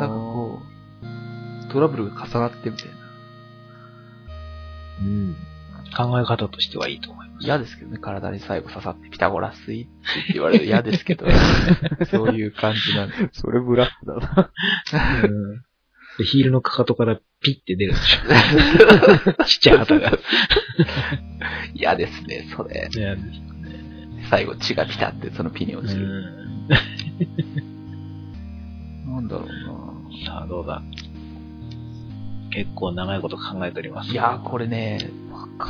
[0.00, 2.94] なんかこう、トラブルが重なってみたいな。
[5.02, 5.36] うん。
[5.96, 7.44] 考え方としてはいいと思います。
[7.44, 11.26] 嫌ですけどね、体に最後刺さってピタゴラスイッチって言われると嫌ですけど、
[12.10, 13.14] そういう感じなんで。
[13.32, 14.50] それブラックだな。
[15.24, 15.64] うん
[16.18, 19.44] でヒールのかかとからピッて出るでしょ。
[19.44, 20.12] ちっちゃい旗が。
[21.74, 22.88] 嫌ですね、それ。
[22.92, 23.16] いや
[24.30, 26.06] 最後血がピタってそのピに落ちる。
[26.06, 26.34] うん
[29.14, 30.82] なんだろうさあ、どうだ。
[32.50, 34.08] 結構長いこと考えております。
[34.08, 34.12] な。
[34.12, 34.98] いやー、これね、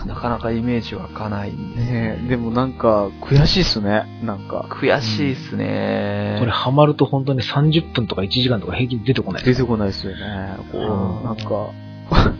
[0.06, 4.04] なかなかイメージ湧かないんで、ねえ、でもなんか、悔しいっすね。
[4.24, 6.36] なんか、悔しいっすね。
[6.40, 9.44] これハマると本当に30分とか1時間とか平均出てこない。
[9.44, 10.56] 出てこないっすよね。
[10.72, 11.70] こうなんか、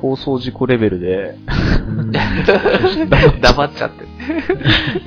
[0.00, 1.34] 放送事故レベルで、
[1.88, 2.12] うん
[3.42, 4.04] 黙っちゃって。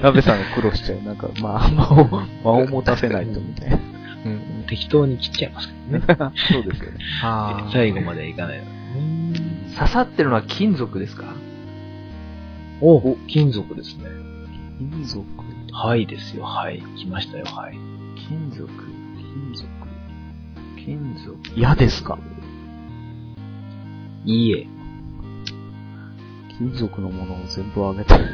[0.01, 1.01] 鍋さんが苦労しちゃう。
[1.03, 3.77] なんか、まあ、間を、間を持たせないとみたいな。
[4.25, 4.65] うん。
[4.67, 6.05] 適当に切っちゃいますけどね。
[6.51, 6.97] そうですよね。
[7.71, 8.65] 最後までいかないの。
[9.75, 11.23] 刺さってるのは金属ですか？
[12.81, 14.05] お、金属ですね。
[14.79, 15.23] 金属
[15.71, 16.81] はいですよ、はい。
[16.97, 17.73] 来ましたよ、はい。
[18.27, 18.67] 金属
[19.15, 19.67] 金属
[20.75, 22.17] 金属嫌ですか？
[24.25, 24.67] いいえ。
[26.57, 28.25] 金属のものを全部あげてる。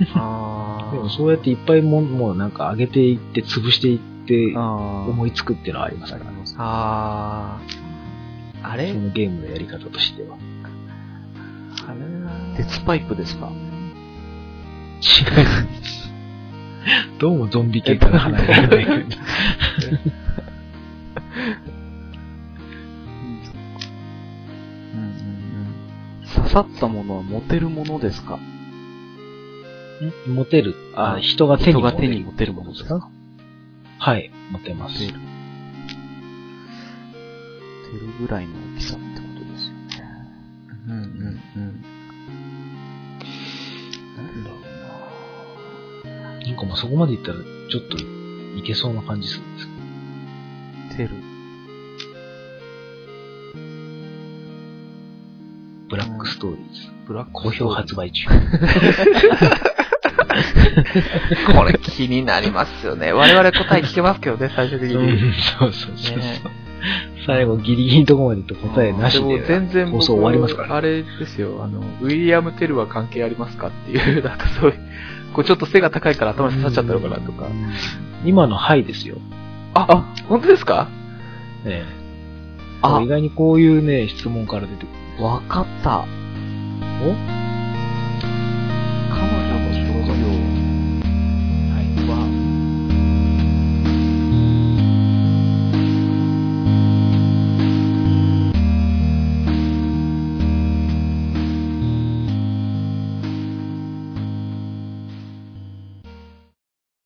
[0.14, 6.26] あでもそうやっていっぱいもん、もうなんか上げていって、潰していって、あ思いつくっていうのはありますから。
[6.58, 8.68] あー。
[8.68, 8.92] あれ？
[8.92, 10.36] そのゲームのやり方としては。
[11.86, 11.98] あれ？
[11.98, 12.17] な
[12.58, 13.46] 鉄パイプですか？
[13.46, 13.52] 違い
[15.00, 15.06] ます。
[17.20, 19.06] どうもゾンビ系から離れられない。
[26.34, 28.40] 刺さったものは持てるものですか？
[30.26, 30.34] ん？
[30.34, 30.74] 持てる。
[30.96, 33.08] あ、あ人が手に人が手に持てるものですか？
[34.00, 34.94] はい、持てます。
[34.94, 35.18] 持てる。
[35.20, 35.26] 持
[38.00, 38.96] てるぐらいの大きさ
[46.52, 47.96] うななんかもうそこまでいったら、ちょっと
[48.56, 51.08] いけそうな感じするんですけど。
[51.08, 51.28] テル。
[55.88, 56.64] ブラックストーリーズ。
[57.06, 58.28] ブラック好評発売中。
[61.54, 63.12] これ気になりますよね。
[63.12, 65.12] 我々答え聞けますけどね、最終的うに。
[65.12, 66.18] ん、そうそうそうそう。
[66.18, 66.68] ね
[67.26, 69.20] 最後ギリギリのとこまで行って答えなしで。
[69.20, 74.78] も全然僕放送終わりますからねあれですよ、あの、ウィリアム・テルは関係ありますかっていう、なんかそういう、
[75.34, 77.46] こうちょっと背が高いから頭に刺さっちゃったのかなとか。
[78.24, 79.16] 今のはいですよ。
[79.74, 80.88] あ、あ、本当ですか？
[81.64, 81.98] ええ。
[82.82, 84.88] あ意外にこういうね、質問から出てく
[85.18, 85.24] る。
[85.24, 85.98] わかった。
[86.00, 87.14] お？